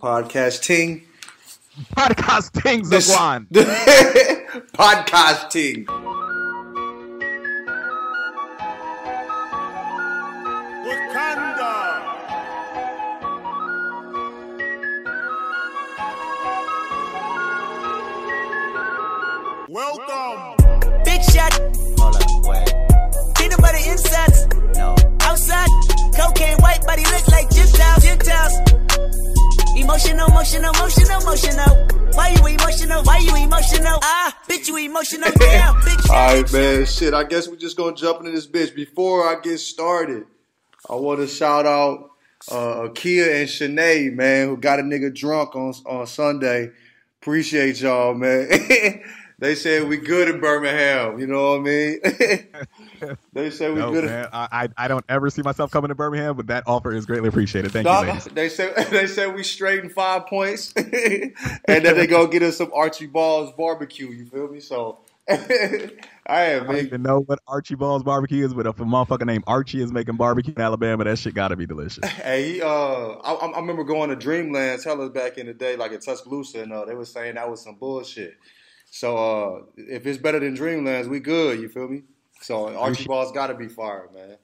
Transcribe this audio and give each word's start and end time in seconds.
Podcasting. 0.00 1.02
Podcasting, 1.96 2.88
This- 2.88 3.10
Zagwan. 3.14 3.46
Podcasting. 4.72 5.86
Wakanda. 10.86 11.72
Welcome. 19.68 20.56
Big 21.04 21.22
shot, 21.22 21.52
Hold 21.98 22.16
up, 22.16 22.22
wait, 22.44 22.66
peanut 23.36 23.60
butter 23.60 23.78
insides. 23.86 24.46
no. 24.76 24.96
Outside, 25.22 25.68
cocaine 26.16 26.56
white 26.58 26.82
body 26.84 27.04
look 27.04 27.26
like 27.28 27.48
Gentiles. 27.50 28.02
Gentiles. 28.02 28.54
Emotional, 29.80 30.28
emotional, 30.28 30.74
emotional, 30.74 31.20
emotional. 31.22 31.88
Why 32.12 32.34
you 32.36 32.46
emotional? 32.46 33.02
Why 33.02 33.16
you 33.18 33.34
emotional? 33.34 33.98
Ah, 34.02 34.38
bitch, 34.46 34.68
you 34.68 34.76
emotional. 34.76 35.30
Damn, 35.38 35.74
bitch. 35.76 36.10
All 36.10 36.34
right, 36.34 36.52
man. 36.52 36.84
Shit, 36.84 37.14
I 37.14 37.24
guess 37.24 37.48
we 37.48 37.56
just 37.56 37.78
gonna 37.78 37.96
jump 37.96 38.18
into 38.18 38.30
this 38.30 38.46
bitch. 38.46 38.74
Before 38.74 39.26
I 39.26 39.40
get 39.40 39.56
started, 39.56 40.24
I 40.88 40.96
want 40.96 41.20
to 41.20 41.26
shout 41.26 41.64
out 41.64 42.10
uh, 42.50 42.88
Kia 42.94 43.36
and 43.36 43.48
Shanae, 43.48 44.12
man, 44.12 44.48
who 44.48 44.58
got 44.58 44.80
a 44.80 44.82
nigga 44.82 45.14
drunk 45.14 45.56
on 45.56 45.72
on 45.86 46.06
Sunday. 46.06 46.70
Appreciate 47.22 47.80
y'all, 47.80 48.12
man. 48.12 48.50
they 49.38 49.54
said 49.54 49.88
we 49.88 49.96
good 49.96 50.28
in 50.28 50.40
Birmingham. 50.40 51.18
You 51.18 51.26
know 51.26 51.52
what 51.52 51.60
I 51.60 51.62
mean? 51.62 52.00
they 53.32 53.50
said 53.50 53.72
we 53.74 53.80
No, 53.80 53.92
good. 53.92 54.04
man. 54.04 54.28
I, 54.32 54.68
I 54.76 54.88
don't 54.88 55.04
ever 55.08 55.30
see 55.30 55.42
myself 55.42 55.70
coming 55.70 55.88
to 55.88 55.94
Birmingham, 55.94 56.36
but 56.36 56.48
that 56.48 56.64
offer 56.66 56.92
is 56.92 57.06
greatly 57.06 57.28
appreciated. 57.28 57.72
Thank 57.72 57.86
you, 57.86 57.92
ladies. 57.92 58.24
they 58.26 58.48
said 58.48 58.74
they 58.90 59.06
said 59.06 59.34
we 59.34 59.42
straight 59.42 59.82
in 59.82 59.90
five 59.90 60.26
points, 60.26 60.72
and 60.76 61.34
then 61.66 61.96
they 61.96 62.06
go 62.06 62.26
get 62.26 62.42
us 62.42 62.58
some 62.58 62.70
Archie 62.74 63.06
Balls 63.06 63.52
barbecue. 63.56 64.08
You 64.10 64.26
feel 64.26 64.48
me? 64.48 64.60
So, 64.60 64.98
I 65.30 65.34
am 66.28 66.64
I 66.64 66.72
don't 66.72 66.86
even 66.86 67.02
know 67.02 67.20
what 67.20 67.38
Archie 67.46 67.74
Ball's 67.76 68.02
barbecue 68.02 68.44
is, 68.44 68.54
but 68.54 68.66
if 68.66 68.80
a 68.80 68.84
motherfucker 68.84 69.26
named 69.26 69.44
Archie 69.46 69.82
is 69.82 69.92
making 69.92 70.16
barbecue 70.16 70.54
in 70.56 70.60
Alabama, 70.60 71.04
that 71.04 71.18
shit 71.18 71.34
gotta 71.34 71.56
be 71.56 71.66
delicious. 71.66 72.04
Hey, 72.04 72.54
he, 72.54 72.62
uh, 72.62 72.66
I, 72.66 73.34
I 73.34 73.60
remember 73.60 73.84
going 73.84 74.10
to 74.10 74.16
Dreamland, 74.16 74.82
tell 74.82 75.00
us 75.02 75.10
back 75.10 75.38
in 75.38 75.46
the 75.46 75.54
day, 75.54 75.76
like 75.76 75.92
in 75.92 76.00
Tuscaloosa, 76.00 76.62
and 76.62 76.72
uh, 76.72 76.84
they 76.84 76.94
were 76.94 77.04
saying 77.04 77.36
that 77.36 77.48
was 77.50 77.62
some 77.62 77.76
bullshit. 77.76 78.34
So, 78.90 79.16
uh, 79.16 79.62
if 79.76 80.06
it's 80.06 80.18
better 80.18 80.40
than 80.40 80.56
Dreamlands, 80.56 81.06
we 81.06 81.20
good. 81.20 81.60
You 81.60 81.68
feel 81.68 81.88
me? 81.88 82.02
So 82.40 82.74
Archie 82.76 83.04
Ball's 83.06 83.32
got 83.32 83.48
to 83.48 83.54
be 83.54 83.68
fired, 83.68 84.12
man. 84.14 84.36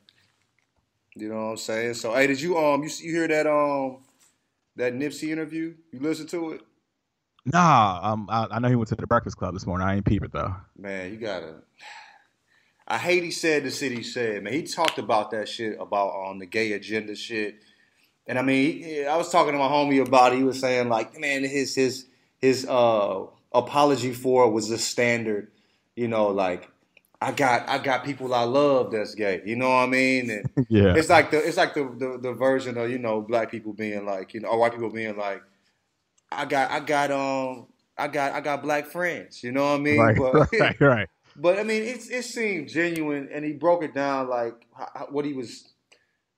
You 1.16 1.30
know 1.30 1.36
what 1.46 1.50
I'm 1.52 1.56
saying? 1.56 1.94
So, 1.94 2.14
hey, 2.14 2.26
did 2.26 2.40
you 2.40 2.58
um, 2.58 2.82
you, 2.82 2.90
you 3.00 3.12
hear 3.12 3.28
that 3.28 3.46
um, 3.46 3.98
that 4.76 4.94
Nipsey 4.94 5.30
interview? 5.30 5.74
You 5.92 6.00
listen 6.00 6.26
to 6.28 6.52
it? 6.52 6.60
Nah, 7.46 8.00
um, 8.02 8.28
I, 8.30 8.46
I 8.50 8.58
know 8.58 8.68
he 8.68 8.76
went 8.76 8.88
to 8.88 8.96
the 8.96 9.06
Breakfast 9.06 9.36
Club 9.36 9.54
this 9.54 9.66
morning. 9.66 9.86
I 9.86 9.96
ain't 9.96 10.04
peep 10.04 10.22
it 10.24 10.32
though. 10.32 10.54
Man, 10.76 11.12
you 11.12 11.18
gotta. 11.18 11.56
I 12.86 12.98
hate 12.98 13.24
he 13.24 13.30
said 13.30 13.64
the 13.64 13.70
city 13.70 14.02
said. 14.02 14.42
Man, 14.42 14.52
he 14.52 14.62
talked 14.64 14.98
about 14.98 15.30
that 15.30 15.48
shit 15.48 15.76
about 15.80 16.14
um 16.28 16.38
the 16.38 16.46
gay 16.46 16.72
agenda 16.72 17.14
shit, 17.16 17.56
and 18.26 18.38
I 18.38 18.42
mean, 18.42 18.82
he- 18.82 19.04
I 19.06 19.16
was 19.16 19.30
talking 19.30 19.52
to 19.52 19.58
my 19.58 19.68
homie 19.68 20.06
about 20.06 20.32
it. 20.32 20.38
He 20.38 20.44
was 20.44 20.60
saying 20.60 20.88
like, 20.88 21.18
man, 21.18 21.44
his 21.44 21.74
his 21.74 22.06
his 22.38 22.66
uh 22.66 23.24
apology 23.52 24.12
for 24.12 24.44
it 24.46 24.50
was 24.50 24.68
the 24.68 24.78
standard, 24.78 25.50
you 25.94 26.08
know, 26.08 26.28
like 26.28 26.68
I 27.20 27.32
got 27.32 27.68
I 27.68 27.78
got 27.78 28.04
people 28.04 28.34
I 28.34 28.42
love 28.44 28.90
that's 28.92 29.14
gay. 29.14 29.42
You 29.44 29.56
know 29.56 29.68
what 29.68 29.76
I 29.84 29.86
mean? 29.86 30.30
And 30.30 30.50
Yeah. 30.68 30.94
it's 30.94 31.08
like 31.08 31.30
the 31.30 31.38
it's 31.46 31.56
like 31.56 31.74
the, 31.74 31.84
the 31.98 32.18
the 32.20 32.32
version 32.32 32.76
of 32.78 32.90
you 32.90 32.98
know 32.98 33.20
black 33.22 33.50
people 33.50 33.72
being 33.72 34.04
like 34.06 34.34
you 34.34 34.40
know 34.40 34.48
or 34.48 34.58
white 34.58 34.72
people 34.72 34.90
being 34.90 35.16
like, 35.16 35.42
I 36.30 36.44
got 36.44 36.70
I 36.70 36.80
got 36.80 37.10
um 37.10 37.66
I 37.98 38.08
got 38.08 38.32
I 38.32 38.40
got 38.40 38.62
black 38.62 38.86
friends. 38.86 39.42
You 39.42 39.52
know 39.52 39.62
what 39.64 39.80
I 39.80 39.82
mean? 39.82 39.98
Right, 40.00 40.16
But- 40.16 40.52
right, 40.60 40.80
right. 40.80 41.08
but 41.36 41.58
I 41.58 41.62
mean, 41.62 41.82
it 41.82 42.10
it 42.10 42.24
seemed 42.24 42.68
genuine, 42.68 43.28
and 43.32 43.44
he 43.44 43.52
broke 43.52 43.82
it 43.82 43.94
down 43.94 44.28
like 44.28 44.66
how, 44.76 45.08
what 45.10 45.24
he 45.24 45.32
was. 45.32 45.72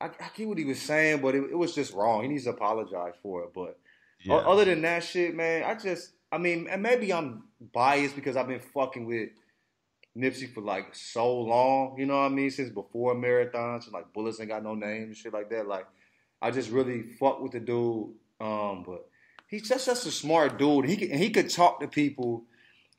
I, 0.00 0.06
I 0.06 0.31
get 0.36 0.47
what 0.47 0.58
he 0.58 0.64
was 0.64 0.81
saying, 0.81 1.20
but 1.22 1.34
it, 1.34 1.42
it 1.50 1.56
was 1.58 1.75
just 1.75 1.92
wrong. 1.92 2.22
He 2.22 2.28
needs 2.28 2.44
to 2.44 2.50
apologize 2.50 3.14
for 3.20 3.42
it. 3.42 3.50
But 3.52 3.78
Yeah. 4.22 4.36
other 4.36 4.64
than 4.64 4.82
that 4.82 5.02
shit, 5.02 5.34
man, 5.34 5.64
I 5.64 5.75
just, 5.75 6.12
I 6.31 6.38
mean, 6.38 6.69
and 6.70 6.82
maybe 6.82 7.12
I'm 7.12 7.44
biased 7.72 8.14
because 8.14 8.36
I've 8.36 8.47
been 8.47 8.60
fucking 8.60 9.06
with 9.06 9.31
Nipsey 10.18 10.52
for 10.52 10.60
like 10.60 10.94
so 10.94 11.40
long. 11.40 11.96
You 11.98 12.06
know 12.06 12.16
what 12.18 12.26
I 12.26 12.28
mean? 12.28 12.50
Since 12.50 12.70
before 12.70 13.14
marathons, 13.14 13.84
and 13.84 13.92
like 13.92 14.12
bullets 14.12 14.40
ain't 14.40 14.48
got 14.48 14.62
no 14.64 14.74
name 14.74 15.04
and 15.04 15.16
shit 15.16 15.32
like 15.32 15.50
that. 15.50 15.68
Like, 15.68 15.86
I 16.42 16.50
just 16.50 16.70
really 16.70 17.02
fuck 17.02 17.40
with 17.40 17.52
the 17.52 17.60
dude. 17.60 18.14
Um, 18.40 18.84
but 18.86 19.08
he's 19.46 19.68
just 19.68 19.84
such 19.84 20.06
a 20.06 20.10
smart 20.10 20.58
dude. 20.58 20.86
He 20.86 20.96
could, 20.96 21.12
he 21.12 21.30
could 21.30 21.50
talk 21.50 21.80
to 21.80 21.88
people 21.88 22.44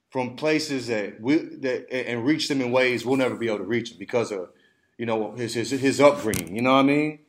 from 0.09 0.35
places 0.35 0.87
that 0.87 1.21
we 1.21 1.37
that 1.37 1.91
and 1.93 2.25
reach 2.25 2.47
them 2.47 2.61
in 2.61 2.71
ways 2.71 3.05
we'll 3.05 3.17
never 3.17 3.35
be 3.35 3.47
able 3.47 3.59
to 3.59 3.63
reach 3.63 3.91
them 3.91 3.99
because 3.99 4.31
of 4.31 4.49
you 4.97 5.05
know 5.05 5.33
his 5.35 5.53
his 5.53 5.71
his 5.71 6.01
upbringing. 6.01 6.55
You 6.55 6.61
know 6.61 6.73
what 6.73 6.79
I 6.79 6.83
mean? 6.83 7.19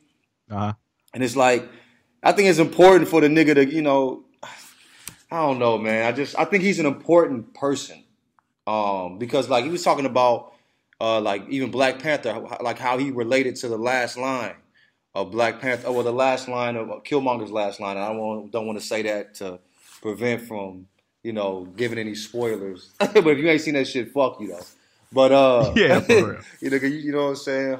Uh-huh. 0.49 0.73
And 1.13 1.23
it's 1.23 1.35
like 1.35 1.69
I 2.23 2.31
think 2.31 2.49
it's 2.49 2.59
important 2.59 3.09
for 3.09 3.21
the 3.21 3.27
nigga 3.27 3.55
to 3.55 3.65
you 3.65 3.81
know 3.81 4.25
I 5.31 5.37
don't 5.37 5.59
know, 5.59 5.77
man. 5.77 6.05
I 6.05 6.11
just 6.11 6.37
I 6.37 6.45
think 6.45 6.63
he's 6.63 6.79
an 6.79 6.85
important 6.85 7.53
person 7.53 8.00
um, 8.71 9.17
because 9.17 9.49
like 9.49 9.65
he 9.65 9.69
was 9.69 9.83
talking 9.83 10.05
about 10.05 10.53
uh, 11.01 11.19
like 11.19 11.47
even 11.49 11.71
Black 11.71 11.99
Panther, 11.99 12.47
like 12.61 12.79
how 12.79 12.97
he 12.97 13.11
related 13.11 13.57
to 13.57 13.67
the 13.67 13.77
last 13.77 14.17
line 14.17 14.55
of 15.13 15.31
Black 15.31 15.59
Panther, 15.59 15.87
or 15.87 16.03
the 16.03 16.13
last 16.13 16.47
line 16.47 16.77
of 16.77 16.87
Killmonger's 17.03 17.51
last 17.51 17.81
line. 17.81 17.97
I 17.97 18.07
don't 18.07 18.17
want, 18.17 18.51
don't 18.51 18.65
want 18.65 18.79
to 18.79 18.85
say 18.85 19.01
that 19.01 19.35
to 19.35 19.59
prevent 20.01 20.43
from 20.43 20.87
you 21.21 21.33
know 21.33 21.67
giving 21.75 21.99
any 21.99 22.15
spoilers. 22.15 22.91
but 22.99 23.27
if 23.27 23.39
you 23.39 23.49
ain't 23.49 23.61
seen 23.61 23.73
that 23.73 23.87
shit, 23.87 24.13
fuck 24.13 24.39
you 24.39 24.49
though. 24.49 24.65
But 25.11 25.31
uh, 25.33 25.73
Yeah, 25.75 25.99
for 25.99 26.13
real. 26.13 26.39
you 26.61 26.69
know, 26.69 26.77
you 26.77 26.87
you 26.87 27.11
know 27.11 27.23
what 27.23 27.29
I'm 27.29 27.35
saying. 27.35 27.79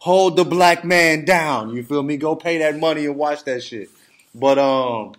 Hold 0.00 0.36
the 0.36 0.44
black 0.44 0.84
man 0.84 1.24
down. 1.24 1.70
You 1.70 1.84
feel 1.84 2.02
me? 2.02 2.16
Go 2.16 2.34
pay 2.34 2.58
that 2.58 2.76
money 2.76 3.06
and 3.06 3.14
watch 3.14 3.44
that 3.44 3.62
shit. 3.62 3.90
But 4.34 4.58
um, 4.58 5.14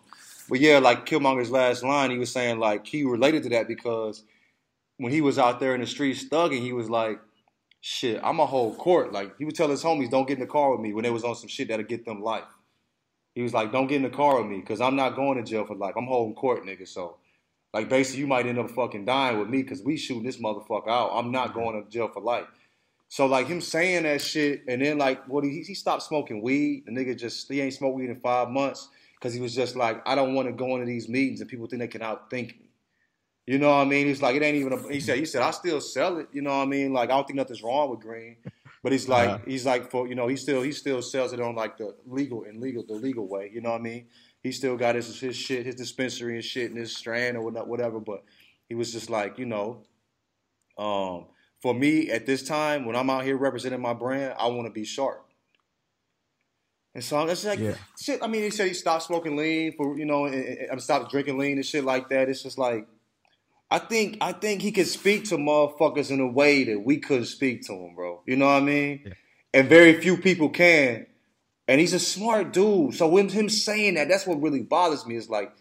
but 0.50 0.59
yeah, 0.59 0.79
like 0.79 1.06
Killmonger's 1.06 1.50
last 1.50 1.81
line, 1.81 2.12
he 2.12 2.17
was 2.17 2.31
saying 2.31 2.59
like 2.59 2.85
he 2.85 3.06
related 3.06 3.44
to 3.44 3.50
that 3.50 3.69
because 3.69 4.23
when 5.03 5.11
he 5.11 5.19
was 5.19 5.37
out 5.37 5.59
there 5.59 5.75
in 5.75 5.81
the 5.81 5.87
streets 5.87 6.23
thugging, 6.23 6.61
he 6.61 6.71
was 6.71 6.89
like, 6.89 7.19
"Shit, 7.81 8.21
I'm 8.23 8.39
a 8.39 8.45
whole 8.45 8.73
court." 8.73 9.11
Like 9.11 9.37
he 9.37 9.43
would 9.43 9.53
tell 9.53 9.67
his 9.67 9.83
homies, 9.83 10.09
"Don't 10.09 10.25
get 10.25 10.35
in 10.35 10.39
the 10.39 10.47
car 10.47 10.71
with 10.71 10.79
me" 10.79 10.93
when 10.93 11.03
they 11.03 11.09
was 11.09 11.25
on 11.25 11.35
some 11.35 11.49
shit 11.49 11.67
that'll 11.67 11.85
get 11.85 12.05
them 12.05 12.23
life. 12.23 12.47
He 13.35 13.41
was 13.41 13.53
like, 13.53 13.73
"Don't 13.73 13.87
get 13.87 13.97
in 13.97 14.03
the 14.03 14.09
car 14.09 14.41
with 14.41 14.49
me 14.49 14.61
because 14.61 14.79
I'm 14.79 14.95
not 14.95 15.17
going 15.17 15.37
to 15.37 15.43
jail 15.43 15.65
for 15.65 15.75
life. 15.75 15.95
I'm 15.97 16.07
holding 16.07 16.35
court, 16.35 16.63
nigga." 16.63 16.87
So, 16.87 17.17
like, 17.73 17.89
basically, 17.89 18.21
you 18.21 18.27
might 18.27 18.45
end 18.45 18.59
up 18.59 18.71
fucking 18.71 19.03
dying 19.03 19.39
with 19.39 19.49
me 19.49 19.61
because 19.61 19.83
we 19.83 19.97
shooting 19.97 20.23
this 20.23 20.37
motherfucker 20.37 20.87
out. 20.87 21.11
I'm 21.13 21.33
not 21.33 21.53
going 21.53 21.83
to 21.83 21.89
jail 21.89 22.07
for 22.07 22.21
life. 22.21 22.47
So, 23.09 23.25
like 23.25 23.47
him 23.47 23.59
saying 23.59 24.03
that 24.03 24.21
shit, 24.21 24.63
and 24.69 24.81
then 24.81 24.97
like, 24.97 25.27
what 25.27 25.43
he 25.43 25.63
he 25.63 25.75
stopped 25.75 26.03
smoking 26.03 26.41
weed. 26.41 26.83
The 26.85 26.93
nigga 26.93 27.17
just 27.17 27.51
he 27.51 27.59
ain't 27.59 27.73
smoked 27.73 27.97
weed 27.97 28.09
in 28.09 28.21
five 28.21 28.49
months 28.49 28.87
because 29.15 29.33
he 29.33 29.41
was 29.41 29.53
just 29.53 29.75
like, 29.75 30.01
I 30.05 30.15
don't 30.15 30.33
want 30.33 30.47
to 30.47 30.53
go 30.53 30.75
into 30.75 30.85
these 30.85 31.09
meetings 31.09 31.41
and 31.41 31.49
people 31.49 31.67
think 31.67 31.81
they 31.81 31.87
can 31.87 32.01
outthink 32.01 32.59
me. 32.59 32.69
You 33.45 33.59
know 33.59 33.69
what 33.69 33.75
I 33.81 33.85
mean? 33.85 34.07
He's 34.07 34.21
like, 34.21 34.35
it 34.35 34.41
ain't 34.41 34.55
even. 34.55 34.71
A, 34.73 34.91
he 34.91 35.01
said, 35.01 35.17
he 35.17 35.25
said, 35.25 35.41
I 35.41 35.51
still 35.51 35.81
sell 35.81 36.17
it. 36.17 36.27
You 36.31 36.41
know 36.41 36.51
what 36.51 36.63
I 36.63 36.65
mean? 36.65 36.93
Like, 36.93 37.09
I 37.09 37.15
don't 37.15 37.27
think 37.27 37.35
nothing's 37.37 37.61
wrong 37.61 37.89
with 37.89 37.99
green, 37.99 38.37
but 38.81 38.93
he's 38.93 39.09
like, 39.09 39.29
Yeah. 39.29 39.39
he's 39.45 39.65
like, 39.65 39.91
for 39.91 40.07
you 40.07 40.15
know, 40.15 40.27
he 40.27 40.37
still 40.37 40.61
he 40.61 40.71
still 40.71 41.01
sells 41.01 41.33
it 41.33 41.41
on 41.41 41.53
like 41.53 41.77
the 41.77 41.93
legal 42.05 42.45
and 42.45 42.61
legal 42.61 42.85
the 42.87 42.93
legal 42.93 43.27
way. 43.27 43.51
You 43.53 43.59
know 43.59 43.71
what 43.71 43.81
I 43.81 43.83
mean? 43.83 44.07
He 44.41 44.53
still 44.53 44.77
got 44.77 44.95
his 44.95 45.19
his 45.19 45.35
shit, 45.35 45.65
his 45.65 45.75
dispensary 45.75 46.35
and 46.35 46.43
shit, 46.43 46.69
and 46.69 46.79
his 46.79 46.95
strand 46.95 47.35
or 47.35 47.41
whatnot, 47.41 47.67
whatever. 47.67 47.99
But 47.99 48.23
he 48.69 48.75
was 48.75 48.93
just 48.93 49.09
like, 49.09 49.37
you 49.37 49.45
know, 49.45 49.83
um, 50.77 51.25
for 51.61 51.73
me 51.73 52.11
at 52.11 52.25
this 52.25 52.43
time 52.43 52.85
when 52.85 52.95
I'm 52.95 53.09
out 53.09 53.25
here 53.25 53.35
representing 53.35 53.81
my 53.81 53.93
brand, 53.93 54.35
I 54.39 54.47
want 54.47 54.67
to 54.67 54.71
be 54.71 54.85
sharp. 54.85 55.27
And 56.95 57.03
so 57.03 57.17
I'm 57.17 57.27
like, 57.27 57.59
Yeah. 57.59 57.75
shit. 57.99 58.23
I 58.23 58.27
mean, 58.27 58.43
he 58.43 58.51
said 58.51 58.67
he 58.67 58.73
stopped 58.73 59.03
smoking 59.03 59.35
lean 59.35 59.73
for 59.75 59.97
you 59.97 60.05
know, 60.05 60.25
and, 60.25 60.35
and 60.35 60.81
stopped 60.81 61.11
drinking 61.11 61.38
lean 61.38 61.57
and 61.57 61.65
shit 61.65 61.83
like 61.83 62.07
that. 62.09 62.29
It's 62.29 62.44
just 62.44 62.57
like, 62.57 62.88
I 63.73 63.79
think 63.79 64.19
I 64.21 64.33
think 64.33 64.61
he 64.61 64.71
could 64.71 64.85
speak 64.85 65.23
to 65.29 65.37
motherfuckers 65.37 66.11
in 66.11 66.19
a 66.19 66.27
way 66.27 66.63
that 66.65 66.85
we 66.85 66.99
couldn't 66.99 67.25
speak 67.25 67.65
to 67.65 67.73
him, 67.73 67.95
bro. 67.95 68.21
You 68.27 68.35
know 68.35 68.45
what 68.45 68.57
I 68.57 68.59
mean? 68.59 69.01
Yeah. 69.03 69.13
And 69.51 69.67
very 69.67 69.99
few 69.99 70.17
people 70.17 70.49
can. 70.49 71.07
And 71.67 71.81
he's 71.81 71.93
a 71.93 71.99
smart 71.99 72.53
dude. 72.53 72.93
So 72.93 73.07
when 73.07 73.29
him 73.29 73.49
saying 73.49 73.95
that, 73.95 74.09
that's 74.09 74.27
what 74.27 74.39
really 74.39 74.61
bothers 74.61 75.07
me. 75.07 75.15
Is 75.15 75.27
like, 75.27 75.51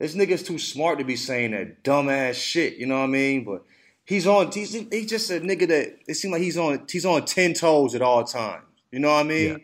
this 0.00 0.16
nigga's 0.16 0.42
too 0.42 0.58
smart 0.58 0.98
to 0.98 1.04
be 1.04 1.14
saying 1.14 1.52
that 1.52 1.84
dumbass 1.84 2.34
shit. 2.34 2.78
You 2.78 2.86
know 2.86 2.98
what 2.98 3.04
I 3.04 3.06
mean? 3.06 3.44
But 3.44 3.62
he's 4.04 4.26
on. 4.26 4.50
He's, 4.50 4.72
he's 4.72 5.08
just 5.08 5.30
a 5.30 5.38
nigga 5.38 5.68
that 5.68 5.98
it 6.08 6.14
seems 6.14 6.32
like 6.32 6.42
he's 6.42 6.58
on. 6.58 6.84
He's 6.90 7.06
on 7.06 7.24
ten 7.26 7.54
toes 7.54 7.94
at 7.94 8.02
all 8.02 8.24
times. 8.24 8.64
You 8.90 8.98
know 8.98 9.12
what 9.12 9.20
I 9.20 9.22
mean? 9.22 9.60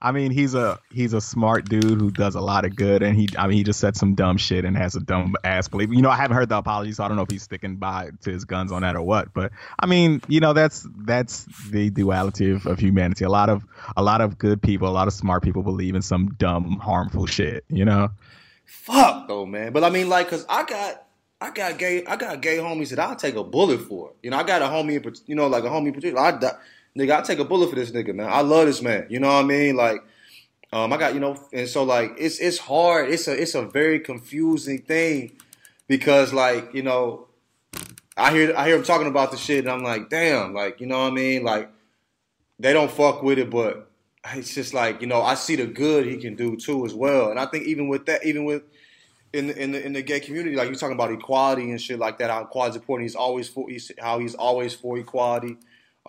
I 0.00 0.12
mean, 0.12 0.30
he's 0.30 0.54
a 0.54 0.78
he's 0.92 1.12
a 1.12 1.20
smart 1.20 1.68
dude 1.68 2.00
who 2.00 2.10
does 2.10 2.36
a 2.36 2.40
lot 2.40 2.64
of 2.64 2.76
good, 2.76 3.02
and 3.02 3.16
he 3.16 3.28
I 3.36 3.48
mean 3.48 3.56
he 3.56 3.64
just 3.64 3.80
said 3.80 3.96
some 3.96 4.14
dumb 4.14 4.36
shit 4.36 4.64
and 4.64 4.76
has 4.76 4.94
a 4.94 5.00
dumb 5.00 5.34
ass 5.42 5.66
belief. 5.68 5.90
You 5.90 6.02
know, 6.02 6.10
I 6.10 6.16
haven't 6.16 6.36
heard 6.36 6.48
the 6.48 6.56
apology, 6.56 6.92
so 6.92 7.02
I 7.02 7.08
don't 7.08 7.16
know 7.16 7.24
if 7.24 7.30
he's 7.30 7.42
sticking 7.42 7.76
by 7.76 8.10
to 8.22 8.30
his 8.30 8.44
guns 8.44 8.70
on 8.70 8.82
that 8.82 8.94
or 8.94 9.02
what. 9.02 9.34
But 9.34 9.50
I 9.78 9.86
mean, 9.86 10.22
you 10.28 10.38
know, 10.38 10.52
that's 10.52 10.86
that's 10.98 11.46
the 11.70 11.90
duality 11.90 12.52
of, 12.52 12.66
of 12.66 12.78
humanity. 12.78 13.24
A 13.24 13.28
lot 13.28 13.48
of 13.48 13.64
a 13.96 14.02
lot 14.02 14.20
of 14.20 14.38
good 14.38 14.62
people, 14.62 14.88
a 14.88 14.90
lot 14.90 15.08
of 15.08 15.14
smart 15.14 15.42
people 15.42 15.62
believe 15.62 15.96
in 15.96 16.02
some 16.02 16.28
dumb, 16.38 16.78
harmful 16.78 17.26
shit. 17.26 17.64
You 17.68 17.84
know. 17.84 18.10
Fuck 18.64 19.26
though, 19.26 19.46
man. 19.46 19.72
But 19.72 19.82
I 19.82 19.90
mean, 19.90 20.08
like, 20.08 20.28
cause 20.28 20.46
I 20.48 20.62
got 20.62 21.02
I 21.40 21.50
got 21.50 21.78
gay 21.78 22.04
I 22.04 22.16
got 22.16 22.40
gay 22.40 22.58
homies 22.58 22.90
that 22.90 23.00
I'll 23.00 23.16
take 23.16 23.34
a 23.34 23.42
bullet 23.42 23.80
for. 23.80 24.12
You 24.22 24.30
know, 24.30 24.36
I 24.36 24.44
got 24.44 24.62
a 24.62 24.66
homie, 24.66 25.22
you 25.26 25.34
know, 25.34 25.48
like 25.48 25.64
a 25.64 25.68
homie 25.68 25.92
particular. 25.92 26.20
I 26.20 26.32
nigga, 26.98 27.18
I 27.18 27.22
take 27.22 27.38
a 27.38 27.44
bullet 27.44 27.70
for 27.70 27.76
this 27.76 27.92
nigga, 27.92 28.14
man. 28.14 28.28
I 28.28 28.40
love 28.40 28.66
this 28.66 28.82
man. 28.82 29.06
You 29.08 29.20
know 29.20 29.28
what 29.28 29.44
I 29.44 29.46
mean? 29.46 29.76
Like, 29.76 30.02
um, 30.72 30.92
I 30.92 30.96
got 30.96 31.14
you 31.14 31.20
know, 31.20 31.38
and 31.52 31.68
so 31.68 31.84
like 31.84 32.12
it's 32.18 32.38
it's 32.40 32.58
hard. 32.58 33.10
It's 33.10 33.28
a 33.28 33.40
it's 33.40 33.54
a 33.54 33.62
very 33.62 34.00
confusing 34.00 34.82
thing 34.82 35.32
because 35.86 36.32
like 36.32 36.74
you 36.74 36.82
know, 36.82 37.28
I 38.16 38.32
hear 38.32 38.54
I 38.54 38.66
hear 38.66 38.76
him 38.76 38.82
talking 38.82 39.06
about 39.06 39.30
the 39.30 39.38
shit, 39.38 39.60
and 39.60 39.70
I'm 39.70 39.82
like, 39.82 40.10
damn, 40.10 40.52
like 40.52 40.80
you 40.80 40.86
know 40.86 40.98
what 40.98 41.12
I 41.12 41.14
mean? 41.14 41.44
Like 41.44 41.70
they 42.58 42.72
don't 42.72 42.90
fuck 42.90 43.22
with 43.22 43.38
it, 43.38 43.48
but 43.48 43.90
it's 44.34 44.54
just 44.54 44.74
like 44.74 45.00
you 45.00 45.06
know, 45.06 45.22
I 45.22 45.34
see 45.34 45.56
the 45.56 45.66
good 45.66 46.06
he 46.06 46.18
can 46.18 46.34
do 46.34 46.56
too 46.56 46.84
as 46.84 46.92
well. 46.92 47.30
And 47.30 47.40
I 47.40 47.46
think 47.46 47.64
even 47.64 47.88
with 47.88 48.04
that, 48.06 48.26
even 48.26 48.44
with 48.44 48.62
in 49.32 49.46
the, 49.46 49.62
in 49.62 49.72
the 49.72 49.86
in 49.86 49.92
the 49.94 50.02
gay 50.02 50.20
community, 50.20 50.54
like 50.54 50.68
you're 50.68 50.76
talking 50.76 50.96
about 50.96 51.12
equality 51.12 51.70
and 51.70 51.80
shit 51.80 51.98
like 51.98 52.18
that, 52.18 52.30
how 52.30 52.42
equality 52.42 52.70
is 52.70 52.76
important. 52.76 53.04
He's 53.04 53.16
always 53.16 53.48
for 53.48 53.70
he's, 53.70 53.90
how 53.98 54.18
he's 54.18 54.34
always 54.34 54.74
for 54.74 54.98
equality. 54.98 55.56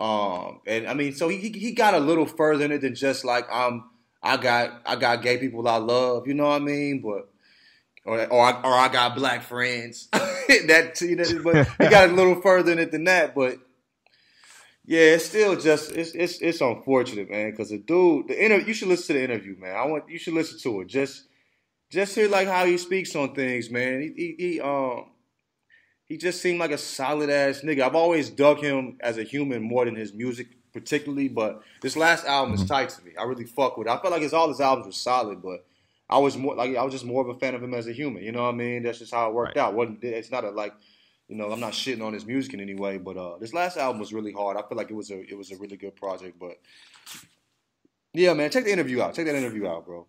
Um, 0.00 0.60
and 0.66 0.88
I 0.88 0.94
mean, 0.94 1.14
so 1.14 1.28
he, 1.28 1.36
he 1.36 1.72
got 1.72 1.94
a 1.94 1.98
little 1.98 2.24
further 2.24 2.64
in 2.64 2.72
it 2.72 2.80
than 2.80 2.94
just 2.94 3.24
like 3.24 3.46
I'm. 3.52 3.84
I 4.22 4.36
got 4.36 4.82
I 4.84 4.96
got 4.96 5.22
gay 5.22 5.38
people 5.38 5.66
I 5.68 5.76
love. 5.76 6.26
You 6.26 6.34
know 6.34 6.44
what 6.44 6.62
I 6.62 6.64
mean? 6.64 7.00
But 7.00 7.30
or 8.04 8.20
or 8.32 8.44
I, 8.44 8.62
or 8.62 8.74
I 8.74 8.88
got 8.88 9.14
black 9.14 9.42
friends. 9.42 10.08
that 10.12 11.00
you 11.00 11.16
know, 11.16 11.42
but 11.42 11.68
he 11.80 11.88
got 11.88 12.10
a 12.10 12.12
little 12.12 12.40
further 12.40 12.72
in 12.72 12.78
it 12.78 12.90
than 12.90 13.04
that. 13.04 13.34
But 13.34 13.58
yeah, 14.86 15.00
it's 15.00 15.26
still 15.26 15.56
just 15.56 15.92
it's 15.92 16.12
it's 16.14 16.40
it's 16.40 16.60
unfortunate, 16.60 17.30
man. 17.30 17.50
Because 17.50 17.70
the 17.70 17.78
dude, 17.78 18.28
the 18.28 18.44
interview, 18.44 18.68
you 18.68 18.74
should 18.74 18.88
listen 18.88 19.14
to 19.14 19.20
the 19.20 19.24
interview, 19.24 19.56
man. 19.58 19.76
I 19.76 19.86
want 19.86 20.08
you 20.08 20.18
should 20.18 20.34
listen 20.34 20.58
to 20.60 20.80
it. 20.80 20.88
Just 20.88 21.24
just 21.90 22.14
hear 22.14 22.28
like 22.28 22.48
how 22.48 22.64
he 22.64 22.78
speaks 22.78 23.14
on 23.14 23.34
things, 23.34 23.70
man. 23.70 24.00
He 24.00 24.36
he, 24.38 24.52
he 24.52 24.60
um 24.60 25.06
he 26.10 26.18
just 26.18 26.42
seemed 26.42 26.58
like 26.58 26.72
a 26.72 26.76
solid 26.78 27.30
ass 27.30 27.60
nigga. 27.62 27.82
I've 27.82 27.94
always 27.94 28.28
dug 28.28 28.58
him 28.58 28.98
as 29.00 29.16
a 29.16 29.22
human 29.22 29.62
more 29.62 29.84
than 29.86 29.94
his 29.94 30.12
music, 30.12 30.48
particularly. 30.74 31.28
But 31.28 31.62
this 31.80 31.96
last 31.96 32.26
album 32.26 32.52
is 32.54 32.64
tight 32.66 32.90
to 32.90 33.04
me. 33.04 33.12
I 33.18 33.22
really 33.22 33.46
fuck 33.46 33.78
with. 33.78 33.86
it. 33.86 33.90
I 33.90 33.96
felt 33.98 34.12
like 34.12 34.22
his 34.22 34.34
all 34.34 34.48
his 34.48 34.60
albums 34.60 34.86
were 34.86 34.92
solid, 34.92 35.40
but 35.40 35.64
I 36.10 36.18
was 36.18 36.36
more 36.36 36.54
like 36.56 36.76
I 36.76 36.82
was 36.82 36.92
just 36.92 37.06
more 37.06 37.22
of 37.22 37.28
a 37.34 37.38
fan 37.38 37.54
of 37.54 37.62
him 37.62 37.72
as 37.74 37.86
a 37.86 37.92
human. 37.92 38.22
You 38.24 38.32
know 38.32 38.42
what 38.42 38.54
I 38.54 38.58
mean? 38.58 38.82
That's 38.82 38.98
just 38.98 39.14
how 39.14 39.28
it 39.30 39.34
worked 39.34 39.56
Right. 39.56 39.62
out. 39.62 39.74
wasn't 39.74 40.02
It's 40.04 40.30
not 40.30 40.44
a 40.44 40.50
like. 40.50 40.74
You 41.28 41.36
know, 41.36 41.52
I'm 41.52 41.60
not 41.60 41.74
shitting 41.74 42.04
on 42.04 42.12
his 42.12 42.26
music 42.26 42.54
in 42.54 42.60
any 42.60 42.74
way, 42.74 42.98
but 42.98 43.16
uh, 43.16 43.38
this 43.38 43.54
last 43.54 43.76
album 43.76 44.00
was 44.00 44.12
really 44.12 44.32
hard. 44.32 44.56
I 44.56 44.62
feel 44.68 44.76
like 44.76 44.90
it 44.90 44.94
was 44.94 45.12
a 45.12 45.20
it 45.30 45.38
was 45.38 45.52
a 45.52 45.56
really 45.58 45.76
good 45.76 45.94
project. 45.94 46.40
But 46.40 46.58
yeah, 48.12 48.34
man, 48.34 48.50
check 48.50 48.64
the 48.64 48.72
interview 48.72 49.00
out. 49.00 49.14
Check 49.14 49.26
that 49.26 49.36
interview 49.36 49.68
out, 49.68 49.86
bro. 49.86 50.08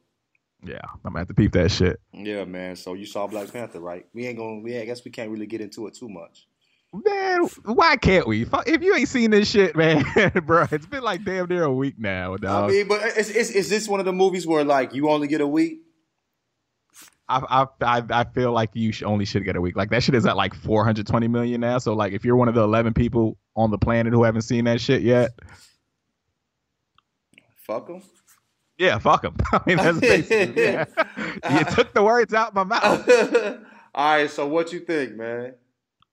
Yeah, 0.63 0.79
I'm 0.83 0.99
gonna 1.03 1.19
have 1.19 1.27
to 1.29 1.33
peep 1.33 1.53
that 1.53 1.71
shit. 1.71 1.99
Yeah, 2.13 2.45
man. 2.45 2.75
So 2.75 2.93
you 2.93 3.05
saw 3.05 3.27
Black 3.27 3.51
Panther, 3.51 3.79
right? 3.79 4.05
We 4.13 4.27
ain't 4.27 4.37
gonna. 4.37 4.61
Yeah, 4.65 4.81
I 4.81 4.85
guess 4.85 5.03
we 5.03 5.11
can't 5.11 5.31
really 5.31 5.47
get 5.47 5.61
into 5.61 5.87
it 5.87 5.95
too 5.95 6.09
much. 6.09 6.47
Man, 6.93 7.45
why 7.63 7.95
can't 7.95 8.27
we? 8.27 8.45
If 8.67 8.81
you 8.81 8.95
ain't 8.95 9.07
seen 9.07 9.31
this 9.31 9.49
shit, 9.49 9.75
man, 9.77 10.03
bro, 10.45 10.67
it's 10.71 10.85
been 10.85 11.03
like 11.03 11.23
damn 11.23 11.47
near 11.47 11.63
a 11.63 11.73
week 11.73 11.95
now, 11.97 12.35
dog. 12.37 12.69
I 12.69 12.73
mean, 12.73 12.87
but 12.87 13.01
is, 13.17 13.29
is 13.29 13.51
is 13.51 13.69
this 13.69 13.87
one 13.87 13.99
of 13.99 14.05
the 14.05 14.13
movies 14.13 14.45
where 14.45 14.63
like 14.63 14.93
you 14.93 15.09
only 15.09 15.27
get 15.27 15.41
a 15.41 15.47
week? 15.47 15.81
I, 17.29 17.65
I, 17.79 18.03
I, 18.09 18.23
feel 18.25 18.51
like 18.51 18.71
you 18.73 18.91
should 18.91 19.07
only 19.07 19.23
should 19.23 19.45
get 19.45 19.55
a 19.55 19.61
week. 19.61 19.77
Like 19.77 19.89
that 19.91 20.03
shit 20.03 20.15
is 20.15 20.25
at 20.25 20.35
like 20.35 20.53
420 20.53 21.29
million 21.29 21.61
now. 21.61 21.77
So 21.77 21.93
like, 21.93 22.11
if 22.11 22.25
you're 22.25 22.35
one 22.35 22.49
of 22.49 22.55
the 22.55 22.61
11 22.61 22.93
people 22.93 23.37
on 23.55 23.71
the 23.71 23.77
planet 23.77 24.11
who 24.11 24.23
haven't 24.23 24.41
seen 24.41 24.65
that 24.65 24.81
shit 24.81 25.01
yet, 25.01 25.31
Fuck 27.71 27.87
them. 27.87 28.01
Yeah, 28.81 28.97
fuck 28.97 29.21
them. 29.21 29.35
I 29.51 29.61
mean, 29.67 29.77
that's 29.77 29.99
basically, 29.99 30.63
yeah. 30.63 30.85
you 31.51 31.63
took 31.65 31.93
the 31.93 32.01
words 32.01 32.33
out 32.33 32.55
my 32.55 32.63
mouth. 32.63 33.07
All 33.95 34.15
right. 34.15 34.29
So 34.29 34.47
what 34.47 34.73
you 34.73 34.79
think, 34.79 35.15
man? 35.15 35.53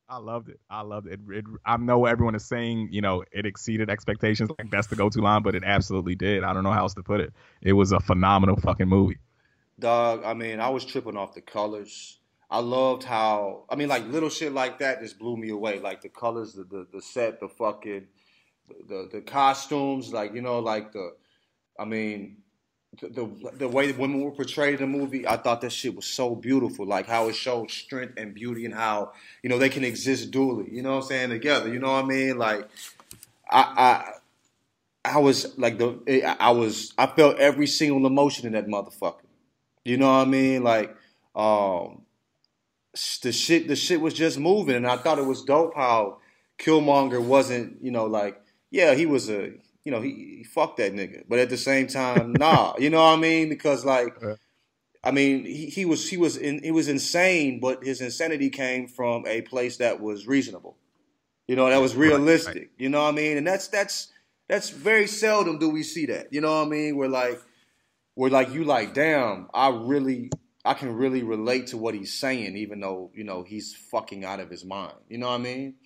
I 0.06 0.18
loved 0.18 0.50
it. 0.50 0.60
I 0.68 0.82
loved 0.82 1.06
it. 1.06 1.18
it. 1.30 1.44
I 1.64 1.78
know 1.78 2.04
everyone 2.04 2.34
is 2.34 2.44
saying, 2.44 2.88
you 2.92 3.00
know, 3.00 3.24
it 3.32 3.46
exceeded 3.46 3.88
expectations. 3.88 4.50
Like 4.58 4.70
that's 4.70 4.86
the 4.86 4.96
go-to 4.96 5.20
line, 5.20 5.42
but 5.42 5.54
it 5.54 5.64
absolutely 5.64 6.14
did. 6.14 6.44
I 6.44 6.52
don't 6.52 6.62
know 6.62 6.72
how 6.72 6.82
else 6.82 6.94
to 6.94 7.02
put 7.02 7.20
it. 7.20 7.32
It 7.62 7.72
was 7.72 7.92
a 7.92 8.00
phenomenal 8.00 8.56
fucking 8.56 8.88
movie. 8.88 9.18
Dog, 9.78 10.22
I 10.24 10.34
mean, 10.34 10.60
I 10.60 10.68
was 10.68 10.84
tripping 10.84 11.16
off 11.16 11.34
the 11.34 11.40
colors. 11.40 12.18
I 12.50 12.60
loved 12.60 13.04
how 13.04 13.64
I 13.68 13.76
mean, 13.76 13.88
like 13.88 14.06
little 14.08 14.30
shit 14.30 14.52
like 14.52 14.78
that 14.78 15.00
just 15.00 15.18
blew 15.18 15.36
me 15.36 15.50
away. 15.50 15.78
Like 15.78 16.02
the 16.02 16.08
colors, 16.08 16.52
the 16.54 16.64
the, 16.64 16.86
the 16.92 17.02
set, 17.02 17.40
the 17.40 17.48
fucking 17.48 18.06
the 18.88 19.08
the 19.12 19.20
costumes, 19.20 20.12
like 20.12 20.34
you 20.34 20.42
know, 20.42 20.58
like 20.58 20.92
the 20.92 21.12
I 21.78 21.84
mean, 21.84 22.38
the, 23.00 23.08
the 23.08 23.50
the 23.58 23.69
way 23.69 23.90
the 23.90 23.99
women 23.99 24.23
were 24.23 24.31
portrayed 24.31 24.81
in 24.81 24.90
the 24.90 24.99
movie, 24.99 25.26
I 25.26 25.37
thought 25.37 25.61
that 25.61 25.73
shit 25.73 25.94
was 25.94 26.06
so 26.06 26.35
beautiful. 26.35 26.87
Like 26.87 27.06
how 27.06 27.29
it 27.29 27.35
showed 27.35 27.70
strength 27.70 28.14
and 28.17 28.35
beauty, 28.35 28.64
and 28.64 28.75
how 28.75 29.12
you 29.43 29.50
know 29.50 29.58
they 29.58 29.69
can 29.69 29.85
exist 29.85 30.31
dually. 30.31 30.73
You 30.73 30.82
know 30.82 30.96
what 30.96 31.05
I'm 31.05 31.08
saying? 31.08 31.31
Together. 31.31 31.73
You 31.73 31.79
know 31.79 31.93
what 31.93 32.05
I 32.05 32.08
mean? 32.08 32.38
Like 32.38 32.69
I 33.50 34.12
I 35.05 35.14
I 35.17 35.19
was 35.19 35.56
like 35.58 35.79
the 35.79 36.37
I 36.40 36.50
was 36.50 36.93
I 36.99 37.06
felt 37.06 37.38
every 37.38 37.67
single 37.67 38.06
emotion 38.06 38.46
in 38.46 38.52
that 38.55 38.67
motherfucker. 38.67 39.23
You 39.85 39.96
know 39.96 40.08
what 40.08 40.26
I 40.26 40.31
mean? 40.31 40.64
Like 40.64 40.94
um 41.35 42.02
the 43.23 43.32
shit 43.32 43.69
the 43.69 43.76
shit 43.76 44.00
was 44.00 44.14
just 44.14 44.38
moving 44.38 44.75
and 44.75 44.87
I 44.87 44.96
thought 44.96 45.19
it 45.19 45.26
was 45.26 45.44
dope 45.44 45.75
how 45.76 46.19
Killmonger 46.58 47.25
wasn't, 47.25 47.82
you 47.82 47.90
know, 47.90 48.06
like, 48.06 48.40
yeah, 48.70 48.94
he 48.94 49.06
was 49.06 49.31
a 49.31 49.52
you 49.88 49.94
know, 49.94 50.02
he, 50.02 50.37
he 50.37 50.44
fucked 50.44 50.76
that 50.76 50.93
nigga. 50.93 51.25
But 51.26 51.38
at 51.38 51.49
the 51.49 51.56
same 51.56 51.87
time, 51.87 52.35
nah. 52.35 52.75
You 52.79 52.90
know 52.90 53.02
what 53.02 53.14
I 53.14 53.17
mean? 53.17 53.49
Because 53.49 53.87
like. 53.87 54.12
I 55.02 55.12
mean, 55.12 55.44
he, 55.44 55.67
he 55.67 55.85
was 55.87 56.11
he 56.11 56.19
was 56.19 56.37
in, 56.37 56.62
he 56.62 56.73
was 56.73 56.88
insane, 56.88 57.61
but 57.61 57.82
his 57.82 58.02
insanity 58.02 58.50
came 58.50 58.87
from 58.87 59.25
a 59.26 59.40
place 59.43 59.79
that 59.79 60.00
was 60.00 60.26
reasonable. 60.26 60.76
You 61.46 61.56
know, 61.56 61.70
that 61.70 61.81
was 61.81 61.96
realistic. 61.96 62.73
You 62.76 62.90
know 62.90 63.05
what 63.05 63.14
I 63.14 63.17
mean? 63.17 63.38
And 63.38 63.46
that's 63.46 63.69
that's 63.69 64.12
that's 64.49 64.69
very 64.69 65.06
seldom 65.06 65.58
do 65.58 65.70
we 65.70 65.85
see 65.85 66.05
that. 66.06 66.32
You 66.32 66.43
know 66.43 66.50
what 66.50 66.67
I 66.67 66.69
mean? 66.69 66.96
Where 66.96 67.08
like 67.08 67.40
where 68.14 68.29
like 68.29 68.52
you 68.52 68.64
like, 68.64 68.93
damn, 68.93 69.49
I 69.55 69.69
really 69.70 70.31
I 70.64 70.75
can 70.75 70.93
really 70.93 71.23
relate 71.23 71.69
to 71.69 71.79
what 71.79 71.94
he's 71.94 72.12
saying, 72.12 72.56
even 72.58 72.81
though, 72.81 73.11
you 73.14 73.25
know, 73.25 73.44
he's 73.44 73.75
fucking 73.90 74.25
out 74.25 74.40
of 74.40 74.50
his 74.50 74.64
mind. 74.64 74.99
You 75.08 75.17
know 75.17 75.29
what 75.29 75.40
I 75.40 75.44
mean? 75.44 75.76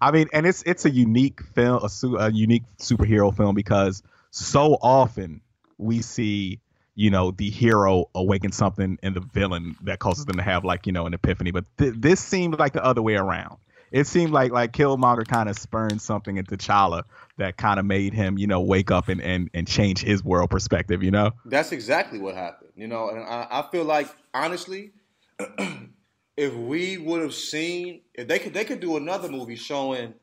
I 0.00 0.10
mean, 0.10 0.28
and 0.32 0.46
it's 0.46 0.62
it's 0.66 0.84
a 0.84 0.90
unique 0.90 1.42
film, 1.42 1.80
a, 1.82 1.88
su- 1.88 2.16
a 2.16 2.30
unique 2.30 2.64
superhero 2.78 3.34
film 3.34 3.54
because 3.54 4.02
so 4.30 4.74
often 4.80 5.40
we 5.78 6.02
see, 6.02 6.60
you 6.94 7.10
know, 7.10 7.30
the 7.30 7.50
hero 7.50 8.06
awaken 8.14 8.52
something 8.52 8.98
in 9.02 9.14
the 9.14 9.20
villain 9.20 9.76
that 9.82 9.98
causes 9.98 10.24
them 10.24 10.36
to 10.36 10.42
have 10.42 10.64
like 10.64 10.86
you 10.86 10.92
know 10.92 11.06
an 11.06 11.14
epiphany. 11.14 11.50
But 11.50 11.64
th- 11.78 11.94
this 11.96 12.20
seemed 12.20 12.58
like 12.58 12.72
the 12.72 12.84
other 12.84 13.02
way 13.02 13.14
around. 13.14 13.58
It 13.92 14.08
seemed 14.08 14.32
like 14.32 14.50
like 14.50 14.72
Killmonger 14.72 15.26
kind 15.26 15.48
of 15.48 15.56
spurned 15.56 16.02
something 16.02 16.36
in 16.36 16.44
T'Challa 16.46 17.04
that 17.36 17.56
kind 17.56 17.78
of 17.78 17.86
made 17.86 18.12
him, 18.12 18.38
you 18.38 18.48
know, 18.48 18.60
wake 18.60 18.90
up 18.90 19.08
and, 19.08 19.20
and 19.20 19.50
and 19.54 19.68
change 19.68 20.02
his 20.02 20.24
world 20.24 20.50
perspective. 20.50 21.02
You 21.04 21.12
know, 21.12 21.30
That's 21.44 21.70
exactly 21.70 22.18
what 22.18 22.34
happened. 22.34 22.70
You 22.74 22.88
know, 22.88 23.10
and 23.10 23.20
I, 23.20 23.46
I 23.48 23.68
feel 23.70 23.84
like 23.84 24.08
honestly, 24.32 24.90
if 26.36 26.54
we 26.54 26.98
would 26.98 27.22
have 27.22 27.34
seen 27.34 28.02
if 28.14 28.28
they 28.28 28.38
could 28.38 28.54
they 28.54 28.64
could 28.64 28.80
do 28.80 28.96
another 28.96 29.28
movie 29.28 29.56
showing 29.56 30.14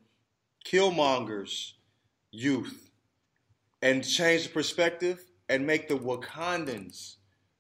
Killmonger's 0.66 1.76
youth 2.32 2.92
and 3.82 4.04
change 4.04 4.44
the 4.44 4.50
perspective 4.50 5.24
and 5.50 5.66
make 5.66 5.88
the 5.88 5.98
Wakandans 5.98 7.16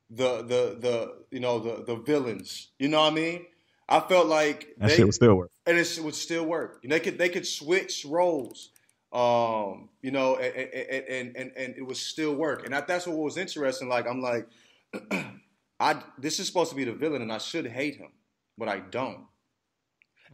the 0.09 0.37
the 0.43 0.77
the 0.79 1.15
you 1.31 1.39
know 1.39 1.59
the 1.59 1.83
the 1.83 1.95
villains. 1.95 2.69
You 2.77 2.89
know 2.89 2.99
what 3.01 3.13
I 3.13 3.15
mean? 3.15 3.45
I 3.87 3.99
felt 3.99 4.27
like 4.27 4.75
that 4.77 4.89
they 4.89 4.95
shit 4.97 5.05
would 5.05 5.15
still 5.15 5.35
work. 5.35 5.51
and 5.65 5.77
it 5.77 5.99
would 6.01 6.15
still 6.15 6.45
work. 6.45 6.81
They 6.83 6.99
could 6.99 7.17
they 7.17 7.29
could 7.29 7.47
switch 7.47 8.05
roles, 8.07 8.69
um, 9.11 9.89
you 10.01 10.11
know, 10.11 10.37
and 10.37 11.05
and, 11.09 11.35
and 11.35 11.51
and 11.55 11.75
it 11.77 11.81
would 11.81 11.97
still 11.97 12.35
work. 12.35 12.65
And 12.65 12.73
that's 12.73 13.07
what 13.07 13.17
was 13.17 13.37
interesting. 13.37 13.89
Like 13.89 14.07
I'm 14.07 14.21
like, 14.21 14.47
I 15.79 16.01
this 16.17 16.39
is 16.39 16.47
supposed 16.47 16.69
to 16.69 16.75
be 16.75 16.83
the 16.83 16.93
villain, 16.93 17.21
and 17.21 17.31
I 17.31 17.37
should 17.37 17.67
hate 17.67 17.95
him, 17.95 18.11
but 18.61 18.69
I 18.69 18.77
don't. 18.77 19.25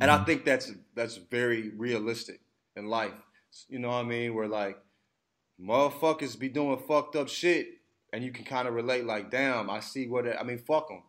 And 0.01 0.11
I 0.11 0.25
think 0.25 0.43
that's 0.43 0.69
that's 0.93 1.15
very 1.15 1.69
realistic 1.69 2.41
in 2.75 2.87
life. 2.87 3.13
You 3.69 3.79
know 3.79 3.87
what 3.87 3.95
I 3.95 4.03
mean? 4.03 4.35
Where 4.35 4.49
like 4.49 4.77
motherfuckers 5.57 6.37
be 6.37 6.49
doing 6.49 6.77
fucked 6.77 7.15
up 7.15 7.29
shit, 7.29 7.67
and 8.11 8.25
you 8.25 8.33
can 8.33 8.43
kind 8.43 8.67
of 8.67 8.73
relate. 8.73 9.05
Like, 9.05 9.31
damn, 9.31 9.69
I 9.69 9.79
see 9.79 10.09
what 10.09 10.25
it, 10.25 10.35
I 10.37 10.43
mean. 10.43 10.57
Fuck 10.57 10.89
them. 10.89 11.03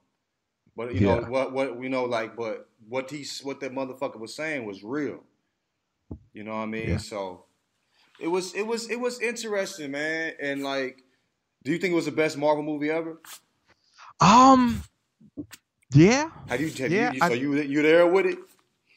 But 0.77 0.95
you 0.95 1.09
know 1.09 1.23
what? 1.23 1.53
What 1.53 1.83
you 1.83 1.89
know, 1.89 2.05
like, 2.05 2.37
but 2.37 2.69
what 2.89 3.11
he 3.11 3.27
what 3.43 3.59
that 3.63 3.75
motherfucker 3.75 4.21
was 4.21 4.37
saying 4.37 4.65
was 4.65 4.85
real. 4.85 5.25
You 6.33 6.45
know 6.45 6.53
what 6.53 6.63
I 6.63 6.67
mean? 6.67 6.91
Yeah. 6.91 6.97
So 6.99 7.47
it 8.21 8.29
was 8.29 8.55
it 8.55 8.63
was 8.63 8.89
it 8.89 9.01
was 9.01 9.21
interesting, 9.21 9.91
man. 9.91 10.35
And 10.41 10.63
like 10.63 11.03
Do 11.65 11.73
you 11.73 11.79
think 11.79 11.93
it 11.93 11.97
was 11.97 12.05
the 12.05 12.13
best 12.13 12.39
Marvel 12.39 12.63
movie 12.63 12.91
ever? 12.91 13.21
Um, 14.21 14.83
yeah, 15.93 16.31
Have 16.49 16.61
you? 16.61 16.69
Have 16.69 16.93
Yeah, 16.93 17.13
you, 17.13 17.19
I- 17.23 17.29
so 17.29 17.35
you 17.35 17.55
you 17.57 17.83
there 17.83 18.07
with 18.07 18.27
it? 18.27 18.39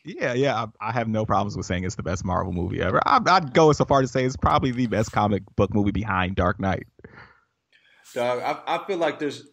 yeah, 0.04 0.34
yeah. 0.34 0.66
I, 0.82 0.90
I 0.90 0.92
have 0.92 1.08
no 1.08 1.26
problems 1.26 1.56
with 1.56 1.66
saying 1.66 1.84
it's 1.84 1.96
the 1.96 2.04
best 2.04 2.26
Marvel 2.26 2.52
movie 2.54 2.82
ever. 2.82 3.00
I, 3.06 3.20
I'd 3.26 3.54
go 3.54 3.72
so 3.72 3.86
far 3.86 4.02
to 4.02 4.08
say 4.08 4.26
it's 4.26 4.36
probably 4.36 4.72
the 4.72 4.88
best 4.88 5.12
comic 5.12 5.44
book 5.56 5.74
movie 5.74 5.92
behind 5.92 6.36
Dark 6.36 6.60
Knight. 6.60 6.88
Dog, 8.14 8.42
I, 8.42 8.76
I 8.76 8.86
feel 8.86 8.98
like 8.98 9.20
there's 9.20 9.44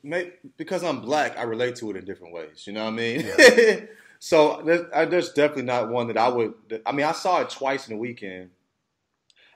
because 0.57 0.83
I'm 0.83 1.00
black, 1.00 1.38
I 1.38 1.42
relate 1.42 1.76
to 1.76 1.90
it 1.90 1.97
in 1.97 2.04
different 2.04 2.35
ways. 2.35 2.64
You 2.66 2.73
know 2.73 2.85
what 2.85 2.95
I 2.95 2.97
mean? 2.97 3.88
so 4.18 4.62
there's, 4.64 4.87
I, 4.92 5.04
there's 5.04 5.33
definitely 5.33 5.62
not 5.64 5.90
one 5.90 6.09
that 6.09 6.16
I 6.16 6.28
would. 6.28 6.54
I 6.85 6.90
mean, 6.92 7.07
I 7.07 7.12
saw 7.12 7.40
it 7.40 7.50
twice 7.50 7.87
in 7.88 7.95
the 7.95 8.00
weekend. 8.00 8.50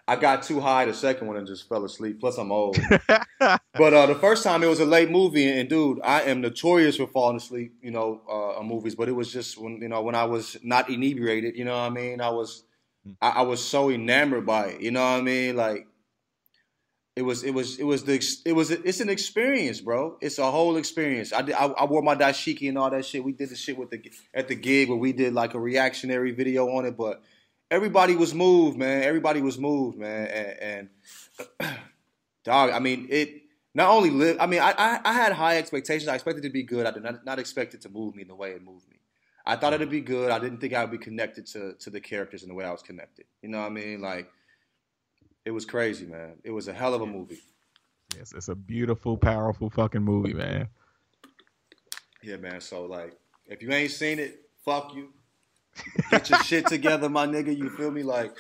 I 0.09 0.16
got 0.16 0.42
too 0.42 0.61
high 0.61 0.85
the 0.85 0.94
second 0.94 1.28
one 1.28 1.37
and 1.37 1.47
just 1.47 1.68
fell 1.68 1.85
asleep. 1.85 2.18
Plus, 2.21 2.37
I'm 2.37 2.50
old. 2.50 2.76
but 3.38 3.61
uh, 3.94 4.06
the 4.06 4.16
first 4.21 4.42
time 4.42 4.62
it 4.62 4.66
was 4.66 4.80
a 4.80 4.85
late 4.85 5.11
movie, 5.11 5.49
and 5.49 5.68
dude, 5.68 6.00
I 6.02 6.23
am 6.23 6.40
notorious 6.40 6.97
for 6.97 7.06
falling 7.06 7.37
asleep. 7.37 7.75
You 7.82 7.92
know, 7.92 8.21
uh, 8.28 8.59
on 8.59 8.66
movies. 8.66 8.94
But 8.94 9.09
it 9.09 9.12
was 9.12 9.32
just 9.32 9.59
when 9.59 9.80
you 9.80 9.88
know 9.88 10.02
when 10.02 10.14
I 10.14 10.25
was 10.25 10.56
not 10.62 10.90
inebriated. 10.90 11.56
You 11.56 11.64
know 11.64 11.73
what 11.73 11.87
I 11.87 11.90
mean? 11.90 12.21
I 12.21 12.30
was, 12.30 12.64
I, 13.21 13.28
I 13.28 13.42
was 13.42 13.64
so 13.64 13.90
enamored 13.90 14.44
by 14.44 14.66
it. 14.66 14.80
You 14.80 14.90
know 14.90 15.02
what 15.02 15.18
I 15.18 15.21
mean? 15.21 15.56
Like 15.56 15.87
it 17.14 17.23
was 17.23 17.44
it 17.44 17.52
was 17.52 17.78
it 17.78 17.85
was 17.85 18.04
the 18.04 18.21
it 18.44 18.52
was 18.52 18.71
it's 18.71 19.00
an 19.00 19.11
experience, 19.11 19.80
bro. 19.80 20.16
It's 20.21 20.38
a 20.38 20.50
whole 20.50 20.76
experience. 20.76 21.32
I 21.32 21.42
did, 21.42 21.54
I, 21.54 21.66
I 21.66 21.85
wore 21.85 22.02
my 22.02 22.16
dashiki 22.16 22.68
and 22.68 22.78
all 22.78 22.90
that 22.90 23.04
shit. 23.04 23.23
We 23.23 23.32
did 23.32 23.50
the 23.50 23.56
shit 23.56 23.76
with 23.76 23.90
the 23.90 24.02
at 24.32 24.49
the 24.49 24.54
gig 24.54 24.88
where 24.88 24.99
we 24.99 25.12
did 25.12 25.35
like 25.35 25.54
a 25.54 25.61
reactionary 25.61 26.32
video 26.32 26.68
on 26.71 26.87
it, 26.87 26.97
but 26.97 27.23
everybody 27.72 28.14
was 28.14 28.34
moved, 28.34 28.78
man. 28.78 29.02
Everybody 29.02 29.40
was 29.40 29.58
moved, 29.58 29.98
man. 29.98 30.26
And, 30.28 30.90
and 31.60 31.78
dog, 32.44 32.70
I 32.70 32.78
mean 32.78 33.08
it. 33.10 33.38
Not 33.74 33.88
only 33.88 34.10
live, 34.10 34.36
I 34.38 34.46
mean, 34.46 34.60
I, 34.60 34.74
I 34.76 35.00
I 35.02 35.12
had 35.14 35.32
high 35.32 35.56
expectations. 35.56 36.06
I 36.06 36.14
expected 36.14 36.44
it 36.44 36.48
to 36.48 36.52
be 36.52 36.62
good. 36.62 36.84
I 36.84 36.90
did 36.90 37.02
not 37.02 37.24
not 37.24 37.38
expect 37.38 37.72
it 37.72 37.80
to 37.82 37.88
move 37.88 38.14
me 38.14 38.22
the 38.22 38.34
way 38.34 38.50
it 38.50 38.62
moved 38.62 38.86
me. 38.90 38.96
I 39.46 39.56
thought 39.56 39.72
it'd 39.72 39.90
be 39.90 40.02
good. 40.02 40.30
I 40.30 40.38
didn't 40.38 40.58
think 40.58 40.74
I 40.74 40.84
would 40.84 40.90
be 40.90 40.98
connected 40.98 41.46
to 41.46 41.72
to 41.72 41.88
the 41.88 42.00
characters 42.00 42.42
in 42.42 42.50
the 42.50 42.54
way 42.54 42.66
I 42.66 42.70
was 42.70 42.82
connected. 42.82 43.24
You 43.40 43.48
know 43.48 43.60
what 43.60 43.66
I 43.66 43.70
mean? 43.70 44.02
Like 44.02 44.30
it 45.46 45.52
was 45.52 45.64
crazy, 45.64 46.04
man. 46.04 46.34
It 46.44 46.50
was 46.50 46.68
a 46.68 46.72
hell 46.74 46.92
of 46.92 47.00
a 47.00 47.06
movie. 47.06 47.40
Yes, 48.14 48.34
it's 48.36 48.48
a 48.48 48.54
beautiful, 48.54 49.16
powerful 49.16 49.70
fucking 49.70 50.02
movie, 50.02 50.34
man. 50.34 50.68
Yeah, 52.22 52.36
man. 52.36 52.60
So 52.60 52.84
like, 52.84 53.16
if 53.46 53.62
you 53.62 53.72
ain't 53.72 53.90
seen 53.90 54.18
it, 54.18 54.50
fuck 54.66 54.94
you. 54.94 55.14
Get 56.10 56.30
your 56.30 56.42
shit 56.42 56.66
together, 56.66 57.08
my 57.08 57.26
nigga. 57.26 57.56
You 57.56 57.70
feel 57.70 57.90
me? 57.90 58.02
Like, 58.02 58.36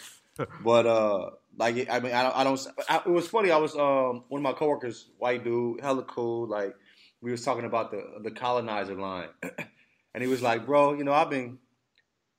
but 0.62 0.86
uh, 0.86 1.30
like 1.58 1.88
I 1.90 2.00
mean, 2.00 2.12
I 2.12 2.22
don't. 2.22 2.36
I 2.36 2.44
don't 2.44 2.66
I, 2.88 2.96
it 2.98 3.10
was 3.10 3.28
funny. 3.28 3.50
I 3.50 3.56
was 3.58 3.74
um 3.74 4.24
one 4.28 4.40
of 4.40 4.42
my 4.42 4.52
coworkers, 4.52 5.08
white 5.18 5.44
dude, 5.44 5.80
hella 5.80 6.02
cool. 6.04 6.46
Like 6.46 6.74
we 7.20 7.30
was 7.30 7.44
talking 7.44 7.64
about 7.64 7.90
the 7.90 8.20
the 8.22 8.30
colonizer 8.30 8.94
line, 8.94 9.28
and 10.14 10.22
he 10.22 10.28
was 10.28 10.42
like, 10.42 10.66
bro, 10.66 10.94
you 10.94 11.04
know, 11.04 11.12
I've 11.12 11.30
been 11.30 11.58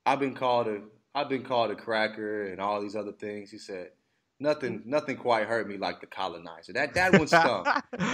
I've 0.05 0.19
been 0.19 0.35
called 0.35 0.67
a 0.67 0.81
I've 1.15 1.29
been 1.29 1.43
called 1.43 1.71
a 1.71 1.75
cracker 1.75 2.45
and 2.45 2.59
all 2.59 2.81
these 2.81 2.95
other 2.95 3.13
things. 3.13 3.51
He 3.51 3.57
said. 3.57 3.89
Nothing, 4.39 4.81
nothing 4.85 5.15
quite 5.15 5.47
hurt 5.47 5.69
me 5.69 5.77
like 5.77 6.01
the 6.01 6.07
colonizer. 6.07 6.73
That 6.73 6.95
that 6.95 7.13
one 7.13 7.27
stung. 7.27 7.65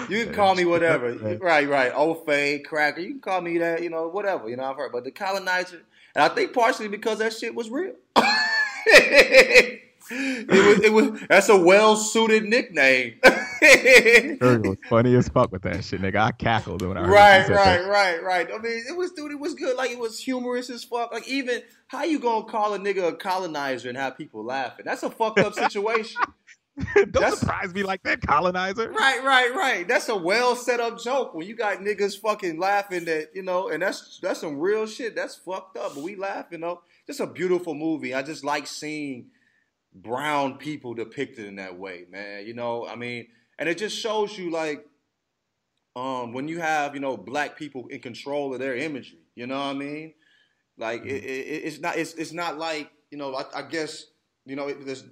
You 0.09 0.25
can 0.25 0.33
call 0.35 0.53
me 0.53 0.63
whatever. 0.63 1.13
Right, 1.41 1.67
right. 1.67 1.91
Old 1.95 2.23
fade, 2.27 2.65
cracker. 2.65 2.99
You 2.99 3.13
can 3.13 3.21
call 3.21 3.41
me 3.41 3.57
that, 3.59 3.81
you 3.81 3.89
know, 3.89 4.09
whatever. 4.09 4.47
You 4.47 4.57
know, 4.57 4.65
I've 4.65 4.75
heard. 4.75 4.91
But 4.91 5.05
the 5.05 5.11
colonizer, 5.11 5.81
and 6.15 6.23
I 6.23 6.29
think 6.29 6.53
partially 6.53 6.87
because 6.87 7.19
that 7.19 7.33
shit 7.33 7.53
was 7.53 7.69
real. 7.69 7.93
it 10.11 10.49
was, 10.49 10.79
it 10.79 10.93
was. 10.93 11.21
That's 11.29 11.49
a 11.49 11.57
well 11.57 11.95
suited 11.95 12.43
nickname. 12.45 13.15
It 13.61 14.41
was 14.41 14.77
funny 14.89 15.15
as 15.15 15.29
fuck 15.29 15.51
with 15.51 15.63
that 15.63 15.83
shit, 15.83 16.01
nigga. 16.01 16.17
I 16.17 16.31
cackled 16.31 16.81
when 16.81 16.97
I 16.97 17.01
heard 17.01 17.09
right, 17.09 17.49
right, 17.49 17.81
that. 17.81 17.87
right, 17.87 18.23
right. 18.23 18.47
I 18.51 18.57
mean, 18.57 18.83
it 18.87 18.95
was, 18.95 19.11
dude. 19.11 19.31
It 19.31 19.39
was 19.39 19.53
good. 19.53 19.75
Like 19.77 19.91
it 19.91 19.99
was 19.99 20.19
humorous 20.19 20.69
as 20.69 20.83
fuck. 20.83 21.11
Like 21.11 21.27
even 21.27 21.61
how 21.87 22.03
you 22.03 22.19
gonna 22.19 22.45
call 22.45 22.73
a 22.73 22.79
nigga 22.79 23.07
a 23.07 23.13
colonizer 23.13 23.89
and 23.89 23.97
have 23.97 24.17
people 24.17 24.43
laughing? 24.43 24.85
That's 24.85 25.03
a 25.03 25.09
fucked 25.09 25.39
up 25.39 25.53
situation. 25.53 26.21
Don't 26.95 27.11
That's- 27.13 27.39
surprise 27.39 27.73
me 27.73 27.83
like 27.83 28.03
that, 28.03 28.21
colonizer. 28.21 28.89
Right, 28.91 29.23
right, 29.23 29.53
right. 29.53 29.87
That's 29.87 30.09
a 30.09 30.15
well 30.15 30.55
set 30.55 30.79
up 30.79 30.99
joke 30.99 31.33
when 31.33 31.47
you 31.47 31.55
got 31.55 31.79
niggas 31.79 32.19
fucking 32.19 32.59
laughing 32.59 33.07
at, 33.07 33.35
you 33.35 33.43
know, 33.43 33.69
and 33.69 33.81
that's 33.81 34.19
that's 34.21 34.41
some 34.41 34.59
real 34.59 34.85
shit. 34.87 35.15
That's 35.15 35.35
fucked 35.35 35.77
up. 35.77 35.95
But 35.95 36.03
we 36.03 36.15
laugh, 36.15 36.47
you 36.51 36.57
know. 36.57 36.81
Just 37.07 37.19
a 37.19 37.27
beautiful 37.27 37.73
movie. 37.73 38.13
I 38.13 38.21
just 38.21 38.43
like 38.43 38.67
seeing 38.67 39.27
brown 39.93 40.57
people 40.57 40.93
depicted 40.93 41.45
in 41.45 41.55
that 41.55 41.77
way, 41.77 42.05
man. 42.09 42.45
You 42.45 42.53
know, 42.53 42.87
I 42.87 42.95
mean, 42.95 43.27
and 43.57 43.67
it 43.67 43.77
just 43.77 43.97
shows 43.97 44.37
you 44.37 44.51
like 44.51 44.85
um 45.95 46.33
when 46.33 46.47
you 46.47 46.59
have, 46.59 46.93
you 46.93 47.01
know, 47.01 47.17
black 47.17 47.57
people 47.57 47.87
in 47.87 47.99
control 47.99 48.53
of 48.53 48.59
their 48.59 48.75
imagery, 48.75 49.19
you 49.35 49.47
know 49.47 49.57
what 49.57 49.63
I 49.65 49.73
mean? 49.73 50.13
Like 50.77 51.03
it, 51.05 51.23
it, 51.23 51.63
it's 51.65 51.79
not 51.79 51.97
it's 51.97 52.13
it's 52.13 52.31
not 52.31 52.57
like, 52.57 52.89
you 53.11 53.17
know, 53.17 53.35
I, 53.35 53.43
I 53.55 53.61
guess, 53.63 54.05
you 54.45 54.55
know, 54.55 54.67
it, 54.67 54.85
there's 54.85 55.03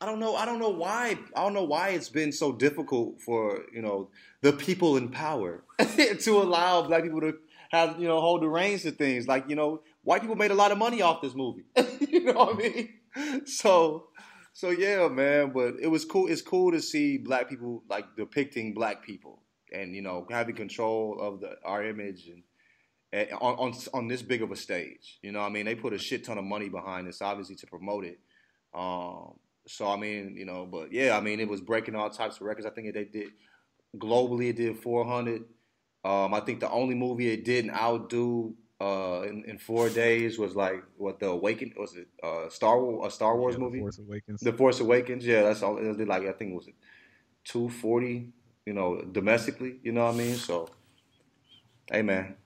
I 0.00 0.06
don't 0.06 0.20
know. 0.20 0.36
I 0.36 0.44
don't 0.44 0.60
know 0.60 0.68
why. 0.68 1.18
I 1.34 1.42
don't 1.42 1.54
know 1.54 1.64
why 1.64 1.88
it's 1.90 2.08
been 2.08 2.30
so 2.30 2.52
difficult 2.52 3.20
for 3.20 3.64
you 3.72 3.82
know 3.82 4.10
the 4.42 4.52
people 4.52 4.96
in 4.96 5.08
power 5.08 5.64
to 5.78 6.30
allow 6.30 6.82
black 6.82 7.02
people 7.02 7.20
to 7.20 7.34
have 7.70 8.00
you 8.00 8.06
know 8.06 8.20
hold 8.20 8.42
the 8.42 8.48
reins 8.48 8.82
to 8.82 8.92
things. 8.92 9.26
Like 9.26 9.48
you 9.48 9.56
know, 9.56 9.82
white 10.02 10.20
people 10.20 10.36
made 10.36 10.52
a 10.52 10.54
lot 10.54 10.70
of 10.70 10.78
money 10.78 11.02
off 11.02 11.20
this 11.20 11.34
movie. 11.34 11.64
you 12.00 12.24
know 12.24 12.32
what 12.32 12.54
I 12.54 12.58
mean? 12.58 13.46
So, 13.46 14.08
so 14.52 14.70
yeah, 14.70 15.08
man. 15.08 15.50
But 15.50 15.74
it 15.80 15.88
was 15.88 16.04
cool. 16.04 16.28
It's 16.28 16.42
cool 16.42 16.70
to 16.70 16.80
see 16.80 17.18
black 17.18 17.48
people 17.48 17.82
like 17.90 18.04
depicting 18.16 18.74
black 18.74 19.02
people 19.02 19.42
and 19.72 19.96
you 19.96 20.02
know 20.02 20.28
having 20.30 20.54
control 20.54 21.18
of 21.20 21.40
the 21.40 21.56
our 21.64 21.84
image 21.84 22.28
and. 22.28 22.42
On, 23.40 23.54
on 23.54 23.74
on 23.94 24.06
this 24.06 24.20
big 24.20 24.42
of 24.42 24.52
a 24.52 24.56
stage, 24.56 25.18
you 25.22 25.32
know, 25.32 25.40
I 25.40 25.48
mean, 25.48 25.64
they 25.64 25.74
put 25.74 25.94
a 25.94 25.98
shit 25.98 26.24
ton 26.24 26.36
of 26.36 26.44
money 26.44 26.68
behind 26.68 27.08
this, 27.08 27.22
obviously, 27.22 27.56
to 27.56 27.66
promote 27.66 28.04
it. 28.04 28.18
Um, 28.74 29.38
so 29.68 29.88
I 29.88 29.96
mean, 29.96 30.34
you 30.36 30.44
know, 30.44 30.66
but 30.66 30.92
yeah, 30.92 31.16
I 31.16 31.20
mean, 31.20 31.40
it 31.40 31.48
was 31.48 31.60
breaking 31.60 31.94
all 31.94 32.10
types 32.10 32.36
of 32.36 32.42
records. 32.42 32.66
I 32.66 32.70
think 32.70 32.92
they 32.94 33.04
did 33.04 33.28
globally, 33.96 34.50
it 34.50 34.56
did 34.56 34.78
400. 34.78 35.44
Um, 36.04 36.32
I 36.32 36.40
think 36.40 36.60
the 36.60 36.70
only 36.70 36.94
movie 36.94 37.30
it 37.32 37.44
didn't 37.44 37.72
outdo 37.72 38.54
uh, 38.80 39.22
in, 39.22 39.44
in 39.46 39.58
four 39.58 39.88
days 39.88 40.38
was 40.38 40.54
like 40.54 40.82
what 40.96 41.18
the 41.18 41.26
Awaken 41.26 41.74
was 41.76 41.96
it 41.96 42.06
uh, 42.22 42.48
Star 42.48 42.80
Wars 42.80 43.12
a 43.12 43.14
Star 43.14 43.36
Wars 43.36 43.54
Yeah, 43.54 43.58
The 43.58 43.64
movie, 43.64 43.80
Force 43.80 43.98
Awakens. 43.98 44.40
The 44.40 44.52
Force 44.52 44.80
Awakens. 44.80 45.26
Yeah, 45.26 45.42
that's 45.42 45.62
all. 45.62 45.76
It 45.78 45.96
did 45.98 46.08
like 46.08 46.22
I 46.22 46.32
think 46.32 46.52
it 46.52 46.54
was 46.54 46.68
240. 47.44 48.32
You 48.66 48.74
know, 48.74 49.02
domestically. 49.12 49.80
You 49.82 49.92
know 49.92 50.04
what 50.04 50.14
I 50.14 50.18
mean? 50.18 50.34
So, 50.34 50.68
hey 51.90 52.02
man. 52.02 52.36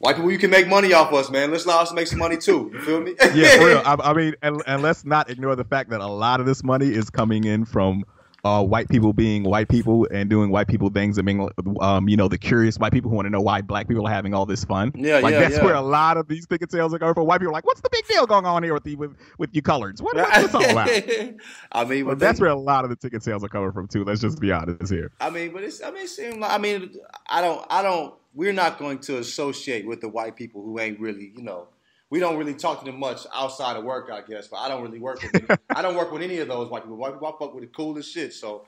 White 0.00 0.16
people, 0.16 0.32
you 0.32 0.38
can 0.38 0.50
make 0.50 0.66
money 0.66 0.94
off 0.94 1.12
us, 1.12 1.28
man. 1.28 1.50
Let's 1.50 1.66
allow 1.66 1.82
us 1.82 1.90
to 1.90 1.94
make 1.94 2.06
some 2.06 2.18
money 2.18 2.38
too. 2.38 2.70
You 2.72 2.80
feel 2.80 3.02
me? 3.02 3.14
yeah, 3.34 3.58
for 3.58 3.66
real. 3.66 3.82
I, 3.84 3.96
I 4.02 4.14
mean, 4.14 4.34
and, 4.40 4.62
and 4.66 4.80
let's 4.80 5.04
not 5.04 5.28
ignore 5.28 5.54
the 5.56 5.64
fact 5.64 5.90
that 5.90 6.00
a 6.00 6.06
lot 6.06 6.40
of 6.40 6.46
this 6.46 6.64
money 6.64 6.88
is 6.88 7.10
coming 7.10 7.44
in 7.44 7.66
from 7.66 8.04
uh, 8.44 8.64
white 8.64 8.88
people 8.88 9.12
being 9.12 9.44
white 9.44 9.68
people 9.68 10.06
and 10.10 10.30
doing 10.30 10.50
white 10.50 10.68
people 10.68 10.90
things 10.90 11.18
and 11.18 11.26
being, 11.26 11.48
um, 11.80 12.08
you 12.08 12.16
know, 12.16 12.28
the 12.28 12.38
curious 12.38 12.78
white 12.78 12.92
people 12.92 13.10
who 13.10 13.16
want 13.16 13.26
to 13.26 13.30
know 13.30 13.40
why 13.40 13.60
black 13.60 13.88
people 13.88 14.06
are 14.06 14.12
having 14.12 14.34
all 14.34 14.46
this 14.46 14.64
fun. 14.64 14.92
Yeah, 14.94 15.16
yeah 15.16 15.22
like 15.22 15.32
yeah, 15.32 15.40
that's 15.40 15.56
yeah. 15.56 15.64
where 15.64 15.74
a 15.74 15.80
lot 15.80 16.16
of 16.16 16.28
these 16.28 16.46
ticket 16.46 16.70
sales 16.70 16.94
are 16.94 16.98
going 16.98 17.14
for. 17.14 17.22
White 17.24 17.40
people 17.40 17.50
are 17.50 17.54
like, 17.54 17.66
what's 17.66 17.80
the 17.80 17.90
big 17.90 18.06
deal 18.06 18.26
going 18.26 18.46
on 18.46 18.62
here 18.62 18.74
with 18.74 18.84
the 18.84 18.96
with, 18.96 19.16
with 19.38 19.50
you 19.52 19.62
coloreds? 19.62 20.00
What, 20.00 20.16
what's 20.16 20.38
this 20.38 20.54
all 20.54 20.68
about? 20.68 20.88
I 21.72 21.84
mean, 21.84 22.18
that's 22.18 22.38
they- 22.38 22.42
where 22.42 22.52
a 22.52 22.58
lot 22.58 22.84
of 22.84 22.90
the 22.90 22.96
ticket 22.96 23.22
sales 23.22 23.44
are 23.44 23.48
coming 23.48 23.72
from 23.72 23.88
too. 23.88 24.04
Let's 24.04 24.20
just 24.20 24.40
be 24.40 24.52
honest 24.52 24.92
here. 24.92 25.12
I 25.20 25.30
mean, 25.30 25.52
but 25.52 25.64
it's. 25.64 25.82
I 25.82 25.90
mean, 25.90 26.04
it 26.04 26.08
seems 26.08 26.36
like. 26.36 26.50
I 26.50 26.58
mean, 26.58 26.94
I 27.28 27.40
don't. 27.40 27.66
I 27.70 27.82
don't. 27.82 28.14
We're 28.32 28.52
not 28.52 28.78
going 28.78 29.00
to 29.00 29.18
associate 29.18 29.86
with 29.86 30.00
the 30.00 30.08
white 30.08 30.36
people 30.36 30.62
who 30.62 30.80
ain't 30.80 31.00
really. 31.00 31.32
You 31.36 31.42
know, 31.42 31.68
we 32.10 32.18
don't 32.18 32.36
really 32.36 32.54
talk 32.54 32.80
to 32.80 32.84
them 32.84 32.98
much 32.98 33.26
outside 33.32 33.76
of 33.76 33.84
work, 33.84 34.10
I 34.12 34.22
guess. 34.22 34.48
But 34.48 34.58
I 34.58 34.68
don't 34.68 34.82
really 34.82 34.98
work 34.98 35.22
with. 35.22 35.34
Any, 35.34 35.58
I 35.70 35.80
don't 35.80 35.94
work 35.94 36.12
with 36.12 36.22
any 36.22 36.38
of 36.38 36.48
those 36.48 36.68
white 36.68 36.82
people. 36.82 36.96
White 36.96 37.12
people, 37.14 37.28
I 37.28 37.38
fuck 37.38 37.54
with 37.54 37.62
the 37.62 37.68
coolest 37.68 38.12
shit. 38.12 38.34
So, 38.34 38.66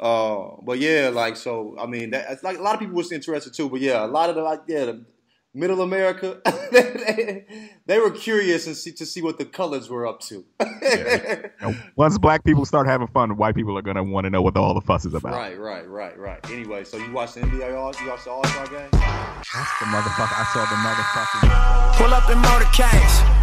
uh, 0.00 0.56
but 0.62 0.78
yeah, 0.78 1.10
like 1.12 1.36
so. 1.36 1.76
I 1.78 1.86
mean, 1.86 2.10
that, 2.10 2.26
it's 2.30 2.42
like 2.42 2.58
a 2.58 2.62
lot 2.62 2.74
of 2.74 2.80
people 2.80 2.96
was 2.96 3.12
interested 3.12 3.54
too. 3.54 3.70
But 3.70 3.80
yeah, 3.80 4.04
a 4.04 4.08
lot 4.08 4.28
of 4.28 4.34
the 4.34 4.42
like, 4.42 4.62
yeah, 4.66 4.86
the 4.86 5.04
middle 5.52 5.82
America, 5.82 6.40
they, 6.70 7.44
they 7.86 7.98
were 7.98 8.10
curious 8.10 8.66
and 8.66 8.76
see 8.76 8.92
to 8.92 9.06
see 9.06 9.22
what 9.22 9.38
the 9.38 9.44
colors 9.44 9.88
were 9.88 10.06
up 10.06 10.20
to. 10.20 10.44
You 10.60 11.50
know, 11.60 11.74
once 11.96 12.18
black 12.18 12.44
people 12.44 12.64
start 12.64 12.86
having 12.86 13.06
fun, 13.08 13.36
white 13.36 13.54
people 13.54 13.76
are 13.76 13.82
gonna 13.82 14.04
want 14.04 14.24
to 14.24 14.30
know 14.30 14.42
what 14.42 14.56
all 14.56 14.74
the 14.74 14.80
fuss 14.80 15.04
is 15.04 15.14
about. 15.14 15.32
Right, 15.32 15.58
right, 15.58 15.88
right, 15.88 16.18
right. 16.18 16.50
Anyway, 16.50 16.84
so 16.84 16.96
you 16.96 17.12
watched 17.12 17.34
the 17.34 17.42
NBA 17.42 17.76
All? 17.76 17.94
You 18.00 18.08
watched 18.08 18.24
the 18.24 18.30
All 18.30 18.44
Star 18.46 18.66
game? 18.66 18.88
That's 18.92 19.72
the 19.78 19.86
motherfucker. 19.86 20.36
I 20.36 20.44
saw 20.52 20.64
the 20.66 20.78
motherfucker. 20.80 21.96
Pull 21.96 22.14
up 22.14 22.30
in 22.30 22.38
motorcades. 22.38 23.40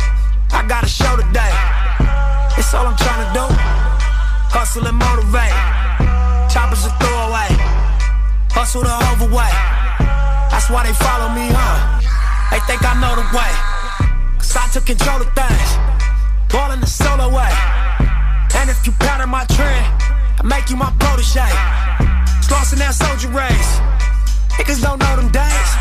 I 0.53 0.65
got 0.67 0.83
a 0.83 0.87
show 0.87 1.15
today. 1.17 1.53
It's 2.57 2.73
all 2.73 2.87
I'm 2.87 2.97
trying 2.97 3.27
to 3.27 3.33
do. 3.33 3.45
Hustle 4.49 4.87
and 4.87 4.97
motivate. 4.97 5.53
Choppers 6.51 6.85
a 6.85 6.91
throwaway. 6.97 7.51
Hustle 8.49 8.83
the 8.83 8.95
overweight. 9.13 9.53
That's 10.49 10.69
why 10.69 10.87
they 10.87 10.93
follow 10.93 11.29
me, 11.35 11.47
huh? 11.53 11.96
Think 12.67 12.83
I 12.83 12.99
know 12.99 13.15
the 13.15 13.23
way. 13.31 13.51
Cause 14.37 14.55
I 14.57 14.67
took 14.73 14.85
control 14.85 15.21
of 15.21 15.31
things. 15.31 15.69
Ballin' 16.51 16.81
the 16.81 16.85
solo 16.85 17.31
way. 17.31 17.51
And 18.59 18.69
if 18.69 18.85
you 18.85 18.91
pattern 18.99 19.29
my 19.29 19.45
trend, 19.45 19.87
I 20.37 20.43
make 20.43 20.69
you 20.69 20.75
my 20.75 20.91
protege. 20.99 21.47
Lost 22.51 22.73
in 22.73 22.79
that 22.79 22.93
soldier 22.93 23.29
race. 23.29 23.79
Niggas 24.59 24.81
don't 24.81 24.99
know 24.99 25.15
them 25.15 25.31
days. 25.31 25.71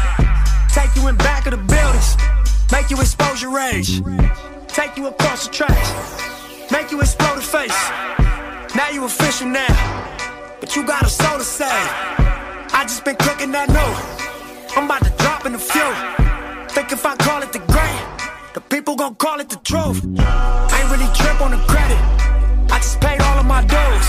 Take 0.71 0.95
you 0.95 1.09
in 1.09 1.16
back 1.16 1.47
of 1.47 1.52
the 1.52 1.62
buildings. 1.66 2.16
Make 2.71 2.90
you 2.90 3.00
expose 3.00 3.43
your 3.43 3.50
rage. 3.50 4.02
Take 4.69 4.97
you 4.97 5.09
across 5.09 5.49
the 5.49 5.55
tracks. 5.55 5.90
Make 6.71 6.93
you 6.93 7.00
explode 7.00 7.37
the 7.37 7.43
face. 7.43 7.81
Now 8.76 8.90
you 8.93 9.05
official 9.05 9.49
now. 9.49 9.75
But 10.61 10.76
you 10.76 10.87
got 10.87 11.02
a 11.02 11.09
soul 11.09 11.38
to 11.38 11.45
save. 11.45 11.69
I 11.69 12.83
just 12.83 13.05
been 13.05 13.16
cooking 13.16 13.50
that 13.52 13.69
note. 13.71 14.76
I'm 14.76 14.85
about 14.85 15.02
to 15.02 15.11
drop 15.23 15.47
in 15.47 15.52
the 15.52 15.59
few. 15.59 16.25
Think 16.76 16.92
if 16.92 17.06
I 17.06 17.16
call 17.16 17.42
it 17.42 17.54
the 17.54 17.59
great, 17.73 18.04
the 18.52 18.61
people 18.61 18.97
gon' 18.97 19.14
call 19.14 19.40
it 19.40 19.49
the 19.49 19.56
truth. 19.64 20.04
I 20.21 20.76
ain't 20.76 20.90
really 20.92 21.09
trip 21.16 21.40
on 21.40 21.52
the 21.52 21.62
credit. 21.73 21.97
I 22.71 22.76
just 22.76 23.00
paid 23.00 23.18
all 23.23 23.38
of 23.38 23.47
my 23.47 23.62
dues. 23.62 24.06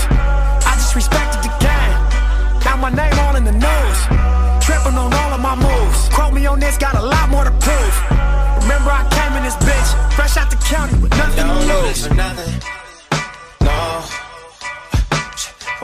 I 0.68 0.76
just 0.76 0.94
respected 0.94 1.40
the 1.48 1.54
game. 1.64 1.92
Now 2.68 2.76
my 2.76 2.90
name 2.92 3.18
all 3.24 3.36
in 3.36 3.44
the 3.44 3.56
news. 3.56 3.98
Tripping 4.60 5.00
on 5.00 5.08
all 5.16 5.32
of 5.32 5.40
my 5.40 5.56
moves. 5.56 6.10
Quote 6.12 6.34
me 6.34 6.44
on 6.44 6.60
this, 6.60 6.76
got 6.76 6.94
a 6.94 7.00
lot 7.00 7.30
more 7.30 7.44
to 7.44 7.52
prove. 7.52 7.94
Remember 8.60 8.92
I 8.92 9.08
came 9.16 9.32
in 9.38 9.44
this 9.48 9.56
bitch, 9.64 10.12
fresh 10.12 10.36
out 10.36 10.50
the 10.50 10.60
county 10.68 10.92
with 11.00 11.16
nothing 11.16 11.46
Don't 11.46 11.62
to 11.62 11.66
do 11.66 11.72
lose. 11.72 11.88
this 11.88 12.06
for 12.06 12.14
nothing. 12.20 12.52
No. 13.64 14.04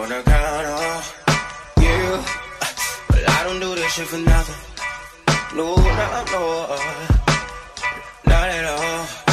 On 0.04 0.08
the 0.12 0.20
count 0.20 0.66
of 0.68 1.00
you. 1.80 2.20
But 3.08 3.24
I 3.26 3.40
don't 3.44 3.58
do 3.58 3.74
this 3.74 3.90
shit 3.90 4.06
for 4.06 4.18
nothing. 4.18 4.73
No, 5.54 5.76
no, 5.76 6.24
no. 6.32 6.78
Not 8.26 8.48
at 8.48 8.64
all. 8.64 9.23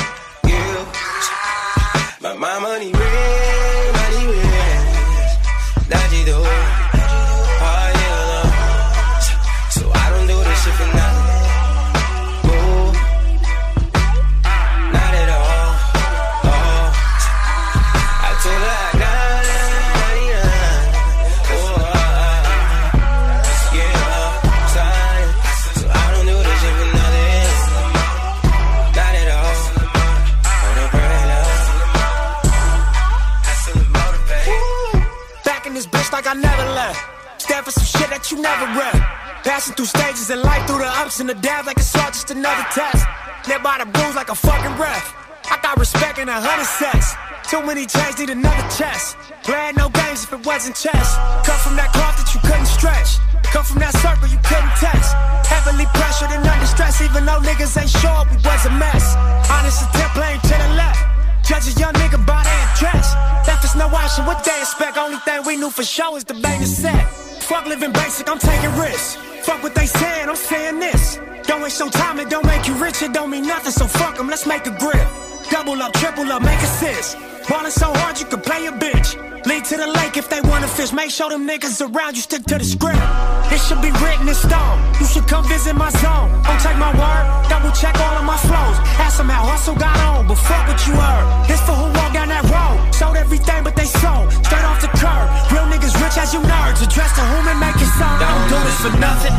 You 38.32 38.42
never 38.42 38.66
read. 38.80 38.96
Passing 39.44 39.76
through 39.76 39.92
stages 39.92 40.30
in 40.30 40.42
life, 40.42 40.66
through 40.68 40.80
the 40.80 40.92
ups 41.04 41.20
and 41.20 41.28
the 41.28 41.36
downs, 41.36 41.68
like 41.68 41.78
it's 41.78 41.96
all 41.96 42.08
just 42.08 42.32
another 42.32 42.64
test. 42.72 43.04
Live 43.48 43.64
by 43.64 43.84
the 43.84 43.88
rules 44.00 44.16
like 44.16 44.30
a 44.30 44.36
fucking 44.36 44.78
ref. 44.80 45.04
I 45.52 45.60
got 45.62 45.78
respect 45.78 46.20
in 46.20 46.30
a 46.30 46.40
hundred 46.40 46.70
sets. 46.70 47.18
Too 47.50 47.60
many 47.66 47.86
chains 47.86 48.20
need 48.20 48.30
another 48.30 48.68
chest. 48.72 49.18
Playing 49.44 49.76
no 49.76 49.90
games 49.90 50.24
if 50.24 50.32
it 50.32 50.46
wasn't 50.46 50.76
chess. 50.78 51.18
Come 51.44 51.60
from 51.60 51.76
that 51.76 51.92
cloth 51.92 52.16
that 52.16 52.30
you 52.32 52.40
couldn't 52.48 52.70
stretch. 52.70 53.20
Come 53.52 53.66
from 53.66 53.84
that 53.84 53.92
circle 54.00 54.30
you 54.32 54.40
couldn't 54.48 54.76
test. 54.80 55.12
Heavily 55.50 55.90
pressured 55.92 56.32
and 56.32 56.46
under 56.48 56.70
stress, 56.70 57.02
even 57.02 57.26
though 57.26 57.42
niggas 57.44 57.76
ain't 57.76 57.92
sure 57.92 58.24
we 58.32 58.38
was 58.46 58.64
a 58.64 58.74
mess. 58.80 59.18
Honest 59.52 59.84
attempt 59.90 60.16
playing 60.16 60.40
to 60.48 60.56
the 60.56 60.70
left. 60.80 61.02
Judge 61.44 61.68
a 61.68 61.74
young 61.76 61.94
nigga 62.00 62.22
by 62.24 62.40
their 62.46 62.68
dress. 62.80 63.12
Left 63.50 63.66
us 63.66 63.76
no 63.76 63.90
option, 63.92 64.24
what 64.24 64.46
they 64.46 64.56
expect? 64.62 64.96
Only 64.96 65.18
thing 65.26 65.42
we 65.44 65.58
knew 65.58 65.74
for 65.74 65.84
sure 65.84 66.16
is 66.16 66.24
the 66.24 66.38
bang 66.38 66.62
is 66.62 66.78
set. 66.78 67.31
Fuck 67.42 67.66
living 67.66 67.92
basic, 67.92 68.30
I'm 68.30 68.40
taking 68.40 68.74
risks. 68.78 69.18
Fuck 69.46 69.64
what 69.64 69.76
they 69.76 69.86
saying, 69.86 70.30
I'm 70.30 70.36
saying 70.36 70.80
this. 70.80 71.20
Don't 71.44 71.62
waste 71.62 71.80
your 71.80 71.90
time, 71.90 72.20
it 72.20 72.30
don't 72.30 72.46
make 72.46 72.68
you 72.68 72.76
rich, 72.76 73.02
it 73.02 73.14
don't 73.14 73.30
mean 73.30 73.46
nothing, 73.46 73.72
so 73.72 73.88
fuck 73.88 74.20
'em, 74.20 74.28
let's 74.28 74.46
make 74.46 74.66
a 74.68 74.72
grip. 74.72 75.08
Double 75.52 75.82
up, 75.84 75.92
triple 75.94 76.32
up, 76.32 76.42
make 76.42 76.64
assists. 76.64 77.16
Ballin' 77.50 77.72
so 77.72 77.92
hard 78.00 78.18
you 78.18 78.26
can 78.26 78.40
play 78.40 78.66
a 78.68 78.72
bitch. 78.72 79.20
Lead 79.46 79.66
to 79.66 79.76
the 79.76 79.88
lake 80.00 80.16
if 80.16 80.30
they 80.30 80.40
wanna 80.48 80.68
fish. 80.68 80.94
Make 80.94 81.12
sure 81.12 81.30
them 81.30 81.46
niggas 81.46 81.84
around 81.84 82.16
you 82.16 82.22
stick 82.22 82.44
to 82.46 82.58
the 82.58 82.64
script. 82.64 83.04
It 83.52 83.60
should 83.60 83.82
be 83.82 83.92
written 84.00 84.30
in 84.32 84.34
stone. 84.34 84.80
You 85.00 85.06
should 85.06 85.28
come 85.28 85.44
visit 85.52 85.76
my 85.76 85.92
zone. 86.00 86.32
Don't 86.48 86.62
take 86.64 86.78
my 86.78 86.96
word, 86.96 87.24
double 87.50 87.72
check 87.76 88.00
all 88.00 88.16
of 88.16 88.24
my 88.24 88.38
flows. 88.38 88.78
Ask 88.96 89.18
them 89.18 89.28
how 89.28 89.44
hustle 89.44 89.76
got 89.76 89.98
on, 90.08 90.26
but 90.26 90.40
fuck 90.40 90.68
what 90.72 90.80
you 90.88 90.96
heard. 90.96 91.26
This 91.50 91.60
for 91.68 91.76
who 91.76 91.92
walked 92.00 92.14
down 92.14 92.30
that 92.30 92.48
road. 92.48 92.80
Sold 92.96 93.18
everything 93.18 93.62
but 93.66 93.76
they 93.76 93.92
sold. 94.00 94.32
Straight 94.48 94.64
off 94.64 94.80
the 94.80 94.88
curb. 95.04 95.28
Real 95.52 95.68
niggas 95.68 96.00
rich 96.00 96.16
as 96.16 96.32
you 96.34 96.40
nerds. 96.40 96.80
Address 96.80 97.12
to 97.20 97.24
whom 97.28 97.46
and 97.52 97.60
make 97.60 97.76
it 97.76 97.92
so. 98.00 98.08
I 98.08 98.24
don't 98.24 98.48
do 98.56 98.60
this 98.64 98.80
for 98.80 98.94
nothing. 99.04 99.36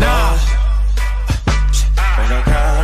Nah. 0.00 0.38
The 2.24 2.83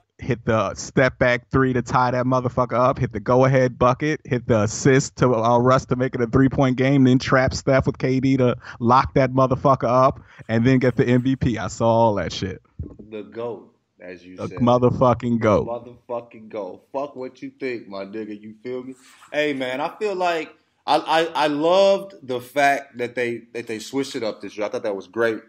hit 0.21 0.45
the 0.45 0.73
step 0.75 1.17
back 1.17 1.49
three 1.49 1.73
to 1.73 1.81
tie 1.81 2.11
that 2.11 2.25
motherfucker 2.25 2.77
up. 2.77 2.99
Hit 2.99 3.11
the 3.11 3.19
go 3.19 3.45
ahead 3.45 3.77
bucket. 3.77 4.21
Hit 4.23 4.47
the 4.47 4.61
assist 4.61 5.17
to 5.17 5.33
uh, 5.33 5.57
Russ 5.57 5.85
to 5.87 5.95
make 5.95 6.15
it 6.15 6.21
a 6.21 6.27
three 6.27 6.49
point 6.49 6.77
game. 6.77 7.03
Then 7.03 7.19
trap 7.19 7.53
Steph 7.53 7.87
with 7.87 7.97
KD 7.97 8.37
to 8.37 8.57
lock 8.79 9.13
that 9.15 9.31
motherfucker 9.31 9.89
up, 9.89 10.21
and 10.47 10.65
then 10.65 10.79
get 10.79 10.95
the 10.95 11.05
MVP. 11.05 11.57
I 11.57 11.67
saw 11.67 11.87
all 11.87 12.15
that 12.15 12.31
shit. 12.31 12.61
The 13.09 13.23
goat, 13.23 13.73
as 13.99 14.23
you 14.23 14.37
said. 14.37 14.45
The 14.45 14.49
said. 14.49 14.59
motherfucking 14.59 15.39
goat. 15.39 15.67
Motherfucking 15.67 16.49
GOAT. 16.49 16.83
Fuck 16.93 17.15
what 17.15 17.41
you 17.41 17.51
think, 17.59 17.87
my 17.87 18.05
nigga. 18.05 18.39
You 18.39 18.55
feel 18.63 18.83
me? 18.83 18.95
Hey 19.33 19.53
man, 19.53 19.81
I 19.81 19.95
feel 19.97 20.15
like 20.15 20.53
I, 20.85 20.97
I 20.97 21.43
I 21.43 21.47
loved 21.47 22.15
the 22.21 22.39
fact 22.39 22.97
that 22.97 23.15
they 23.15 23.43
that 23.53 23.67
they 23.67 23.79
switched 23.79 24.15
it 24.15 24.23
up 24.23 24.41
this 24.41 24.57
year. 24.57 24.65
I 24.65 24.69
thought 24.69 24.83
that 24.83 24.95
was 24.95 25.07
great. 25.07 25.41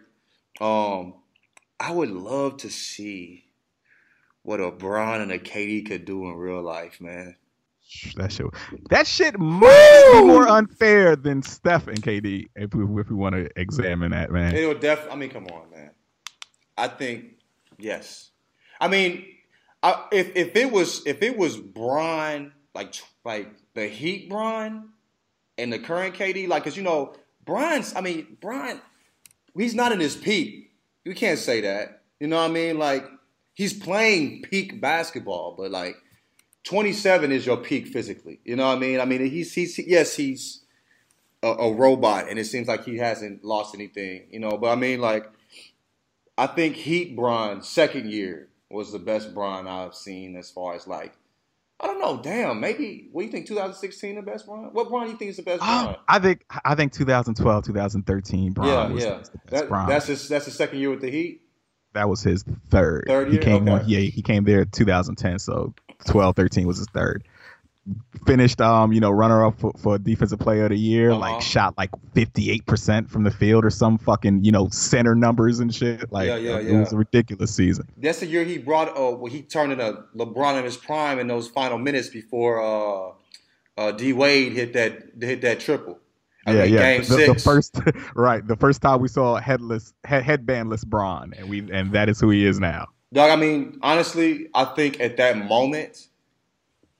Um, 0.59 1.15
I 1.79 1.91
would 1.91 2.11
love 2.11 2.57
to 2.57 2.69
see 2.69 3.45
what 4.43 4.59
a 4.59 4.71
Bron 4.71 5.21
and 5.21 5.31
a 5.31 5.39
KD 5.39 5.85
could 5.85 6.05
do 6.05 6.25
in 6.25 6.35
real 6.35 6.61
life, 6.61 7.01
man. 7.01 7.35
That 8.15 8.31
shit. 8.31 8.47
That 8.89 9.07
shit 9.07 9.39
might 9.39 10.11
be 10.13 10.21
more 10.21 10.47
unfair 10.47 11.15
than 11.15 11.41
Steph 11.41 11.87
and 11.87 12.01
KD 12.01 12.47
if 12.55 12.73
we 12.73 13.01
if 13.01 13.09
we 13.09 13.15
want 13.15 13.35
to 13.35 13.49
examine 13.59 14.11
that, 14.11 14.31
man. 14.31 14.55
It 14.55 14.67
would 14.67 14.79
def. 14.79 15.07
I 15.11 15.15
mean, 15.15 15.29
come 15.29 15.45
on, 15.47 15.69
man. 15.69 15.91
I 16.77 16.87
think 16.87 17.35
yes. 17.77 18.31
I 18.79 18.87
mean, 18.87 19.25
I, 19.81 20.05
if 20.11 20.35
if 20.35 20.55
it 20.55 20.71
was 20.71 21.05
if 21.05 21.21
it 21.21 21.37
was 21.37 21.57
Bron 21.57 22.53
like 22.73 22.95
like 23.23 23.49
the 23.75 23.87
Heat 23.87 24.29
Bron 24.29 24.89
and 25.57 25.71
the 25.71 25.79
current 25.79 26.15
KD, 26.15 26.47
like 26.47 26.63
because 26.63 26.77
you 26.77 26.83
know 26.83 27.15
Bron's. 27.45 27.95
I 27.95 28.01
mean, 28.01 28.37
Bron, 28.41 28.81
he's 29.55 29.75
not 29.75 29.91
in 29.91 29.99
his 29.99 30.15
peak. 30.15 30.71
You 31.05 31.13
can't 31.13 31.39
say 31.39 31.61
that. 31.61 32.01
You 32.19 32.27
know 32.27 32.37
what 32.37 32.49
I 32.49 32.53
mean? 32.53 32.79
Like 32.79 33.05
he's 33.53 33.73
playing 33.73 34.41
peak 34.43 34.81
basketball, 34.81 35.55
but 35.57 35.71
like 35.71 35.95
27 36.63 37.31
is 37.31 37.45
your 37.45 37.57
peak 37.57 37.87
physically. 37.87 38.39
You 38.43 38.55
know 38.55 38.67
what 38.67 38.77
I 38.77 38.79
mean? 38.79 38.99
I 38.99 39.05
mean, 39.05 39.25
he's 39.25 39.53
he's 39.53 39.77
yes, 39.79 40.15
he's 40.15 40.63
a, 41.41 41.47
a 41.47 41.73
robot, 41.73 42.29
and 42.29 42.39
it 42.39 42.45
seems 42.45 42.67
like 42.67 42.85
he 42.85 42.97
hasn't 42.97 43.43
lost 43.43 43.75
anything. 43.75 44.27
You 44.31 44.39
know, 44.39 44.57
but 44.57 44.71
I 44.71 44.75
mean, 44.75 45.01
like 45.01 45.29
I 46.37 46.47
think 46.47 46.75
Heat 46.75 47.15
Bron 47.15 47.61
second 47.61 48.09
year 48.11 48.49
was 48.69 48.91
the 48.91 48.99
best 48.99 49.33
Bron 49.33 49.67
I've 49.67 49.95
seen 49.95 50.35
as 50.35 50.49
far 50.49 50.75
as 50.75 50.87
like. 50.87 51.13
I 51.79 51.87
don't 51.87 51.99
know. 51.99 52.21
Damn, 52.21 52.61
maybe. 52.61 53.09
What 53.11 53.23
do 53.23 53.25
you 53.25 53.31
think? 53.31 53.45
2016 53.45 54.15
the 54.15 54.21
best 54.21 54.45
Bron? 54.45 54.69
What 54.71 54.87
Bron 54.87 55.03
do 55.05 55.11
you 55.11 55.17
think 55.17 55.31
is 55.31 55.37
the 55.37 55.43
best 55.43 55.61
um, 55.61 55.85
Bron? 55.85 55.97
I 56.07 56.19
think 56.19 56.45
I 56.63 56.75
think 56.75 56.93
2012, 56.93 57.65
2013, 57.65 58.53
Bron 58.53 58.67
yeah, 58.67 58.87
was, 58.87 59.03
yeah. 59.03 59.17
was 59.17 59.29
the 59.29 59.37
best 59.39 59.51
That, 59.51 59.67
Bron. 59.67 59.89
that's 59.89 60.07
his. 60.07 60.29
That's 60.29 60.45
his 60.45 60.55
second 60.55 60.79
year 60.79 60.91
with 60.91 61.01
the 61.01 61.11
Heat. 61.11 61.42
That 61.93 62.09
was 62.09 62.21
his 62.21 62.43
third. 62.69 63.05
Third 63.07 63.27
he 63.27 63.35
year? 63.35 63.41
came 63.41 63.63
Okay. 63.63 63.71
on, 63.71 63.89
yeah, 63.89 63.99
he 63.99 64.21
came 64.21 64.43
there 64.43 64.65
2010, 64.65 65.39
so 65.39 65.73
12, 66.05 66.35
13 66.35 66.67
was 66.67 66.77
his 66.77 66.87
third. 66.87 67.23
Finished, 68.25 68.61
um, 68.61 68.93
you 68.93 69.01
know, 69.01 69.11
runner 69.11 69.45
up 69.45 69.59
for, 69.59 69.73
for 69.77 69.97
defensive 69.97 70.39
player 70.39 70.63
of 70.63 70.69
the 70.69 70.79
year. 70.79 71.11
Uh-huh. 71.11 71.19
Like 71.19 71.41
shot 71.41 71.77
like 71.77 71.89
58 72.13 72.65
percent 72.65 73.09
from 73.11 73.23
the 73.23 73.31
field 73.31 73.65
or 73.65 73.69
some 73.69 73.97
fucking 73.97 74.45
you 74.45 74.53
know 74.53 74.69
center 74.69 75.15
numbers 75.15 75.59
and 75.59 75.75
shit. 75.75 76.09
Like 76.09 76.27
Yeah, 76.27 76.37
yeah, 76.37 76.59
it 76.59 76.79
was 76.79 76.93
a 76.93 76.97
ridiculous 76.97 77.53
season. 77.53 77.89
That's 77.97 78.21
the 78.21 78.27
year 78.27 78.45
he 78.45 78.57
brought. 78.57 78.87
Uh, 78.89 79.17
well, 79.17 79.25
he 79.25 79.41
turned 79.41 79.73
into 79.73 80.05
LeBron 80.15 80.59
in 80.59 80.63
his 80.63 80.77
prime 80.77 81.19
in 81.19 81.27
those 81.27 81.49
final 81.49 81.77
minutes 81.77 82.07
before 82.07 82.61
uh, 82.61 83.11
uh, 83.77 83.91
D 83.91 84.13
Wade 84.13 84.53
hit 84.53 84.71
that 84.73 85.03
hit 85.19 85.41
that 85.41 85.59
triple. 85.59 85.99
Yeah, 86.47 86.63
yeah. 86.63 86.97
The, 86.99 87.33
the 87.33 87.39
first, 87.39 87.79
right? 88.15 88.45
The 88.45 88.55
first 88.55 88.81
time 88.81 89.01
we 89.01 89.07
saw 89.07 89.37
headless, 89.37 89.93
head, 90.03 90.23
headbandless 90.23 90.85
Bron, 90.85 91.33
and 91.37 91.49
we, 91.49 91.71
and 91.71 91.91
that 91.93 92.09
is 92.09 92.19
who 92.19 92.29
he 92.29 92.45
is 92.45 92.59
now. 92.59 92.87
Dog, 93.13 93.29
I 93.29 93.35
mean, 93.35 93.79
honestly, 93.81 94.49
I 94.53 94.65
think 94.65 94.99
at 94.99 95.17
that 95.17 95.37
moment, 95.37 96.07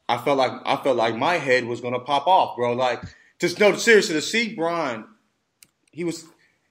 I 0.07 0.17
felt 0.17 0.37
like 0.37 0.51
I 0.65 0.77
felt 0.77 0.95
like 0.95 1.15
my 1.15 1.35
head 1.35 1.65
was 1.65 1.81
gonna 1.81 1.99
pop 1.99 2.27
off, 2.27 2.55
bro. 2.55 2.73
Like, 2.73 3.03
just 3.39 3.59
no, 3.59 3.75
seriously, 3.75 4.15
to 4.15 4.21
see 4.21 4.53
Bron, 4.55 5.05
he 5.91 6.03
was. 6.03 6.25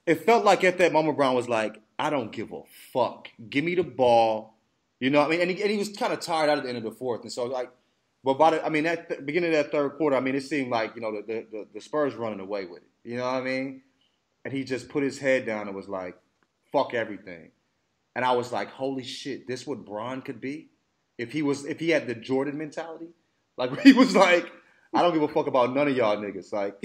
It 0.05 0.25
felt 0.25 0.43
like 0.43 0.63
at 0.63 0.77
that 0.79 0.93
moment, 0.93 1.17
Bron 1.17 1.35
was 1.35 1.49
like, 1.49 1.81
"I 1.99 2.09
don't 2.09 2.31
give 2.31 2.51
a 2.51 2.61
fuck. 2.91 3.29
Give 3.49 3.63
me 3.63 3.75
the 3.75 3.83
ball." 3.83 4.55
You 4.99 5.09
know, 5.09 5.19
what 5.19 5.27
I 5.27 5.31
mean, 5.31 5.41
and 5.41 5.51
he, 5.51 5.61
and 5.61 5.71
he 5.71 5.77
was 5.77 5.89
kind 5.89 6.13
of 6.13 6.21
tired 6.21 6.49
out 6.49 6.57
at 6.57 6.63
the 6.63 6.69
end 6.69 6.77
of 6.77 6.83
the 6.83 6.91
fourth, 6.91 7.21
and 7.23 7.31
so 7.31 7.45
like, 7.45 7.69
but 8.23 8.35
by 8.35 8.51
the, 8.51 8.65
I 8.65 8.69
mean, 8.69 8.85
at 8.85 9.09
the 9.09 9.21
beginning 9.21 9.49
of 9.49 9.57
that 9.57 9.71
third 9.71 9.97
quarter, 9.97 10.15
I 10.15 10.19
mean, 10.21 10.35
it 10.35 10.43
seemed 10.43 10.71
like 10.71 10.95
you 10.95 11.01
know 11.01 11.11
the 11.11 11.21
the, 11.21 11.45
the, 11.51 11.67
the 11.75 11.81
Spurs 11.81 12.15
running 12.15 12.39
away 12.39 12.65
with 12.65 12.81
it. 12.81 12.89
You 13.03 13.17
know 13.17 13.25
what 13.25 13.35
I 13.35 13.41
mean? 13.41 13.81
And 14.45 14.53
he 14.53 14.63
just 14.63 14.89
put 14.89 15.03
his 15.03 15.19
head 15.19 15.45
down 15.45 15.67
and 15.67 15.75
was 15.75 15.89
like, 15.89 16.17
"Fuck 16.71 16.93
everything." 16.93 17.51
And 18.15 18.23
I 18.23 18.33
was 18.33 18.51
like, 18.51 18.69
holy 18.69 19.03
shit, 19.03 19.47
this 19.47 19.65
what 19.65 19.85
Bron 19.85 20.21
could 20.21 20.39
be? 20.39 20.69
If 21.17 21.31
he 21.31 21.41
was 21.41 21.65
if 21.65 21.79
he 21.79 21.89
had 21.89 22.07
the 22.07 22.15
Jordan 22.15 22.57
mentality? 22.57 23.07
Like 23.57 23.79
he 23.81 23.93
was 23.93 24.15
like, 24.15 24.51
I 24.93 25.01
don't 25.01 25.13
give 25.13 25.23
a 25.23 25.27
fuck 25.27 25.47
about 25.47 25.73
none 25.73 25.87
of 25.87 25.95
y'all 25.95 26.17
niggas. 26.17 26.53
Like 26.53 26.77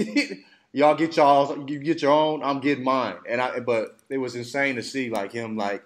y'all 0.72 0.94
get 0.94 1.16
y'all 1.16 1.68
you 1.68 1.78
get 1.78 2.02
your 2.02 2.12
own, 2.12 2.42
I'm 2.42 2.60
getting 2.60 2.84
mine. 2.84 3.16
And 3.28 3.40
I 3.40 3.60
but 3.60 3.98
it 4.08 4.18
was 4.18 4.34
insane 4.34 4.76
to 4.76 4.82
see 4.82 5.10
like 5.10 5.32
him 5.32 5.56
like 5.56 5.82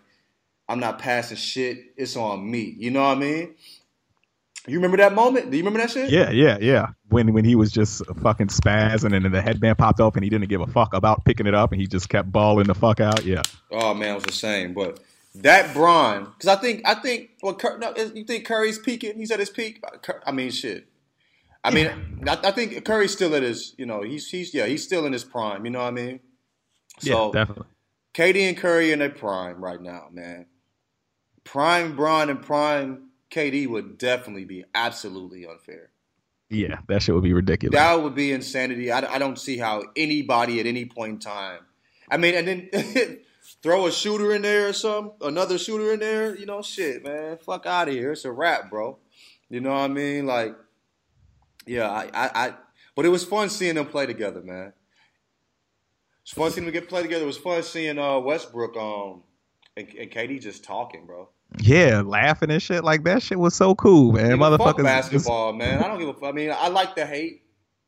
I'm 0.68 0.80
not 0.80 0.98
passing 0.98 1.36
shit, 1.36 1.92
it's 1.96 2.16
on 2.16 2.48
me. 2.48 2.74
You 2.78 2.90
know 2.92 3.02
what 3.02 3.16
I 3.16 3.20
mean? 3.20 3.54
You 4.66 4.76
remember 4.76 4.96
that 4.98 5.12
moment? 5.12 5.50
Do 5.50 5.56
you 5.56 5.64
remember 5.64 5.80
that 5.80 5.90
shit? 5.90 6.10
Yeah, 6.10 6.30
yeah, 6.30 6.56
yeah. 6.60 6.88
When 7.08 7.32
when 7.32 7.44
he 7.44 7.56
was 7.56 7.72
just 7.72 8.04
fucking 8.22 8.46
spazzing, 8.46 9.14
and 9.14 9.24
then 9.24 9.32
the 9.32 9.42
headband 9.42 9.76
popped 9.76 10.00
off 10.00 10.14
and 10.14 10.22
he 10.22 10.30
didn't 10.30 10.48
give 10.48 10.60
a 10.60 10.68
fuck 10.68 10.94
about 10.94 11.24
picking 11.24 11.46
it 11.46 11.54
up, 11.54 11.72
and 11.72 11.80
he 11.80 11.88
just 11.88 12.08
kept 12.08 12.30
balling 12.30 12.68
the 12.68 12.74
fuck 12.74 13.00
out. 13.00 13.24
Yeah, 13.24 13.42
Oh 13.72 13.92
man, 13.92 14.12
it 14.12 14.14
was 14.14 14.24
the 14.24 14.32
same. 14.32 14.72
But 14.72 15.00
that 15.34 15.74
Bron, 15.74 16.24
because 16.24 16.46
I 16.46 16.60
think 16.60 16.82
I 16.84 16.94
think 16.94 17.30
well, 17.42 17.54
Cur- 17.54 17.78
no, 17.78 17.92
you 18.14 18.24
think 18.24 18.46
Curry's 18.46 18.78
peaking? 18.78 19.16
He's 19.16 19.32
at 19.32 19.40
his 19.40 19.50
peak. 19.50 19.82
Uh, 19.84 20.12
I 20.24 20.30
mean, 20.30 20.50
shit. 20.50 20.86
I 21.64 21.70
mean, 21.70 21.90
I, 22.26 22.38
I 22.44 22.50
think 22.52 22.84
Curry's 22.84 23.12
still 23.12 23.34
at 23.34 23.42
his. 23.42 23.74
You 23.78 23.86
know, 23.86 24.02
he's 24.02 24.28
he's 24.28 24.54
yeah, 24.54 24.66
he's 24.66 24.84
still 24.84 25.06
in 25.06 25.12
his 25.12 25.24
prime. 25.24 25.64
You 25.64 25.72
know 25.72 25.80
what 25.80 25.88
I 25.88 25.92
mean? 25.92 26.20
So 27.00 27.32
yeah, 27.34 27.40
definitely. 27.40 27.66
KD 28.14 28.48
and 28.48 28.56
Curry 28.56 28.92
in 28.92 29.00
their 29.00 29.10
prime 29.10 29.62
right 29.62 29.80
now, 29.80 30.08
man. 30.12 30.46
Prime 31.44 31.96
Bron 31.96 32.30
and 32.30 32.40
prime 32.42 33.08
KD 33.32 33.66
would 33.66 33.98
definitely 33.98 34.44
be 34.44 34.64
absolutely 34.74 35.46
unfair. 35.46 35.90
Yeah, 36.50 36.80
that 36.88 37.02
shit 37.02 37.14
would 37.14 37.24
be 37.24 37.32
ridiculous. 37.32 37.74
That 37.74 38.02
would 38.02 38.14
be 38.14 38.30
insanity. 38.30 38.92
I, 38.92 39.14
I 39.14 39.18
don't 39.18 39.38
see 39.38 39.56
how 39.56 39.84
anybody 39.96 40.60
at 40.60 40.66
any 40.66 40.84
point 40.84 41.12
in 41.12 41.18
time. 41.18 41.60
I 42.10 42.18
mean, 42.18 42.34
and 42.34 42.46
then 42.46 43.20
throw 43.62 43.86
a 43.86 43.92
shooter 43.92 44.34
in 44.34 44.42
there 44.42 44.68
or 44.68 44.72
something, 44.74 45.14
another 45.22 45.56
shooter 45.56 45.94
in 45.94 46.00
there. 46.00 46.36
You 46.36 46.44
know, 46.44 46.60
shit, 46.60 47.04
man. 47.04 47.38
Fuck 47.38 47.64
out 47.64 47.88
of 47.88 47.94
here. 47.94 48.12
It's 48.12 48.26
a 48.26 48.30
wrap, 48.30 48.68
bro. 48.68 48.98
You 49.48 49.60
know 49.60 49.70
what 49.70 49.78
I 49.78 49.88
mean? 49.88 50.26
Like, 50.26 50.54
yeah, 51.66 51.88
I, 51.88 52.10
I, 52.12 52.30
I 52.34 52.54
but 52.94 53.06
it 53.06 53.10
was 53.10 53.24
fun 53.24 53.48
seeing 53.48 53.76
them 53.76 53.86
play 53.86 54.04
together, 54.04 54.42
man. 54.42 54.74
It's 56.22 56.32
fun 56.32 56.50
seeing 56.50 56.66
them 56.66 56.72
get 56.74 56.88
play 56.88 57.00
together. 57.00 57.24
It 57.24 57.28
was 57.28 57.38
fun 57.38 57.62
seeing 57.62 57.98
uh, 57.98 58.18
Westbrook 58.18 58.76
um 58.76 59.22
and, 59.76 59.88
and 59.98 60.10
KD 60.10 60.40
just 60.40 60.64
talking, 60.64 61.06
bro. 61.06 61.30
Yeah, 61.60 62.02
laughing 62.04 62.50
and 62.50 62.62
shit 62.62 62.82
like 62.84 63.04
that. 63.04 63.22
Shit 63.22 63.38
was 63.38 63.54
so 63.54 63.74
cool, 63.74 64.12
man. 64.12 64.30
Give 64.30 64.40
a 64.40 64.58
fuck 64.58 64.76
Motherfuckers. 64.78 64.84
basketball, 64.84 65.52
man. 65.52 65.82
I 65.82 65.88
don't 65.88 65.98
give 65.98 66.08
a 66.08 66.14
fuck. 66.14 66.24
I 66.30 66.32
mean, 66.32 66.50
I 66.56 66.68
like 66.68 66.94
the 66.96 67.04
hate, 67.06 67.42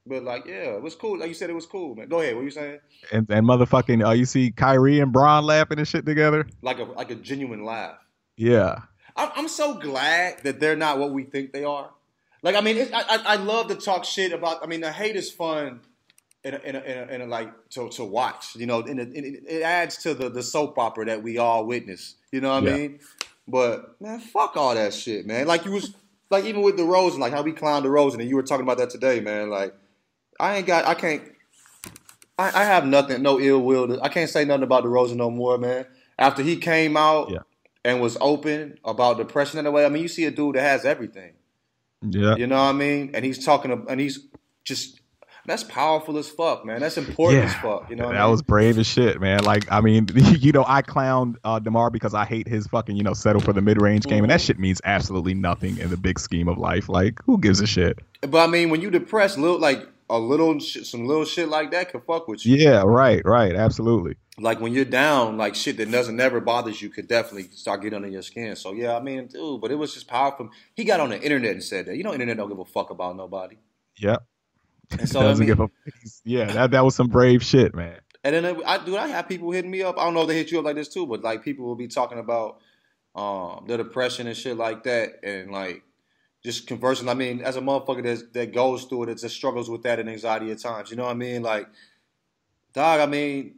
but 0.06 0.22
like, 0.22 0.46
yeah, 0.46 0.74
it 0.76 0.82
was 0.82 0.94
cool. 0.94 1.18
Like 1.18 1.28
you 1.28 1.34
said, 1.34 1.50
it 1.50 1.54
was 1.54 1.66
cool, 1.66 1.94
man. 1.94 2.08
Go 2.08 2.20
ahead. 2.20 2.34
What 2.34 2.42
are 2.42 2.44
you 2.44 2.50
saying? 2.50 2.78
And, 3.12 3.26
and 3.30 3.46
motherfucking, 3.46 4.06
uh, 4.06 4.12
you 4.12 4.24
see 4.26 4.50
Kyrie 4.50 5.00
and 5.00 5.12
Bron 5.12 5.44
laughing 5.44 5.78
and 5.78 5.88
shit 5.88 6.04
together. 6.06 6.46
Like 6.62 6.78
a 6.78 6.84
like 6.84 7.10
a 7.10 7.14
genuine 7.14 7.64
laugh. 7.64 7.96
Yeah, 8.36 8.80
I'm, 9.16 9.30
I'm 9.36 9.48
so 9.48 9.74
glad 9.74 10.42
that 10.44 10.60
they're 10.60 10.76
not 10.76 10.98
what 10.98 11.12
we 11.12 11.22
think 11.24 11.52
they 11.52 11.64
are. 11.64 11.90
Like, 12.42 12.56
I 12.56 12.60
mean, 12.60 12.76
it, 12.76 12.90
I, 12.92 13.00
I 13.08 13.22
I 13.24 13.36
love 13.36 13.68
to 13.68 13.76
talk 13.76 14.04
shit 14.04 14.32
about. 14.32 14.62
I 14.62 14.66
mean, 14.66 14.80
the 14.82 14.92
hate 14.92 15.16
is 15.16 15.30
fun, 15.30 15.80
in 16.42 16.52
a, 16.54 16.58
in 16.58 16.76
a, 16.76 16.80
in 16.80 16.98
a, 16.98 17.12
in 17.14 17.20
a 17.22 17.26
like 17.26 17.50
to, 17.70 17.88
to 17.90 18.04
watch. 18.04 18.54
You 18.56 18.66
know, 18.66 18.80
and 18.82 19.00
it, 19.00 19.08
it, 19.16 19.42
it 19.48 19.62
adds 19.62 19.96
to 19.98 20.12
the 20.14 20.28
the 20.28 20.42
soap 20.42 20.76
opera 20.78 21.06
that 21.06 21.22
we 21.22 21.38
all 21.38 21.64
witness. 21.64 22.16
You 22.32 22.40
know 22.42 22.50
what 22.60 22.64
I 22.64 22.66
Yeah. 22.70 22.76
mean? 22.76 22.98
But 23.46 24.00
man, 24.00 24.20
fuck 24.20 24.56
all 24.56 24.74
that 24.74 24.94
shit, 24.94 25.26
man. 25.26 25.46
Like 25.46 25.64
you 25.64 25.72
was 25.72 25.94
like 26.30 26.44
even 26.44 26.62
with 26.62 26.76
DeRozan, 26.78 27.18
like 27.18 27.32
how 27.32 27.42
we 27.42 27.52
clowned 27.52 27.84
DeRozan, 27.84 28.20
and 28.20 28.28
you 28.28 28.36
were 28.36 28.42
talking 28.42 28.64
about 28.64 28.78
that 28.78 28.90
today, 28.90 29.20
man. 29.20 29.50
Like 29.50 29.74
I 30.40 30.56
ain't 30.56 30.66
got, 30.66 30.86
I 30.86 30.94
can't. 30.94 31.22
I, 32.38 32.62
I 32.62 32.64
have 32.64 32.84
nothing, 32.86 33.22
no 33.22 33.38
ill 33.38 33.60
will. 33.62 33.86
To, 33.88 34.00
I 34.02 34.08
can't 34.08 34.28
say 34.28 34.44
nothing 34.44 34.64
about 34.64 34.84
DeRozan 34.84 35.16
no 35.16 35.30
more, 35.30 35.56
man. 35.58 35.86
After 36.18 36.42
he 36.42 36.56
came 36.56 36.96
out 36.96 37.30
Yeah. 37.30 37.38
and 37.84 38.00
was 38.00 38.16
open 38.20 38.78
about 38.84 39.18
depression 39.18 39.58
in 39.60 39.66
a 39.66 39.70
way, 39.70 39.84
I 39.84 39.88
mean, 39.88 40.02
you 40.02 40.08
see 40.08 40.24
a 40.24 40.30
dude 40.32 40.56
that 40.56 40.62
has 40.62 40.84
everything. 40.84 41.34
yeah, 42.02 42.34
You 42.36 42.46
know 42.48 42.56
what 42.56 42.70
I 42.70 42.72
mean? 42.72 43.12
And 43.14 43.24
he's 43.24 43.44
talking, 43.44 43.84
and 43.88 44.00
he's 44.00 44.26
just 44.64 45.00
that's 45.46 45.64
powerful 45.64 46.16
as 46.18 46.28
fuck, 46.28 46.64
man. 46.64 46.80
That's 46.80 46.96
important 46.96 47.42
Yeah. 47.44 47.48
as 47.50 47.54
fuck. 47.56 47.90
You 47.90 47.96
know, 47.96 48.04
what 48.06 48.12
that 48.12 48.20
I 48.20 48.24
mean? 48.24 48.30
was 48.30 48.42
brave 48.42 48.78
as 48.78 48.86
shit, 48.86 49.20
man. 49.20 49.44
Like, 49.44 49.70
I 49.70 49.80
mean, 49.80 50.08
you 50.14 50.52
know, 50.52 50.64
I 50.66 50.82
clowned 50.82 51.36
uh, 51.44 51.58
Demar 51.58 51.90
because 51.90 52.14
I 52.14 52.24
hate 52.24 52.48
his 52.48 52.66
fucking, 52.66 52.96
you 52.96 53.02
know, 53.02 53.12
settle 53.14 53.40
for 53.42 53.52
the 53.52 53.60
mid 53.62 53.80
range 53.80 54.04
game, 54.04 54.24
and 54.24 54.30
that 54.30 54.40
shit 54.40 54.58
means 54.58 54.80
absolutely 54.84 55.34
nothing 55.34 55.78
in 55.78 55.90
the 55.90 55.96
big 55.96 56.18
scheme 56.18 56.48
of 56.48 56.58
life. 56.58 56.88
Like, 56.88 57.20
who 57.24 57.38
gives 57.38 57.60
a 57.60 57.66
shit? 57.66 57.98
But 58.22 58.38
I 58.38 58.46
mean, 58.46 58.70
when 58.70 58.80
you 58.80 58.90
depressed, 58.90 59.38
little 59.38 59.58
like 59.58 59.86
a 60.10 60.18
little 60.18 60.58
shit, 60.58 60.86
some 60.86 61.06
little 61.06 61.24
shit 61.24 61.48
like 61.48 61.70
that 61.72 61.90
could 61.90 62.02
fuck 62.04 62.28
with 62.28 62.44
you. 62.44 62.56
Yeah, 62.56 62.82
right, 62.84 63.22
right, 63.24 63.54
absolutely. 63.54 64.16
Like 64.38 64.60
when 64.60 64.72
you're 64.72 64.84
down, 64.84 65.36
like 65.38 65.54
shit 65.54 65.76
that 65.76 65.90
doesn't 65.90 66.16
never 66.16 66.40
bothers 66.40 66.82
you 66.82 66.88
could 66.90 67.06
definitely 67.06 67.48
start 67.52 67.82
getting 67.82 67.96
under 67.96 68.08
your 68.08 68.22
skin. 68.22 68.56
So 68.56 68.72
yeah, 68.72 68.96
I 68.96 69.00
mean, 69.00 69.28
dude, 69.28 69.60
but 69.60 69.70
it 69.70 69.76
was 69.76 69.94
just 69.94 70.08
powerful. 70.08 70.50
He 70.74 70.84
got 70.84 70.98
on 71.00 71.10
the 71.10 71.20
internet 71.22 71.52
and 71.52 71.62
said 71.62 71.86
that. 71.86 71.96
You 71.96 72.02
know, 72.02 72.12
internet 72.12 72.36
don't 72.36 72.48
give 72.48 72.58
a 72.58 72.64
fuck 72.64 72.90
about 72.90 73.16
nobody. 73.16 73.56
Yep. 73.98 74.24
And 74.98 75.08
so 75.08 75.20
Doesn't 75.20 75.46
mean, 75.46 75.56
give 75.56 75.60
a 75.60 75.68
yeah. 76.24 76.46
That 76.46 76.70
that 76.72 76.84
was 76.84 76.94
some 76.94 77.08
brave 77.08 77.42
shit, 77.42 77.74
man. 77.74 77.98
And 78.22 78.34
then 78.34 78.62
I 78.64 78.84
do 78.84 78.96
I 78.96 79.08
have 79.08 79.28
people 79.28 79.50
hitting 79.50 79.70
me 79.70 79.82
up. 79.82 79.98
I 79.98 80.04
don't 80.04 80.14
know 80.14 80.22
if 80.22 80.28
they 80.28 80.36
hit 80.36 80.50
you 80.50 80.58
up 80.58 80.64
like 80.64 80.76
this 80.76 80.88
too, 80.88 81.06
but 81.06 81.22
like 81.22 81.44
people 81.44 81.66
will 81.66 81.76
be 81.76 81.88
talking 81.88 82.18
about 82.18 82.58
um 83.14 83.64
the 83.66 83.76
depression 83.76 84.26
and 84.26 84.36
shit 84.36 84.56
like 84.56 84.84
that, 84.84 85.20
and 85.22 85.50
like 85.50 85.82
just 86.44 86.66
conversing. 86.66 87.08
I 87.08 87.14
mean, 87.14 87.40
as 87.40 87.56
a 87.56 87.60
motherfucker 87.60 88.02
that 88.04 88.32
that 88.34 88.54
goes 88.54 88.84
through 88.84 89.04
it, 89.04 89.08
it 89.10 89.18
just 89.18 89.34
struggles 89.34 89.68
with 89.68 89.82
that 89.82 89.98
and 89.98 90.08
anxiety 90.08 90.50
at 90.50 90.60
times. 90.60 90.90
You 90.90 90.96
know 90.96 91.04
what 91.04 91.10
I 91.10 91.14
mean? 91.14 91.42
Like, 91.42 91.68
dog. 92.72 93.00
I 93.00 93.06
mean, 93.06 93.56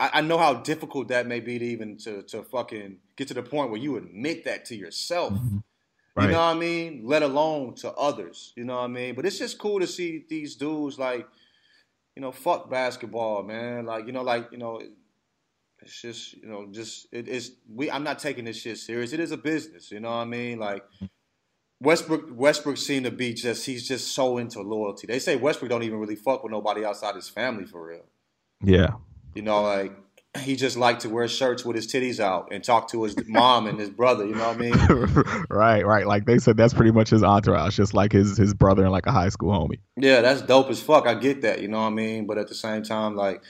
I, 0.00 0.10
I 0.14 0.20
know 0.20 0.38
how 0.38 0.54
difficult 0.54 1.08
that 1.08 1.26
may 1.26 1.40
be 1.40 1.58
to 1.58 1.64
even 1.64 1.96
to 1.98 2.22
to 2.22 2.42
fucking 2.42 2.98
get 3.16 3.28
to 3.28 3.34
the 3.34 3.42
point 3.42 3.70
where 3.70 3.80
you 3.80 3.96
admit 3.96 4.44
that 4.44 4.64
to 4.66 4.76
yourself. 4.76 5.34
Right. 6.18 6.26
You 6.26 6.32
know 6.32 6.38
what 6.38 6.56
I 6.56 6.58
mean? 6.58 7.02
Let 7.04 7.22
alone 7.22 7.74
to 7.76 7.92
others. 7.92 8.52
You 8.56 8.64
know 8.64 8.74
what 8.74 8.84
I 8.84 8.88
mean? 8.88 9.14
But 9.14 9.24
it's 9.24 9.38
just 9.38 9.56
cool 9.56 9.78
to 9.78 9.86
see 9.86 10.24
these 10.28 10.56
dudes 10.56 10.98
like, 10.98 11.28
you 12.16 12.22
know, 12.22 12.32
fuck 12.32 12.68
basketball, 12.68 13.44
man. 13.44 13.86
Like, 13.86 14.06
you 14.06 14.12
know, 14.12 14.22
like, 14.22 14.48
you 14.50 14.58
know, 14.58 14.80
it's 15.80 16.02
just, 16.02 16.32
you 16.34 16.48
know, 16.48 16.66
just 16.72 17.06
it 17.12 17.28
is 17.28 17.52
we 17.72 17.88
I'm 17.88 18.02
not 18.02 18.18
taking 18.18 18.44
this 18.46 18.56
shit 18.56 18.78
serious. 18.78 19.12
It 19.12 19.20
is 19.20 19.30
a 19.30 19.36
business, 19.36 19.92
you 19.92 20.00
know 20.00 20.08
what 20.08 20.16
I 20.16 20.24
mean? 20.24 20.58
Like 20.58 20.84
Westbrook 21.80 22.30
Westbrook 22.32 22.78
seemed 22.78 23.04
to 23.04 23.12
be 23.12 23.32
just 23.32 23.64
he's 23.64 23.86
just 23.86 24.12
so 24.12 24.38
into 24.38 24.60
loyalty. 24.60 25.06
They 25.06 25.20
say 25.20 25.36
Westbrook 25.36 25.70
don't 25.70 25.84
even 25.84 26.00
really 26.00 26.16
fuck 26.16 26.42
with 26.42 26.50
nobody 26.50 26.84
outside 26.84 27.14
his 27.14 27.28
family 27.28 27.64
for 27.64 27.86
real. 27.86 28.06
Yeah. 28.60 28.94
You 29.36 29.42
know, 29.42 29.62
like 29.62 29.92
he 30.42 30.56
just 30.56 30.76
liked 30.76 31.00
to 31.02 31.08
wear 31.08 31.26
shirts 31.26 31.64
with 31.64 31.74
his 31.74 31.86
titties 31.86 32.20
out 32.20 32.48
and 32.52 32.62
talk 32.62 32.90
to 32.90 33.02
his 33.02 33.16
mom 33.26 33.66
and 33.66 33.78
his 33.80 33.88
brother, 33.88 34.26
you 34.26 34.34
know 34.34 34.46
what 34.52 34.56
I 34.56 34.60
mean? 34.60 35.44
right, 35.50 35.84
right. 35.86 36.06
Like 36.06 36.26
they 36.26 36.38
said, 36.38 36.56
that's 36.56 36.74
pretty 36.74 36.90
much 36.92 37.10
his 37.10 37.22
entourage, 37.22 37.76
just 37.76 37.94
like 37.94 38.12
his 38.12 38.36
his 38.36 38.52
brother 38.54 38.82
and 38.82 38.92
like 38.92 39.06
a 39.06 39.12
high 39.12 39.30
school 39.30 39.50
homie. 39.50 39.78
Yeah, 39.96 40.20
that's 40.20 40.42
dope 40.42 40.68
as 40.68 40.82
fuck. 40.82 41.06
I 41.06 41.14
get 41.14 41.42
that, 41.42 41.62
you 41.62 41.68
know 41.68 41.78
what 41.80 41.86
I 41.86 41.90
mean. 41.90 42.26
But 42.26 42.36
at 42.38 42.48
the 42.48 42.54
same 42.54 42.82
time, 42.82 43.16
like, 43.16 43.42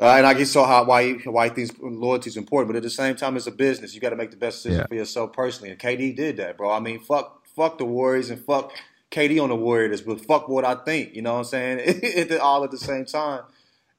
uh, 0.00 0.14
and 0.16 0.26
I 0.26 0.34
get 0.34 0.46
so 0.46 0.64
how 0.64 0.84
why 0.84 1.14
he- 1.14 1.28
why 1.28 1.48
things 1.48 1.70
thinks 1.70 1.82
loyalty 1.82 2.28
is 2.28 2.36
important. 2.36 2.68
But 2.68 2.76
at 2.76 2.82
the 2.82 2.90
same 2.90 3.16
time, 3.16 3.36
it's 3.36 3.46
a 3.46 3.50
business. 3.52 3.94
You 3.94 4.00
got 4.00 4.10
to 4.10 4.16
make 4.16 4.30
the 4.30 4.36
best 4.36 4.58
decision 4.62 4.80
Yeah. 4.80 4.86
for 4.86 4.94
yourself 4.96 5.32
personally. 5.32 5.70
And 5.70 5.80
KD 5.80 6.14
did 6.14 6.36
that, 6.36 6.56
bro. 6.58 6.70
I 6.70 6.78
mean, 6.80 7.00
fuck, 7.00 7.46
fuck 7.56 7.78
the 7.78 7.84
Warriors 7.86 8.28
and 8.30 8.38
fuck 8.44 8.72
KD 9.10 9.42
on 9.42 9.48
the 9.48 9.56
Warriors, 9.56 10.02
but 10.02 10.20
fuck 10.24 10.48
what 10.48 10.64
I 10.66 10.74
think. 10.74 11.14
You 11.16 11.22
know 11.22 11.32
what 11.32 11.38
I'm 11.38 11.44
saying? 11.44 12.38
All 12.40 12.62
at 12.64 12.70
the 12.70 12.78
same 12.78 13.06
time. 13.06 13.42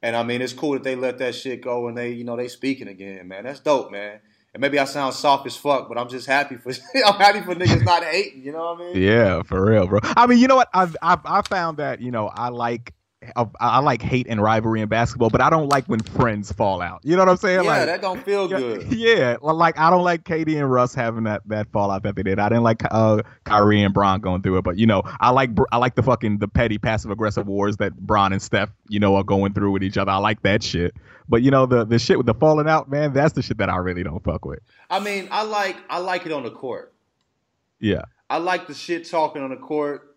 And 0.02 0.16
I 0.16 0.24
mean, 0.24 0.42
it's 0.42 0.54
cool 0.54 0.74
that 0.74 0.84
they 0.84 0.96
let 0.96 1.18
that 1.18 1.36
shit 1.36 1.62
go 1.62 1.88
and 1.88 1.98
they, 1.98 2.12
you 2.12 2.24
know, 2.24 2.38
they 2.38 2.48
speaking 2.48 2.88
again, 2.88 3.28
man. 3.28 3.44
That's 3.44 3.60
dope, 3.60 3.92
man. 3.92 4.20
And 4.54 4.62
maybe 4.62 4.80
I 4.80 4.86
sound 4.86 5.14
soft 5.14 5.46
as 5.46 5.56
fuck, 5.56 5.88
but 5.88 5.98
I'm 5.98 6.10
just 6.10 6.26
happy 6.26 6.56
for 6.56 6.72
I'm 7.06 7.16
happy 7.16 7.42
for 7.42 7.54
niggas 7.54 7.84
not 7.84 8.04
hating. 8.04 8.44
You 8.44 8.54
know 8.54 8.74
what 8.74 8.82
I 8.82 8.94
mean? 8.94 9.04
Yeah, 9.04 9.44
for 9.44 9.64
real, 9.64 9.88
bro. 9.88 10.00
I 10.04 10.26
mean, 10.26 10.40
you 10.40 10.48
know 10.48 10.56
what? 10.56 10.70
I've 10.74 10.96
I've 11.02 11.20
I 11.26 11.42
found 11.44 11.78
that 11.78 12.02
you 12.02 12.12
know 12.12 12.28
I 12.28 12.50
like 12.50 12.94
I 13.60 13.80
like 13.80 14.02
hate 14.02 14.28
and 14.30 14.42
rivalry 14.42 14.80
in 14.80 14.88
basketball, 14.88 15.30
but 15.30 15.42
I 15.42 15.50
don't 15.50 15.68
like 15.68 15.86
when 15.88 16.00
friends 16.00 16.54
fall 16.54 16.82
out. 16.82 17.02
You 17.04 17.18
know 17.18 17.24
what 17.24 17.30
I'm 17.30 17.38
saying? 17.38 17.66
Yeah, 17.66 17.70
like, 17.70 17.86
that 17.88 18.02
don't 18.02 18.24
feel 18.24 18.48
good. 18.48 18.88
Yeah, 19.00 19.38
like 19.42 19.78
I 19.78 19.90
don't 19.90 20.04
like 20.04 20.24
KD 20.24 20.58
and 20.58 20.72
Russ 20.72 20.94
having 20.94 21.26
that 21.26 21.42
that 21.48 21.70
fallout 21.72 22.04
that 22.04 22.16
they 22.16 22.24
did. 22.24 22.40
I 22.40 22.48
didn't 22.48 22.64
like 22.64 22.82
uh, 22.90 23.22
Kyrie 23.44 23.82
and 23.82 23.94
Bron 23.94 24.22
going 24.22 24.42
through 24.42 24.60
it, 24.60 24.64
but 24.64 24.78
you 24.78 24.86
know, 24.86 25.04
I 25.20 25.32
like 25.32 25.52
I 25.72 25.78
like 25.78 25.96
the 25.96 26.04
fucking 26.04 26.38
the 26.38 26.48
petty 26.48 26.78
passive 26.78 27.12
aggressive 27.12 27.46
wars 27.46 27.78
that 27.78 27.98
Bron 27.98 28.32
and 28.32 28.42
Steph, 28.42 28.70
you 28.88 29.00
know, 29.00 29.16
are 29.18 29.24
going 29.24 29.54
through 29.54 29.72
with 29.72 29.84
each 29.84 29.98
other. 29.98 30.12
I 30.12 30.18
like 30.18 30.42
that 30.44 30.64
shit. 30.64 30.96
But 31.28 31.42
you 31.42 31.52
know, 31.52 31.66
the 31.66 31.86
the 31.86 32.00
shit 32.00 32.18
with 32.18 32.26
the 32.26 32.34
falling 32.34 32.70
out, 32.70 32.90
man, 32.90 33.12
that's 33.12 33.34
the 33.34 33.42
shit 33.42 33.58
that 33.58 33.70
I 33.70 33.78
really 33.78 34.04
don't 34.04 34.24
fuck 34.24 34.46
with. 34.46 34.60
I 34.90 35.00
mean, 35.00 35.28
I 35.30 35.44
like 35.44 35.78
I 35.90 36.00
like 36.00 36.26
it 36.26 36.32
on 36.32 36.44
the 36.44 36.52
court. 36.52 36.94
Yeah. 37.80 38.04
I 38.30 38.38
like 38.38 38.68
the 38.68 38.74
shit 38.74 39.10
talking 39.10 39.42
on 39.42 39.50
the 39.50 39.58
court. 39.58 40.16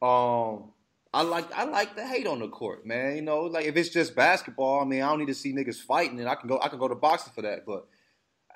Um, 0.00 0.71
I 1.14 1.22
like 1.22 1.52
I 1.52 1.64
like 1.64 1.94
the 1.94 2.06
hate 2.06 2.26
on 2.26 2.38
the 2.38 2.48
court, 2.48 2.86
man. 2.86 3.16
You 3.16 3.22
know, 3.22 3.42
like 3.42 3.66
if 3.66 3.76
it's 3.76 3.90
just 3.90 4.14
basketball, 4.14 4.80
I 4.80 4.84
mean, 4.84 5.02
I 5.02 5.08
don't 5.08 5.18
need 5.18 5.26
to 5.26 5.34
see 5.34 5.52
niggas 5.52 5.80
fighting, 5.80 6.18
and 6.18 6.28
I 6.28 6.34
can 6.34 6.48
go 6.48 6.58
I 6.60 6.68
can 6.68 6.78
go 6.78 6.88
to 6.88 6.94
boxing 6.94 7.32
for 7.34 7.42
that. 7.42 7.66
But 7.66 7.86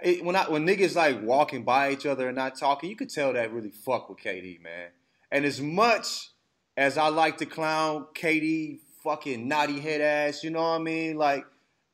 it, 0.03 0.25
when 0.25 0.37
I 0.37 0.49
when 0.49 0.67
niggas 0.67 0.97
like 0.97 1.23
walking 1.23 1.65
by 1.65 1.93
each 1.93 2.07
other 2.07 2.29
and 2.29 2.37
not 2.37 2.59
talking, 2.59 2.89
you 2.89 2.97
could 2.97 3.11
tell 3.11 3.35
that 3.35 3.53
really 3.53 3.71
fuck 3.71 4.09
with 4.09 4.19
KD, 4.19 4.63
man. 4.63 4.89
And 5.31 5.45
as 5.45 5.61
much 5.61 6.31
as 6.77 6.97
I 6.97 7.09
like 7.09 7.37
to 7.39 7.47
clown 7.47 8.07
KD, 8.15 8.81
fucking 9.03 9.47
naughty 9.47 9.81
head 9.81 10.01
ass, 10.01 10.43
you 10.43 10.51
know 10.51 10.63
what 10.63 10.77
I 10.77 10.79
mean? 10.79 11.17
Like 11.19 11.45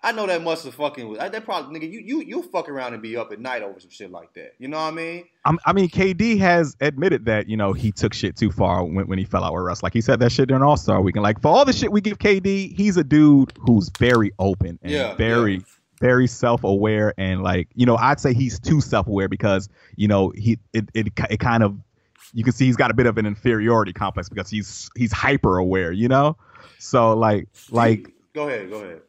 I 0.05 0.11
know 0.11 0.27
that 0.27 0.43
must 0.43 0.65
have 0.65 0.75
fucking 0.75 1.13
that 1.15 1.45
probably 1.45 1.79
nigga 1.79 1.91
you 1.91 2.01
you 2.01 2.21
you 2.23 2.43
fuck 2.43 2.69
around 2.69 2.93
and 2.93 3.03
be 3.03 3.17
up 3.17 3.31
at 3.31 3.39
night 3.39 3.63
over 3.63 3.79
some 3.79 3.91
shit 3.91 4.11
like 4.11 4.35
that. 4.35 4.55
You 4.59 4.67
know 4.67 4.79
what 4.79 4.89
I 4.89 4.91
mean? 4.91 5.25
I'm, 5.45 5.59
I 5.65 5.73
mean, 5.73 5.89
KD 5.89 6.39
has 6.39 6.77
admitted 6.81 7.25
that 7.27 7.49
you 7.49 7.57
know 7.57 7.73
he 7.73 7.93
took 7.93 8.13
shit 8.13 8.37
too 8.37 8.51
far 8.51 8.85
when, 8.85 9.07
when 9.07 9.19
he 9.19 9.25
fell 9.25 9.45
out 9.45 9.53
with 9.53 9.63
Russ. 9.63 9.83
Like 9.83 9.93
he 9.93 10.01
said 10.01 10.19
that 10.21 10.33
shit 10.33 10.49
during 10.49 10.63
All 10.63 10.77
Star 10.77 11.01
Weekend. 11.01 11.23
Like 11.23 11.41
for 11.41 11.49
all 11.49 11.65
the 11.65 11.73
shit 11.73 11.93
we 11.93 12.01
give 12.01 12.19
KD, 12.19 12.75
he's 12.77 12.97
a 12.97 13.05
dude 13.05 13.53
who's 13.61 13.91
very 13.99 14.33
open 14.41 14.79
and 14.83 14.91
Yeah, 14.91 15.15
very 15.15 15.55
yeah. 15.55 15.61
very 16.01 16.27
self 16.27 16.65
aware 16.65 17.15
and 17.17 17.43
like 17.45 17.69
you 17.77 17.87
know 17.87 17.97
I'd 17.97 18.19
say 18.19 18.35
he's 18.35 18.59
too 18.59 18.81
self 18.81 19.07
aware 19.07 19.29
because 19.29 19.69
you 19.95 20.09
know 20.09 20.33
he 20.37 20.59
it, 20.73 20.89
it 20.95 21.09
it 21.31 21.39
kind 21.39 21.63
of 21.63 21.79
you 22.35 22.43
can 22.43 22.53
see 22.53 22.67
he's 22.67 22.77
got 22.77 22.91
a 22.91 22.95
bit 22.95 23.07
of 23.07 23.19
an 23.19 23.27
inferiority 23.27 23.93
complex 23.93 24.29
because 24.29 24.51
he's 24.51 24.91
he's 24.97 25.13
hyper 25.13 25.59
aware. 25.59 25.93
You 25.93 26.09
know, 26.09 26.37
so 26.79 27.13
like 27.13 27.47
like 27.71 28.13
go 28.35 28.49
ahead, 28.49 28.69
go 28.69 28.79
ahead. 28.79 29.03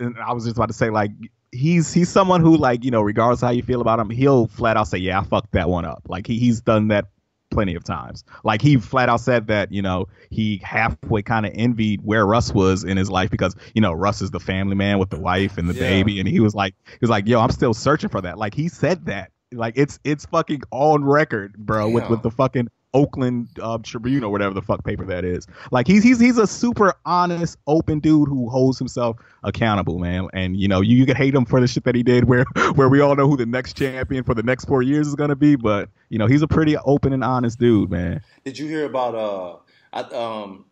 And 0.00 0.16
I 0.18 0.32
was 0.32 0.44
just 0.44 0.56
about 0.56 0.66
to 0.68 0.74
say 0.74 0.90
like 0.90 1.10
he's 1.52 1.92
he's 1.92 2.08
someone 2.08 2.40
who 2.40 2.56
like 2.56 2.84
you 2.84 2.90
know 2.90 3.02
regardless 3.02 3.42
of 3.42 3.46
how 3.46 3.52
you 3.52 3.62
feel 3.62 3.80
about 3.80 3.98
him 3.98 4.10
he'll 4.10 4.46
flat 4.46 4.76
out 4.76 4.88
say 4.88 4.98
yeah 4.98 5.20
I 5.20 5.24
fucked 5.24 5.52
that 5.52 5.68
one 5.68 5.84
up. 5.84 6.02
Like 6.08 6.26
he, 6.26 6.38
he's 6.38 6.60
done 6.60 6.88
that 6.88 7.06
plenty 7.50 7.76
of 7.76 7.84
times. 7.84 8.24
Like 8.44 8.60
he 8.60 8.76
flat 8.76 9.08
out 9.08 9.20
said 9.20 9.46
that 9.46 9.72
you 9.72 9.80
know 9.82 10.06
he 10.30 10.58
halfway 10.62 11.22
kind 11.22 11.46
of 11.46 11.52
envied 11.54 12.00
where 12.02 12.26
Russ 12.26 12.52
was 12.52 12.84
in 12.84 12.96
his 12.96 13.10
life 13.10 13.30
because 13.30 13.54
you 13.74 13.80
know 13.80 13.92
Russ 13.92 14.20
is 14.20 14.30
the 14.30 14.40
family 14.40 14.74
man 14.74 14.98
with 14.98 15.10
the 15.10 15.20
wife 15.20 15.56
and 15.58 15.68
the 15.68 15.74
Yeah. 15.74 15.80
baby 15.88 16.18
and 16.20 16.28
he 16.28 16.40
was 16.40 16.54
like 16.54 16.74
he 16.90 16.98
was 17.00 17.10
like 17.10 17.26
yo 17.26 17.40
I'm 17.40 17.50
still 17.50 17.74
searching 17.74 18.10
for 18.10 18.20
that. 18.22 18.38
Like 18.38 18.54
he 18.54 18.68
said 18.68 19.06
that. 19.06 19.30
Like 19.52 19.74
it's 19.76 20.00
it's 20.02 20.26
fucking 20.26 20.62
on 20.72 21.04
record 21.04 21.56
bro 21.56 21.88
with 21.88 22.08
with 22.10 22.22
the 22.22 22.32
fucking 22.32 22.68
Oakland 22.96 23.48
uh, 23.60 23.76
Tribune 23.82 24.24
or 24.24 24.32
whatever 24.32 24.54
the 24.54 24.62
fuck 24.62 24.82
paper 24.82 25.04
that 25.04 25.22
is. 25.22 25.46
Like 25.70 25.86
he's 25.86 26.02
he's 26.02 26.18
he's 26.18 26.38
a 26.38 26.46
super 26.46 26.94
honest, 27.04 27.58
open 27.66 28.00
dude 28.00 28.26
who 28.26 28.48
holds 28.48 28.78
himself 28.78 29.18
accountable, 29.42 29.98
man. 29.98 30.28
And 30.32 30.56
you 30.56 30.66
know, 30.66 30.80
you, 30.80 30.96
you 30.96 31.04
could 31.04 31.18
hate 31.18 31.34
him 31.34 31.44
for 31.44 31.60
the 31.60 31.68
shit 31.68 31.84
that 31.84 31.94
he 31.94 32.02
did, 32.02 32.24
where 32.24 32.46
where 32.74 32.88
we 32.88 33.00
all 33.00 33.14
know 33.14 33.28
who 33.28 33.36
the 33.36 33.44
next 33.44 33.76
champion 33.76 34.24
for 34.24 34.32
the 34.32 34.42
next 34.42 34.64
four 34.64 34.82
years 34.82 35.06
is 35.06 35.14
gonna 35.14 35.36
be. 35.36 35.56
But 35.56 35.90
you 36.08 36.18
know, 36.18 36.26
he's 36.26 36.40
a 36.40 36.48
pretty 36.48 36.78
open 36.78 37.12
and 37.12 37.22
honest 37.22 37.58
dude, 37.58 37.90
man. 37.90 38.22
Did 38.44 38.58
you 38.58 38.66
hear 38.66 38.86
about 38.86 39.14
uh 39.14 39.56
I, 39.92 40.00
um 40.14 40.64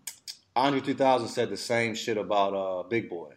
Andre 0.56 0.80
3000 0.80 1.28
said 1.28 1.50
the 1.50 1.58
same 1.58 1.94
shit 1.94 2.16
about 2.16 2.54
uh 2.54 2.88
Big 2.88 3.10
Boi. 3.10 3.32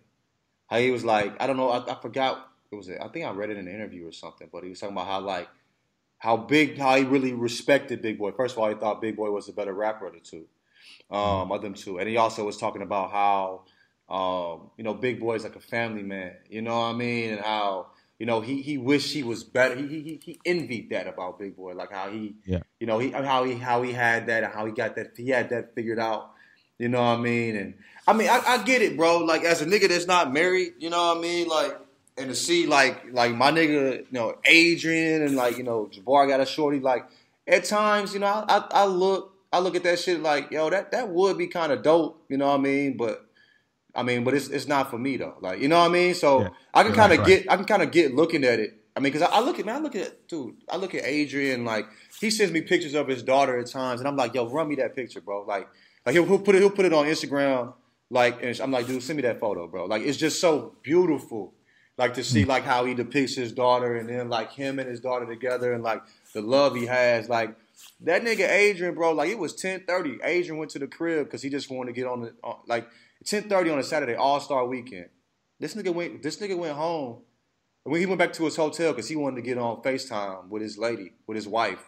How 0.68 0.78
he 0.78 0.92
was 0.92 1.04
like, 1.04 1.36
I 1.42 1.48
don't 1.48 1.58
know, 1.58 1.70
I, 1.70 1.92
I 1.92 2.02
forgot 2.02 2.48
it 2.72 2.76
was 2.76 2.90
I 2.90 3.10
think 3.10 3.26
I 3.26 3.32
read 3.32 3.50
it 3.50 3.58
in 3.58 3.68
an 3.68 3.74
interview 3.74 4.08
or 4.08 4.14
something, 4.14 4.48
but 4.50 4.64
he 4.64 4.70
was 4.70 4.80
talking 4.80 4.96
about 4.96 5.08
how 5.08 5.20
like 5.20 5.50
how 6.18 6.38
big 6.38 6.78
how 6.78 6.96
he 6.96 7.04
really 7.04 7.34
respected 7.34 8.02
Big 8.02 8.18
Boi. 8.18 8.32
First 8.32 8.56
of 8.56 8.60
all, 8.60 8.70
he 8.70 8.76
thought 8.76 9.02
Big 9.02 9.16
Boi 9.16 9.30
was 9.32 9.50
a 9.50 9.54
better 9.54 9.74
rapper 9.74 10.08
of 10.08 10.14
the 10.14 10.20
two. 10.20 10.46
Um, 11.10 11.52
of 11.54 11.62
them 11.62 11.74
two. 11.74 12.00
And 12.00 12.10
he 12.10 12.18
also 12.18 12.44
was 12.44 12.58
talking 12.58 12.82
about 12.82 13.12
how 13.12 13.64
um, 14.10 14.72
you 14.78 14.84
know, 14.84 14.94
Big 14.94 15.20
Boi's 15.20 15.44
like 15.44 15.56
a 15.56 15.62
family 15.62 16.04
man, 16.04 16.34
you 16.50 16.62
know 16.62 16.78
what 16.80 16.86
I 16.88 16.94
mean? 16.94 17.32
And 17.32 17.42
how 17.42 17.88
you 18.20 18.26
know, 18.26 18.42
he 18.42 18.62
he 18.62 18.78
wished 18.78 19.14
he 19.14 19.24
was 19.24 19.44
better. 19.44 19.76
He 19.76 19.88
he 19.88 20.20
he 20.24 20.40
envied 20.46 20.90
that 20.90 21.08
about 21.08 21.40
Big 21.40 21.56
Boi, 21.56 21.74
like 21.74 21.92
how 21.92 22.10
he 22.10 22.36
Yeah. 22.46 22.62
you 22.80 22.88
know, 22.88 23.00
he 23.00 23.12
how 23.12 23.44
he 23.44 23.56
how 23.56 23.84
he 23.84 23.92
had 23.92 24.28
that 24.28 24.44
and 24.44 24.54
how 24.54 24.66
he 24.66 24.72
got 24.72 24.96
that 24.96 25.12
he 25.18 25.30
had 25.30 25.50
that 25.50 25.76
figured 25.76 26.00
out. 26.00 26.32
You 26.80 26.90
know 26.90 27.02
what 27.02 27.20
I 27.20 27.22
mean? 27.22 27.56
And 27.56 27.74
I 28.08 28.14
mean, 28.14 28.30
I, 28.30 28.42
I 28.46 28.64
get 28.64 28.82
it, 28.82 28.96
bro. 28.98 29.20
Like 29.20 29.44
as 29.44 29.62
a 29.62 29.66
nigga 29.66 29.90
that's 29.90 30.08
not 30.08 30.32
married, 30.34 30.74
you 30.80 30.90
know 30.90 31.10
what 31.10 31.18
I 31.18 31.22
mean? 31.22 31.48
Like 31.48 31.78
and 32.18 32.30
to 32.30 32.36
see 32.36 32.66
like 32.68 33.06
like 33.12 33.36
my 33.36 33.52
nigga, 33.52 34.00
you 34.00 34.06
know, 34.12 34.36
Adrian 34.46 35.22
and 35.22 35.36
like 35.36 35.58
you 35.58 35.64
know 35.64 35.90
Jabbar 35.92 36.28
got 36.28 36.40
a 36.40 36.46
shorty. 36.46 36.80
Like 36.80 37.06
at 37.48 37.66
times, 37.66 38.14
you 38.14 38.20
know, 38.20 38.28
I, 38.28 38.58
I, 38.58 38.68
I 38.72 38.86
look 38.86 39.34
I 39.52 39.60
look 39.60 39.76
at 39.76 39.84
that 39.84 40.00
shit 40.00 40.22
like 40.22 40.52
yo, 40.52 40.70
that 40.70 40.92
that 40.92 41.10
would 41.10 41.38
be 41.38 41.48
kind 41.48 41.72
of 41.72 41.84
dope. 41.84 42.24
You 42.30 42.38
know 42.38 42.48
what 42.48 42.60
I 42.60 42.64
mean? 42.64 42.98
But 42.98 43.26
I 43.96 44.04
mean, 44.04 44.24
but 44.24 44.34
it's 44.34 44.48
it's 44.48 44.68
not 44.68 44.90
for 44.90 44.98
me 44.98 45.18
though. 45.18 45.36
Like 45.42 45.60
you 45.60 45.68
know 45.68 45.80
what 45.80 45.90
I 45.90 45.94
mean? 45.94 46.14
So 46.14 46.42
Yeah. 46.42 46.50
I 46.74 46.84
can 46.84 46.94
kind 46.94 47.14
of 47.14 47.20
right. 47.20 47.28
get 47.28 47.52
I 47.52 47.56
can 47.56 47.66
kind 47.66 47.82
of 47.82 47.92
get 47.92 48.14
looking 48.14 48.44
at 48.44 48.60
it. 48.60 48.74
I 48.96 49.00
mean, 49.00 49.14
because 49.14 49.30
I, 49.30 49.38
I 49.38 49.42
look 49.42 49.60
at 49.60 49.66
man, 49.66 49.76
I 49.76 49.80
look 49.80 49.96
at 49.96 50.28
dude, 50.28 50.56
I 50.70 50.78
look 50.78 50.96
at 50.96 51.06
Adrian 51.06 51.66
like 51.66 51.86
he 52.20 52.32
sends 52.32 52.52
me 52.52 52.62
pictures 52.62 52.96
of 52.96 53.08
his 53.08 53.22
daughter 53.22 53.58
at 53.60 53.68
times, 53.68 54.02
and 54.02 54.08
I'm 54.08 54.16
like, 54.16 54.34
yo, 54.34 54.50
run 54.50 54.68
me 54.68 54.76
that 54.76 54.96
picture, 54.96 55.22
bro. 55.22 55.44
Like, 55.44 55.68
like 56.06 56.14
he'll, 56.14 56.26
he'll 56.26 56.40
put 56.40 56.56
it 56.56 56.60
he'll 56.60 56.72
put 56.72 56.86
it 56.86 56.94
on 56.94 57.06
Instagram, 57.06 57.74
like, 58.10 58.42
and 58.42 58.60
I'm 58.60 58.72
like, 58.72 58.88
dude, 58.88 59.04
send 59.04 59.18
me 59.18 59.24
that 59.24 59.40
photo, 59.40 59.68
bro. 59.68 59.86
Like, 59.86 60.02
it's 60.02 60.18
just 60.18 60.42
so 60.42 60.76
beautiful, 60.82 61.54
like 61.98 62.14
to 62.16 62.24
see 62.24 62.46
like 62.46 62.64
how 62.64 62.86
he 62.86 62.94
depicts 62.94 63.36
his 63.36 63.52
daughter, 63.52 63.96
and 63.96 64.10
then 64.10 64.30
like 64.30 64.52
him 64.52 64.80
and 64.80 64.90
his 64.90 65.00
daughter 65.00 65.26
together, 65.26 65.74
and 65.74 65.84
like 65.84 66.02
the 66.34 66.42
love 66.42 66.76
he 66.76 66.86
has, 66.86 67.30
like. 67.30 67.56
That 68.02 68.24
nigga 68.24 68.50
Adrian, 68.50 68.96
bro, 68.96 69.12
like 69.12 69.30
it 69.30 69.38
was 69.38 69.54
10:30. 69.54 70.20
Adrian 70.24 70.58
went 70.58 70.72
to 70.72 70.80
the 70.80 70.88
crib 70.88 71.26
because 71.26 71.44
he 71.44 71.50
just 71.50 71.70
wanted 71.70 71.94
to 71.94 71.94
get 71.94 72.08
on 72.08 72.22
the 72.22 72.34
on, 72.44 72.58
like 72.68 72.88
10:30 73.24 73.74
on 73.74 73.80
a 73.80 73.84
Saturday 73.84 74.16
All 74.16 74.40
Star 74.40 74.66
weekend. 74.66 75.10
This 75.60 75.76
nigga 75.76 75.94
went. 75.94 76.24
This 76.24 76.38
nigga 76.38 76.58
went 76.58 76.76
home. 76.76 77.22
When 77.84 78.00
he 78.00 78.06
went 78.06 78.20
back 78.20 78.34
to 78.34 78.46
his 78.46 78.56
hotel 78.56 78.92
because 78.92 79.08
he 79.08 79.16
wanted 79.16 79.38
to 79.38 79.42
get 79.44 79.58
on 79.58 79.82
Facetime 79.82 80.50
with 80.50 80.62
his 80.62 80.78
lady, 80.78 81.14
with 81.26 81.36
his 81.36 81.48
wife, 81.48 81.84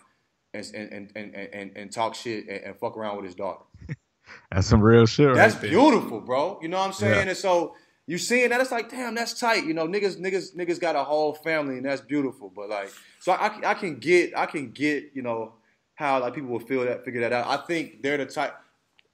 and 0.54 0.66
and 0.74 1.12
and 1.16 1.36
and, 1.36 1.72
and, 1.76 1.92
talk 1.92 2.16
shit 2.16 2.48
and, 2.48 2.64
and 2.64 2.76
fuck 2.80 2.98
around 2.98 3.18
with 3.18 3.26
his 3.26 3.36
daughter. 3.36 3.64
That's 4.52 4.68
some 4.68 4.82
real 4.82 5.06
shit, 5.06 5.28
right 5.28 5.36
That's 5.36 5.56
there. 5.56 5.72
beautiful, 5.72 6.22
bro. 6.22 6.60
You 6.62 6.70
know 6.70 6.78
what 6.80 6.88
I'm 6.88 6.94
saying? 6.94 7.26
Yeah. 7.26 7.30
And 7.30 7.38
so 7.38 7.76
you 8.10 8.18
seeing 8.18 8.50
that, 8.50 8.60
it's 8.60 8.72
like, 8.72 8.90
damn, 8.90 9.14
that's 9.14 9.40
tight. 9.40 9.66
You 9.66 9.76
know, 9.76 9.88
niggas, 9.88 10.20
niggas, 10.20 10.56
niggas 10.56 10.80
got 10.80 10.96
a 10.96 11.04
whole 11.04 11.32
family, 11.32 11.78
and 11.78 11.86
that's 11.86 12.02
beautiful. 12.02 12.52
But 12.54 12.68
like, 12.68 12.92
so 13.20 13.34
I, 13.34 13.60
I 13.64 13.76
can 13.76 14.00
get, 14.00 14.36
I 14.36 14.48
can 14.48 14.72
get, 14.72 15.12
you 15.14 15.22
know, 15.22 15.54
how 15.94 16.20
like 16.20 16.34
people 16.34 16.50
will 16.50 16.60
feel 16.60 16.86
that, 16.86 17.06
figure 17.06 17.22
that 17.22 17.32
out. 17.32 17.46
I 17.46 17.64
think 17.68 18.02
they're 18.02 18.18
the 18.18 18.26
type, 18.26 18.56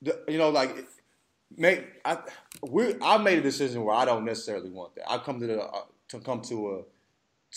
the, 0.02 0.24
you 0.30 0.38
know, 0.38 0.50
like, 0.50 0.88
make 1.58 1.86
I, 2.06 2.20
we, 2.62 2.96
I 3.02 3.18
made 3.18 3.38
a 3.38 3.42
decision 3.42 3.84
where 3.84 3.96
I 3.96 4.06
don't 4.06 4.24
necessarily 4.24 4.70
want 4.70 4.96
that. 4.96 5.12
I 5.12 5.18
come 5.18 5.42
to 5.42 5.48
the, 5.48 5.62
uh, 5.62 5.82
to 6.10 6.20
come 6.22 6.40
to 6.44 6.76
a, 6.76 6.82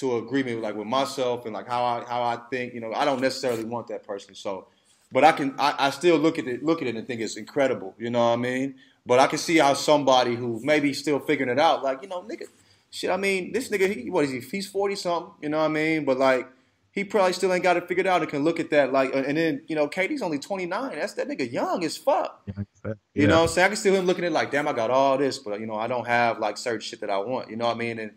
to 0.00 0.16
agreement 0.16 0.60
like 0.60 0.74
with 0.74 0.88
myself 0.88 1.44
and 1.44 1.54
like 1.54 1.68
how 1.68 1.84
I, 1.84 2.04
how 2.04 2.20
I 2.20 2.40
think. 2.50 2.74
You 2.74 2.80
know, 2.80 2.92
I 2.92 3.04
don't 3.04 3.20
necessarily 3.20 3.64
want 3.64 3.86
that 3.88 4.04
person. 4.04 4.34
So 4.34 4.66
but 5.12 5.24
I 5.24 5.32
can 5.32 5.54
I, 5.58 5.74
I 5.78 5.90
still 5.90 6.18
look 6.18 6.38
at 6.38 6.46
it 6.46 6.62
look 6.62 6.82
at 6.82 6.88
it 6.88 6.96
and 6.96 7.06
think 7.06 7.20
it's 7.20 7.36
incredible. 7.36 7.94
You 7.98 8.10
know 8.10 8.26
what 8.26 8.32
I 8.32 8.36
mean? 8.36 8.74
But 9.08 9.20
I 9.20 9.26
can 9.26 9.38
see 9.38 9.56
how 9.56 9.72
somebody 9.72 10.36
who 10.36 10.60
maybe 10.62 10.92
still 10.92 11.18
figuring 11.18 11.50
it 11.50 11.58
out, 11.58 11.82
like 11.82 12.02
you 12.02 12.08
know, 12.08 12.20
nigga, 12.20 12.42
shit. 12.90 13.08
I 13.08 13.16
mean, 13.16 13.52
this 13.52 13.70
nigga, 13.70 13.90
he, 13.90 14.10
what 14.10 14.26
is 14.26 14.30
he? 14.32 14.40
He's 14.40 14.68
forty 14.68 14.96
something. 14.96 15.32
You 15.40 15.48
know 15.48 15.56
what 15.60 15.64
I 15.64 15.68
mean? 15.68 16.04
But 16.04 16.18
like, 16.18 16.46
he 16.92 17.04
probably 17.04 17.32
still 17.32 17.50
ain't 17.54 17.62
got 17.62 17.78
it 17.78 17.88
figured 17.88 18.06
out 18.06 18.20
and 18.20 18.30
can 18.30 18.44
look 18.44 18.60
at 18.60 18.68
that 18.68 18.92
like, 18.92 19.14
and 19.14 19.34
then 19.34 19.62
you 19.66 19.76
know, 19.76 19.88
KD's 19.88 20.20
only 20.20 20.38
twenty 20.38 20.66
nine. 20.66 20.96
That's 20.96 21.14
that 21.14 21.26
nigga 21.26 21.50
young 21.50 21.82
as 21.84 21.96
fuck. 21.96 22.42
Yeah. 22.46 22.92
You 23.14 23.28
know 23.28 23.36
what 23.36 23.42
I'm 23.44 23.48
saying? 23.48 23.64
I 23.64 23.68
can 23.68 23.76
see 23.78 23.94
him 23.94 24.04
looking 24.04 24.24
at 24.24 24.28
it 24.28 24.34
like, 24.34 24.50
damn, 24.50 24.68
I 24.68 24.74
got 24.74 24.90
all 24.90 25.16
this, 25.16 25.38
but 25.38 25.58
you 25.58 25.64
know, 25.64 25.76
I 25.76 25.86
don't 25.86 26.06
have 26.06 26.38
like 26.38 26.58
certain 26.58 26.80
shit 26.80 27.00
that 27.00 27.08
I 27.08 27.16
want. 27.16 27.48
You 27.48 27.56
know 27.56 27.64
what 27.64 27.76
I 27.76 27.78
mean? 27.78 27.98
And 27.98 28.12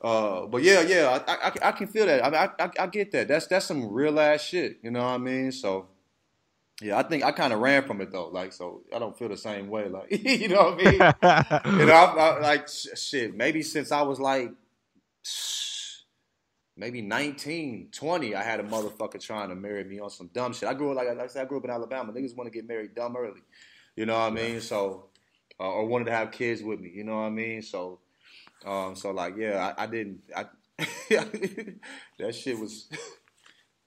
uh, 0.00 0.46
but 0.46 0.64
yeah, 0.64 0.80
yeah, 0.80 1.20
I, 1.28 1.32
I, 1.34 1.52
I 1.68 1.70
can 1.70 1.86
feel 1.86 2.06
that. 2.06 2.24
I 2.24 2.30
mean, 2.30 2.50
I, 2.58 2.64
I, 2.64 2.70
I 2.80 2.86
get 2.88 3.12
that. 3.12 3.28
That's 3.28 3.46
that's 3.46 3.66
some 3.66 3.92
real 3.92 4.18
ass 4.18 4.40
shit. 4.40 4.78
You 4.82 4.90
know 4.90 5.04
what 5.04 5.10
I 5.10 5.18
mean? 5.18 5.52
So 5.52 5.86
yeah, 6.80 6.98
I 6.98 7.02
think 7.02 7.24
I 7.24 7.32
kind 7.32 7.52
of 7.52 7.60
ran 7.60 7.86
from 7.86 8.00
it 8.00 8.10
though. 8.10 8.28
Like, 8.28 8.52
so 8.52 8.82
I 8.94 8.98
don't 8.98 9.16
feel 9.18 9.28
the 9.28 9.36
same 9.36 9.68
way. 9.68 9.88
Like, 9.88 10.10
you 10.24 10.48
know 10.48 10.76
what 10.76 10.86
I 10.86 11.62
mean? 11.62 11.78
you 11.80 11.86
know, 11.86 11.92
I, 11.92 12.14
I, 12.16 12.40
like 12.40 12.68
sh- 12.68 12.88
shit. 12.96 13.36
Maybe 13.36 13.62
since 13.62 13.92
I 13.92 14.02
was 14.02 14.18
like 14.18 14.52
maybe 16.80 17.02
19, 17.02 17.88
20, 17.92 18.34
I 18.34 18.42
had 18.42 18.58
a 18.58 18.62
motherfucker 18.62 19.20
trying 19.20 19.50
to 19.50 19.54
marry 19.54 19.84
me 19.84 20.00
on 20.00 20.08
some 20.08 20.30
dumb 20.32 20.54
shit. 20.54 20.68
I 20.68 20.74
grew 20.74 20.90
up 20.90 20.96
like, 20.96 21.08
like 21.08 21.20
I 21.20 21.26
said, 21.26 21.42
I 21.42 21.44
grew 21.44 21.58
up 21.58 21.64
in 21.64 21.70
Alabama. 21.70 22.12
Niggas 22.12 22.34
want 22.34 22.50
to 22.50 22.50
get 22.50 22.66
married 22.66 22.94
dumb 22.94 23.16
early. 23.16 23.42
You 23.96 24.06
know 24.06 24.18
what 24.18 24.26
I 24.26 24.30
mean? 24.30 24.60
So, 24.62 25.10
uh, 25.60 25.70
or 25.70 25.84
wanted 25.84 26.06
to 26.06 26.12
have 26.12 26.30
kids 26.30 26.62
with 26.62 26.80
me. 26.80 26.90
You 26.94 27.04
know 27.04 27.16
what 27.16 27.26
I 27.26 27.30
mean? 27.30 27.60
So, 27.60 28.00
um, 28.64 28.96
so 28.96 29.10
like, 29.10 29.34
yeah, 29.36 29.74
I, 29.76 29.84
I 29.84 29.86
didn't. 29.86 30.20
I, 30.34 30.46
that 32.18 32.34
shit 32.34 32.58
was. 32.58 32.88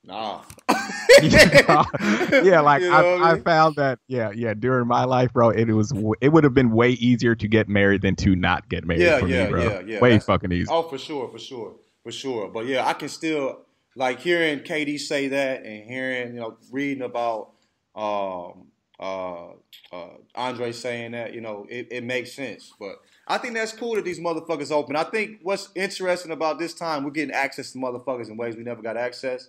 Nah. 0.05 0.41
yeah, 1.21 2.59
like 2.61 2.81
You 2.81 2.89
know 2.89 2.95
I, 3.23 3.31
I 3.31 3.31
I 3.33 3.39
found 3.39 3.75
that. 3.77 3.99
Yeah, 4.07 4.31
yeah. 4.35 4.53
During 4.53 4.87
my 4.87 5.05
life, 5.05 5.31
bro, 5.31 5.49
it 5.49 5.69
was 5.69 5.93
it 6.21 6.29
would 6.29 6.43
have 6.43 6.53
been 6.53 6.71
way 6.71 6.91
easier 6.91 7.35
to 7.35 7.47
get 7.47 7.69
married 7.69 8.01
than 8.01 8.15
to 8.17 8.35
not 8.35 8.67
get 8.69 8.85
married 8.85 9.01
Yeah, 9.03 9.19
for 9.19 9.27
yeah, 9.27 9.45
me, 9.45 9.49
bro. 9.51 9.63
yeah, 9.63 9.81
yeah. 9.85 9.99
Way 10.01 10.09
That's- 10.09 10.25
fucking 10.25 10.51
easy. 10.51 10.67
Oh, 10.69 10.83
for 10.83 10.97
sure, 10.97 11.29
for 11.31 11.39
sure, 11.39 11.75
for 12.03 12.11
sure. 12.11 12.49
But 12.49 12.65
yeah, 12.65 12.85
I 12.85 12.93
can 12.93 13.09
still 13.09 13.61
like 13.95 14.19
hearing 14.19 14.59
KD 14.59 14.99
say 14.99 15.29
that 15.29 15.63
and 15.63 15.89
hearing 15.89 16.33
you 16.35 16.39
know 16.41 16.57
reading 16.71 17.03
about 17.03 17.51
um, 17.95 18.67
uh, 18.99 19.51
uh, 19.91 20.07
Andre 20.35 20.71
saying 20.73 21.11
that. 21.11 21.33
You 21.33 21.41
know, 21.41 21.65
it, 21.69 21.87
it 21.91 22.03
makes 22.03 22.33
sense. 22.33 22.73
But 22.79 22.95
I 23.27 23.37
think 23.37 23.53
that's 23.53 23.71
cool 23.71 23.95
that 23.95 24.03
these 24.03 24.19
motherfuckers 24.19 24.71
open. 24.71 24.95
I 24.97 25.03
think 25.05 25.39
what's 25.43 25.69
interesting 25.75 26.31
about 26.31 26.59
this 26.59 26.73
time, 26.73 27.05
we're 27.05 27.11
getting 27.11 27.33
access 27.33 27.71
to 27.71 27.77
motherfuckers 27.77 28.27
in 28.29 28.35
ways 28.35 28.57
we 28.57 28.63
never 28.63 28.81
got 28.81 28.97
access. 28.97 29.47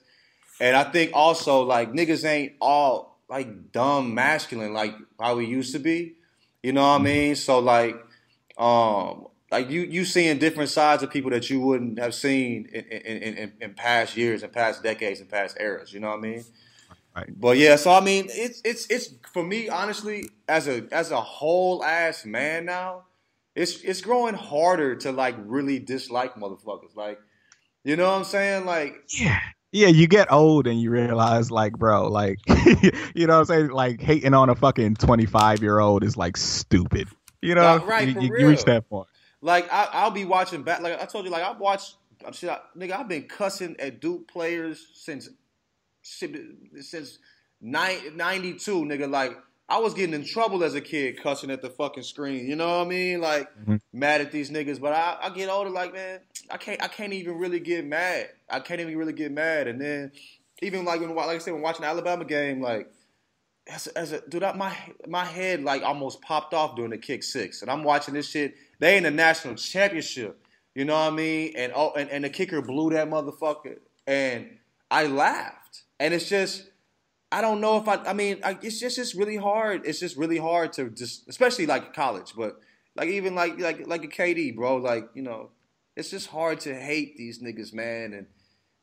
And 0.61 0.77
I 0.77 0.85
think 0.85 1.11
also 1.15 1.63
like 1.63 1.93
niggas 1.93 2.25
ain't 2.25 2.55
all 2.61 3.21
like 3.29 3.73
dumb 3.73 4.15
masculine 4.15 4.73
like 4.73 4.95
how 5.19 5.37
we 5.37 5.47
used 5.47 5.73
to 5.73 5.79
be. 5.79 6.15
You 6.63 6.73
know 6.73 6.83
what 6.83 7.01
I 7.01 7.03
mean? 7.03 7.37
So 7.37 7.59
like 7.59 7.97
um 8.57 9.27
like 9.51 9.71
you 9.71 9.83
you 9.83 10.05
seeing 10.05 10.39
different 10.39 10.71
sides 10.71 11.03
of 11.03 11.11
people 11.11 11.31
that 11.31 11.51
you 11.51 11.61
wouldn't 11.61 11.99
have 11.99 12.15
seen 12.15 12.69
in 12.73 12.85
in, 12.85 13.35
in, 13.35 13.53
in, 13.61 13.75
past 13.75 14.17
years 14.17 14.43
and 14.43 14.53
past 14.53 14.83
decades 14.83 15.21
and 15.21 15.29
past 15.29 15.57
eras. 15.61 15.93
You 15.93 16.01
know 16.01 16.11
what 16.11 16.19
I 16.19 16.23
mean? 16.23 16.45
Right. 17.15 17.41
But 17.41 17.59
yeah, 17.59 17.77
so 17.77 17.93
I 17.93 18.01
mean, 18.01 18.27
it's 18.31 18.61
it's 18.65 18.87
it's 18.91 19.15
for 19.33 19.45
me 19.45 19.69
honestly 19.69 20.29
as 20.49 20.67
a 20.67 20.87
as 20.91 21.11
a 21.11 21.21
whole 21.21 21.85
ass 21.85 22.25
man 22.25 22.65
now, 22.65 23.05
it's 23.55 23.81
it's 23.83 24.01
growing 24.01 24.35
harder 24.35 24.97
to 24.97 25.13
like 25.13 25.37
really 25.39 25.79
dislike 25.79 26.35
motherfuckers. 26.35 26.97
Like, 26.97 27.21
you 27.85 27.97
know 27.97 28.11
what 28.11 28.19
I'm 28.19 28.25
saying? 28.25 28.67
Like, 28.67 29.05
Yeah. 29.09 29.41
Yeah, 29.75 29.89
you 29.89 30.07
get 30.07 30.31
old 30.31 30.69
and 30.69 30.81
you 30.81 30.91
realize, 30.91 31.51
like, 31.51 31.73
bro, 31.73 32.07
like, 32.07 32.39
you 33.15 33.27
know 33.27 33.41
what 33.41 33.41
I'm 33.41 33.45
saying? 33.47 33.69
Like, 33.71 34.01
hating 34.01 34.33
on 34.33 34.49
a 34.49 34.55
fucking 34.55 34.95
25 34.95 35.63
year 35.63 35.81
old 35.81 36.05
is 36.05 36.17
like 36.17 36.37
stupid. 36.37 37.09
You 37.43 37.57
know? 37.57 37.85
Right, 37.85 38.07
you, 38.07 38.21
you, 38.21 38.39
you 38.39 38.47
reach 38.47 38.63
that 38.67 38.89
point. 38.89 39.09
Like 39.41 39.71
I, 39.73 39.89
I'll 39.93 40.13
be 40.13 40.25
watching 40.25 40.63
back. 40.63 40.81
Like 40.81 41.03
I 41.03 41.07
told 41.07 41.25
you, 41.25 41.33
like 41.33 41.43
I've 41.43 41.59
watched. 41.59 41.97
I'm 42.25 42.33
shit, 42.33 42.51
I, 42.51 42.61
nigga. 42.79 42.93
I've 42.93 43.09
been 43.09 43.25
cussing 43.25 43.75
at 43.81 44.01
Duke 44.01 44.29
players 44.29 44.93
since 44.95 45.29
since 46.03 47.19
nine- 47.61 48.17
92, 48.17 48.85
nigga. 48.85 49.11
Like 49.11 49.37
I 49.69 49.79
was 49.79 49.95
getting 49.95 50.15
in 50.15 50.25
trouble 50.27 50.63
as 50.63 50.75
a 50.75 50.81
kid 50.81 51.23
cussing 51.23 51.51
at 51.51 51.63
the 51.63 51.71
fucking 51.71 52.03
screen. 52.03 52.47
You 52.47 52.55
know 52.57 52.67
what 52.79 52.87
I 52.87 52.89
mean? 52.89 53.21
Like 53.21 53.49
Mhm. 53.67 53.81
mad 53.93 54.21
at 54.21 54.31
these 54.31 54.51
niggas. 54.51 54.81
But 54.81 54.93
I, 54.93 55.17
I 55.23 55.31
get 55.31 55.49
older, 55.49 55.71
like 55.71 55.93
man, 55.95 56.21
I 56.51 56.59
can't. 56.59 56.83
I 56.83 56.89
can't 56.89 57.13
even 57.15 57.39
really 57.39 57.61
get 57.61 57.85
mad. 57.87 58.29
I 58.51 58.61
can't 58.61 58.81
even 58.81 58.97
really 58.97 59.15
get 59.15 59.33
mad. 59.33 59.67
And 59.67 59.81
then 59.81 60.13
even 60.61 60.85
like 60.85 61.01
when, 61.01 61.15
like 61.15 61.29
I 61.29 61.39
said, 61.39 61.55
when 61.55 61.63
watching 61.63 61.83
the 61.83 61.89
Alabama 61.89 62.25
game, 62.25 62.61
like 62.61 62.91
as 63.67 63.87
a, 63.87 63.99
as 63.99 64.13
a 64.13 64.21
dude, 64.29 64.43
I, 64.43 64.53
my 64.53 64.77
my 65.09 65.25
head 65.25 65.63
like 65.63 65.83
almost 65.83 66.21
popped 66.21 66.53
off 66.53 66.77
during 66.77 66.91
the 66.91 66.99
kick 66.99 67.23
six, 67.23 67.63
and 67.63 67.71
I'm 67.71 67.85
watching 67.85 68.13
this 68.13 68.29
shit. 68.29 68.55
They 68.81 68.99
in 68.99 69.05
the 69.05 69.11
national 69.11 69.55
championship, 69.55 70.45
you 70.75 70.85
know 70.85 70.93
what 70.95 71.13
I 71.13 71.17
mean? 71.17 71.55
And 71.57 71.73
oh, 71.75 71.93
and, 71.97 72.11
and 72.11 72.25
the 72.25 72.29
kicker 72.29 72.61
blew 72.61 72.91
that 72.91 73.09
motherfucker, 73.09 73.79
and 74.07 74.59
I 74.91 75.07
laughed, 75.07 75.85
and 75.99 76.13
it's 76.13 76.29
just. 76.29 76.69
I 77.35 77.41
don't 77.41 77.61
know 77.61 77.79
if 77.79 77.89
I. 77.89 77.97
I 77.97 78.13
mean, 78.13 78.39
I, 78.45 78.57
it's 78.63 78.79
just 78.79 78.97
it's 78.97 79.17
really 79.17 79.37
hard. 79.37 79.83
It's 79.85 79.99
just 79.99 80.17
really 80.17 80.39
hard 80.39 80.73
to 80.75 80.89
just, 80.89 81.29
especially 81.29 81.67
like 81.67 81.93
college, 81.93 82.33
but 82.37 82.61
like 82.95 83.09
even 83.09 83.35
like 83.35 83.59
like 83.59 83.89
like 83.89 84.05
a 84.05 84.07
KD, 84.07 84.55
bro. 84.55 84.77
Like 84.77 85.09
you 85.15 85.23
know, 85.23 85.51
it's 85.97 86.11
just 86.11 86.29
hard 86.29 86.61
to 86.61 86.73
hate 86.73 87.17
these 87.17 87.43
niggas, 87.43 87.75
man. 87.75 88.13
And 88.13 88.27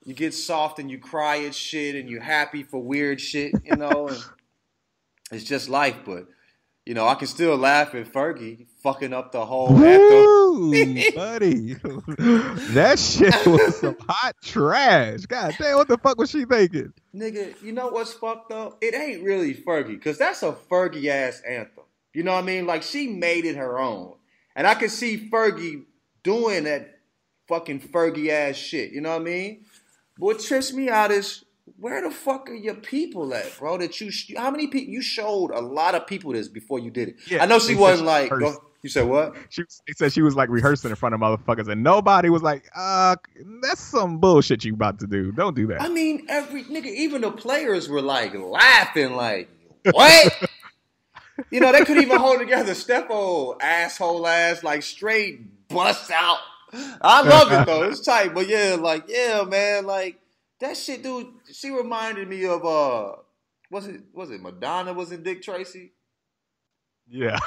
you 0.04 0.14
get 0.14 0.34
soft 0.34 0.80
and 0.80 0.92
you 0.92 1.00
cry 1.00 1.46
at 1.46 1.56
shit, 1.56 1.96
and 1.96 2.10
you're 2.10 2.22
happy 2.22 2.64
for 2.64 2.84
weird 2.84 3.22
shit, 3.22 3.54
you 3.64 3.78
know. 3.78 4.10
And 4.10 4.22
it's 5.32 5.46
just 5.46 5.70
life, 5.70 6.00
but 6.06 6.28
you 6.86 6.94
know, 6.94 7.08
I 7.08 7.16
can 7.16 7.28
still 7.28 7.56
laugh 7.56 7.96
at 7.96 8.12
Fergie 8.12 8.68
fucking 8.84 9.14
up 9.14 9.32
the 9.32 9.46
whole. 9.46 9.74
Woo, 9.74 10.72
buddy. 11.16 11.76
that 12.74 13.00
shit 13.00 13.46
was 13.48 13.80
some 13.80 13.96
hot 14.10 14.36
trash. 14.44 15.22
God 15.22 15.56
damn, 15.58 15.78
what 15.78 15.88
the 15.88 15.98
fuck 15.98 16.18
was 16.18 16.32
she 16.32 16.44
thinking? 16.44 16.92
Nigga, 17.14 17.62
you 17.62 17.74
know 17.74 17.90
what's 17.90 18.14
fucked 18.14 18.52
up? 18.52 18.78
It 18.82 18.96
ain't 18.96 19.24
really 19.24 19.54
Fergie, 19.54 19.90
because 19.90 20.18
that's 20.18 20.44
a 20.44 20.54
Fergie 20.54 21.08
ass 21.08 21.42
anthem. 21.48 21.84
You 22.14 22.24
know 22.24 22.34
what 22.34 22.44
I 22.44 22.48
mean? 22.48 22.66
Like 22.66 22.84
she 22.84 23.08
made 23.08 23.46
it 23.46 23.56
her 23.56 23.80
own. 23.80 24.16
And 24.56 24.68
I 24.68 24.76
can 24.76 24.90
see 24.90 25.30
Fergie 25.30 25.84
doing 26.24 26.66
that 26.66 27.00
fucking 27.48 27.82
Fergie 27.82 28.30
ass 28.30 28.56
shit. 28.56 28.92
You 28.92 29.02
know 29.02 29.12
what 29.12 29.22
I 29.22 29.26
mean? 29.26 29.66
But 30.18 30.26
what 30.26 30.40
trips 30.40 30.74
me 30.74 30.90
out 30.90 31.12
is 31.12 31.44
where 31.78 32.02
the 32.02 32.12
fuck 32.12 32.50
are 32.50 32.54
your 32.54 32.76
people 32.76 33.34
at, 33.34 33.58
bro? 33.58 33.78
That 33.78 34.00
you 34.02 34.12
sh- 34.12 34.34
how 34.36 34.52
many 34.52 34.68
people 34.68 34.94
you 34.94 35.02
showed 35.02 35.52
a 35.52 35.62
lot 35.62 35.96
of 35.96 36.08
people 36.08 36.34
this 36.34 36.48
before 36.48 36.80
you 36.80 36.92
did 36.92 37.10
it. 37.10 37.16
Yeah, 37.28 37.44
I 37.44 37.46
know 37.46 37.60
she 37.60 37.76
wasn't 37.76 38.08
like 38.08 38.32
you 38.84 38.90
said 38.90 39.08
what? 39.08 39.36
She 39.50 39.64
they 39.88 39.94
said 39.96 40.12
she 40.12 40.22
was 40.22 40.36
like 40.36 40.50
rehearsing 40.50 40.90
in 40.90 40.96
front 40.96 41.14
of 41.14 41.22
motherfuckers, 41.22 41.68
and 41.68 41.84
nobody 41.84 42.30
was 42.30 42.42
like, 42.42 42.70
"Uh, 42.76 43.16
that's 43.62 43.82
some 43.82 44.20
bullshit 44.20 44.66
you 44.66 44.74
about 44.74 45.00
to 45.00 45.08
do. 45.08 45.32
Don't 45.32 45.56
do 45.56 45.68
that." 45.68 45.82
I 45.82 45.90
mean, 45.90 46.26
every 46.30 46.64
nigga, 46.64 46.88
even 46.88 47.22
the 47.22 47.32
players 47.32 47.88
were 47.88 48.02
like 48.02 48.34
laughing, 48.34 49.14
like, 49.14 49.50
what? 49.92 50.50
you 51.52 51.60
know, 51.60 51.72
they 51.72 51.86
couldn't 51.86 52.04
even 52.04 52.18
hold 52.18 52.40
together. 52.40 52.74
Stepho, 52.74 53.62
asshole 53.62 54.26
ass, 54.26 54.64
like 54.64 54.82
straight 54.82 55.68
bust 55.70 56.10
out. 56.12 56.40
I 56.74 57.22
love 57.22 57.52
it 57.52 57.66
though. 57.66 57.84
It's 57.84 58.02
tight. 58.02 58.34
But 58.34 58.48
yeah, 58.48 58.78
like, 58.80 59.06
yeah, 59.08 59.44
man, 59.44 59.86
like 59.86 60.20
that 60.60 60.78
shit, 60.78 61.04
dude, 61.04 61.28
she 61.52 61.70
reminded 61.70 62.28
me 62.28 62.46
of 62.46 62.66
uh 62.66 63.14
was 63.70 63.88
it 63.88 64.02
was 64.14 64.32
it 64.32 64.42
Madonna 64.42 64.94
was 64.94 65.12
in 65.12 65.24
Dick 65.24 65.42
Tracy? 65.42 65.92
Yeah. 67.12 67.38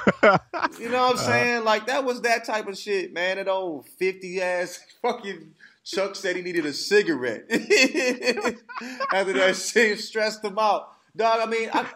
You 0.79 0.89
know 0.91 1.03
what 1.03 1.13
I'm 1.13 1.17
Uh, 1.17 1.17
saying? 1.17 1.65
Like 1.65 1.87
that 1.87 2.05
was 2.05 2.21
that 2.23 2.45
type 2.45 2.69
of 2.69 2.77
shit, 2.79 3.13
man. 3.13 3.37
That 3.37 3.49
old 3.49 3.89
fifty 3.99 4.41
ass 4.43 4.79
fucking 5.03 5.55
Chuck 5.85 6.15
said 6.17 6.37
he 6.37 6.43
needed 6.43 6.67
a 6.67 6.73
cigarette 6.73 7.45
after 7.51 9.33
that 9.35 9.55
shit 9.73 9.99
stressed 10.01 10.45
him 10.45 10.59
out. 10.59 10.89
Dog, 11.17 11.41
I 11.43 11.47
mean, 11.47 11.69
I, 11.73 11.87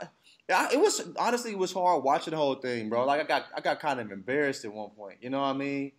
I, 0.53 0.69
it 0.73 0.81
was 0.81 1.07
honestly 1.19 1.53
it 1.53 1.59
was 1.59 1.73
hard 1.73 2.03
watching 2.05 2.31
the 2.33 2.37
whole 2.37 2.55
thing, 2.57 2.89
bro. 2.89 3.05
Like 3.05 3.21
I 3.21 3.25
got 3.25 3.47
I 3.57 3.61
got 3.61 3.81
kind 3.81 4.01
of 4.01 4.11
embarrassed 4.13 4.65
at 4.65 4.73
one 4.73 4.91
point. 4.91 5.19
You 5.21 5.31
know 5.31 5.41
what 5.41 5.47
I 5.49 5.53
mean? 5.55 5.93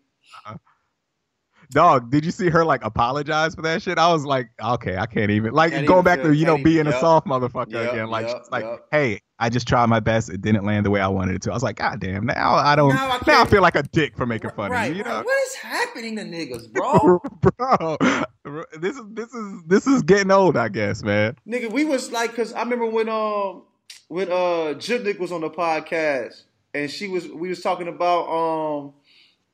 Dog, 1.71 2.09
did 2.09 2.25
you 2.25 2.31
see 2.31 2.49
her 2.49 2.65
like 2.65 2.83
apologize 2.83 3.53
for 3.53 3.61
that 3.61 3.83
shit? 3.83 3.99
I 3.99 4.11
was 4.11 4.25
like, 4.25 4.49
okay, 4.59 4.97
I 4.97 5.05
can't 5.05 5.29
even 5.29 5.53
like 5.53 5.71
Can't 5.71 5.85
going 5.85 5.99
even 5.99 6.03
back 6.03 6.23
to 6.23 6.33
you 6.33 6.45
know 6.45 6.53
even- 6.53 6.63
being 6.63 6.87
a 6.87 6.91
yep. 6.91 6.99
soft 6.99 7.27
motherfucker 7.27 7.71
Yep, 7.73 7.91
again. 7.93 8.09
Like, 8.09 8.27
yep, 8.27 8.45
like, 8.51 8.65
hey, 8.91 9.21
I 9.37 9.49
just 9.49 9.67
tried 9.67 9.85
my 9.85 9.99
best. 9.99 10.31
It 10.31 10.41
didn't 10.41 10.65
land 10.65 10.83
the 10.85 10.89
way 10.89 10.99
I 10.99 11.07
wanted 11.07 11.35
it 11.35 11.43
to. 11.43 11.51
I 11.51 11.53
was 11.53 11.61
like, 11.61 11.75
god 11.75 11.99
damn, 11.99 12.25
now 12.25 12.55
I 12.55 12.75
don't. 12.75 12.89
Now 12.95 13.11
I 13.11 13.19
Now 13.27 13.41
I, 13.43 13.45
feel 13.45 13.61
like 13.61 13.75
a 13.75 13.83
dick 13.83 14.17
for 14.17 14.25
making 14.25 14.49
fun 14.51 14.71
right, 14.71 14.85
of 14.85 14.93
you. 14.93 15.03
You 15.03 15.03
right. 15.03 15.19
know, 15.19 15.23
What 15.23 15.43
is 15.47 15.55
happening 15.55 16.15
to 16.15 16.23
niggas, 16.23 16.73
bro? 16.73 17.21
bro, 17.57 18.67
this 18.79 18.95
is 18.97 19.03
this 19.11 19.31
is 19.31 19.61
this 19.67 19.85
is 19.85 20.01
getting 20.01 20.31
old, 20.31 20.57
I 20.57 20.69
guess, 20.69 21.03
man. 21.03 21.35
Nigga, 21.47 21.71
we 21.71 21.85
was 21.85 22.11
like, 22.11 22.35
cause 22.35 22.51
I 22.51 22.63
remember 22.63 22.87
when 22.87 23.09
um 23.09 23.61
when 24.07 24.29
uh 24.31 24.73
Jibnik 24.75 25.19
was 25.19 25.31
on 25.31 25.41
the 25.41 25.51
podcast 25.51 26.45
and 26.73 26.89
she 26.89 27.07
was 27.07 27.27
we 27.27 27.49
was 27.49 27.61
talking 27.61 27.87
about 27.87 28.27
um 28.27 28.93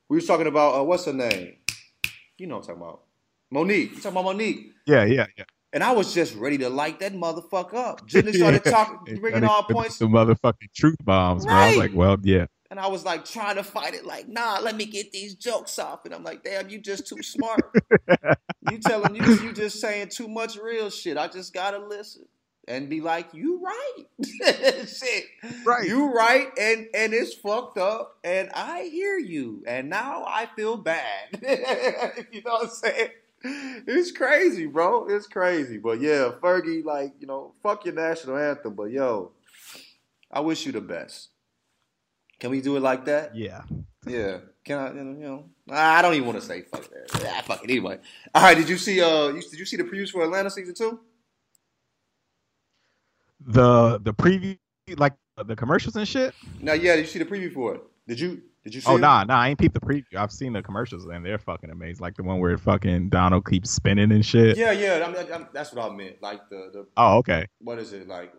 we 0.08 0.15
was 0.15 0.25
talking 0.25 0.47
about 0.47 0.80
uh, 0.80 0.84
what's 0.86 1.04
her 1.06 1.13
name? 1.13 1.56
You 2.38 2.48
know 2.48 2.58
what 2.58 2.69
I'm 2.69 2.80
talking 2.80 2.82
about. 2.82 3.02
Mo'Nique. 3.54 3.91
You 3.91 4.02
talking 4.02 4.12
about 4.12 4.26
Mo'Nique. 4.36 4.71
Yeah, 4.86 5.06
yeah, 5.06 5.26
yeah. 5.38 5.45
And 5.74 5.84
I 5.84 5.91
was 5.91 6.13
just 6.13 6.36
ready 6.36 6.58
to 6.60 6.69
light 6.69 7.00
that 7.00 7.13
motherfucker 7.13 7.76
up. 7.76 8.08
Jibnik 8.08 8.36
started 8.36 8.63
talking, 8.63 9.19
bringing 9.19 9.43
all 9.43 9.63
points, 9.63 9.98
The 9.98 10.06
motherfucking 10.06 10.74
truth 10.74 10.98
bombs, 11.04 11.45
bro. 11.45 11.54
I 11.54 11.67
was 11.67 11.78
like, 11.78 11.91
well, 11.93 12.17
yeah. 12.24 12.45
and 12.71 12.80
I 12.80 12.88
was 12.88 13.04
like 13.04 13.26
trying 13.26 13.56
to 13.56 13.63
fight 13.63 13.93
it, 13.93 14.06
like, 14.06 14.28
nah, 14.30 14.60
let 14.62 14.76
me 14.76 14.86
get 14.86 15.12
these 15.12 15.36
jokes 15.36 15.78
off. 15.78 16.06
And 16.06 16.13
I'm 16.13 16.24
like, 16.24 16.43
damn, 16.43 16.69
you 16.69 16.80
just 16.80 17.08
too 17.08 17.21
smart. 17.21 17.60
you 18.71 18.78
telling 18.80 19.15
you 19.15 19.24
you 19.41 19.54
just 19.54 19.82
saying 19.82 20.10
too 20.10 20.28
much 20.28 20.58
real 20.58 20.89
shit. 20.89 21.17
I 21.17 21.28
just 21.28 21.54
gotta 21.54 21.80
listen 21.80 22.26
and 22.67 22.89
be 22.89 23.01
like, 23.01 23.34
you 23.34 23.62
right. 23.63 24.06
shit. 24.88 25.25
Right. 25.65 25.88
You 25.88 26.13
right, 26.13 26.47
and 26.60 26.88
and 26.93 27.13
it's 27.13 27.34
fucked 27.34 27.78
up, 27.78 28.17
and 28.23 28.49
I 28.54 28.84
hear 28.84 29.17
you, 29.17 29.63
and 29.67 29.89
now 29.89 30.25
I 30.28 30.47
feel 30.56 30.78
bad. 30.78 31.30
you 32.32 32.41
know 32.43 32.51
what 32.51 32.63
I'm 32.63 32.69
saying? 32.69 33.10
It's 33.43 34.12
crazy, 34.12 34.65
bro. 34.65 35.08
It's 35.08 35.28
crazy. 35.28 35.78
But 35.78 36.01
yeah, 36.01 36.32
Fergie, 36.41 36.84
like, 36.84 37.13
you 37.19 37.28
know, 37.28 37.54
fuck 37.62 37.86
your 37.86 37.93
national 37.93 38.38
anthem, 38.38 38.73
but 38.73 38.86
yo, 38.86 39.32
I 40.32 40.39
wish 40.39 40.65
you 40.65 40.71
the 40.71 40.82
best. 40.82 41.30
Can 42.39 42.49
we 42.49 42.62
do 42.62 42.75
it 42.75 42.82
like 42.82 43.06
that? 43.06 43.36
Yeah. 43.36 43.62
Yeah. 44.08 44.39
Can 44.63 44.80
I? 44.80 44.93
You 44.93 45.04
know, 45.04 45.45
I 45.69 46.01
don't 46.01 46.15
even 46.15 46.25
want 46.28 46.39
to 46.39 46.45
say 46.45 46.63
fuck 46.63 46.89
that. 46.89 47.21
Yeah, 47.21 47.41
fuck 47.41 47.63
it 47.63 47.69
anyway. 47.69 47.99
All 48.34 48.41
right. 48.41 48.58
Did 48.58 48.67
you 48.67 48.78
see? 48.78 49.01
Uh, 49.01 49.28
you, 49.28 49.41
did 49.41 49.60
you 49.60 49.65
see 49.65 49.78
the 49.78 49.84
previews 49.84 50.10
for 50.10 50.23
Atlanta 50.23 50.49
season 50.49 50.73
two? 50.73 50.99
The 53.45 53.99
the 54.03 54.13
preview, 54.13 54.58
like 54.97 55.13
the 55.43 55.55
commercials 55.55 55.95
and 55.95 56.08
shit. 56.08 56.34
No. 56.62 56.73
Yeah. 56.73 56.96
Did 56.96 57.02
you 57.02 57.08
see 57.08 57.19
the 57.19 57.25
preview 57.25 57.54
for 57.54 57.75
it? 57.75 57.81
Did 58.08 58.19
you? 58.19 58.41
Did 58.63 58.73
you 58.73 58.81
see? 58.81 58.89
Oh 58.89 58.96
it? 58.96 59.00
nah, 59.00 59.23
nah, 59.23 59.39
I 59.39 59.50
ain't 59.50 59.60
peeped 59.60 59.75
the 59.75 59.79
preview. 59.79 60.15
I've 60.17 60.31
seen 60.31 60.54
the 60.54 60.63
commercials 60.63 61.06
and 61.06 61.23
they're 61.23 61.37
fucking 61.37 61.69
amazing. 61.69 62.02
Like 62.02 62.15
the 62.15 62.23
one 62.23 62.39
where 62.39 62.58
fucking 62.58 63.10
Donald 63.10 63.46
keeps 63.46 63.69
spinning 63.69 64.12
and 64.12 64.25
shit. 64.25 64.58
Yeah, 64.58 64.71
yeah. 64.71 65.04
I 65.06 65.12
mean, 65.12 65.31
I'm, 65.31 65.48
that's 65.54 65.71
what 65.73 65.91
I 65.91 65.96
meant. 65.96 66.21
Like 66.21 66.50
the 66.50 66.69
the 66.73 66.87
Oh, 66.98 67.17
okay. 67.17 67.46
what 67.60 67.77
is 67.77 67.93
it 67.93 68.08
like? 68.08 68.33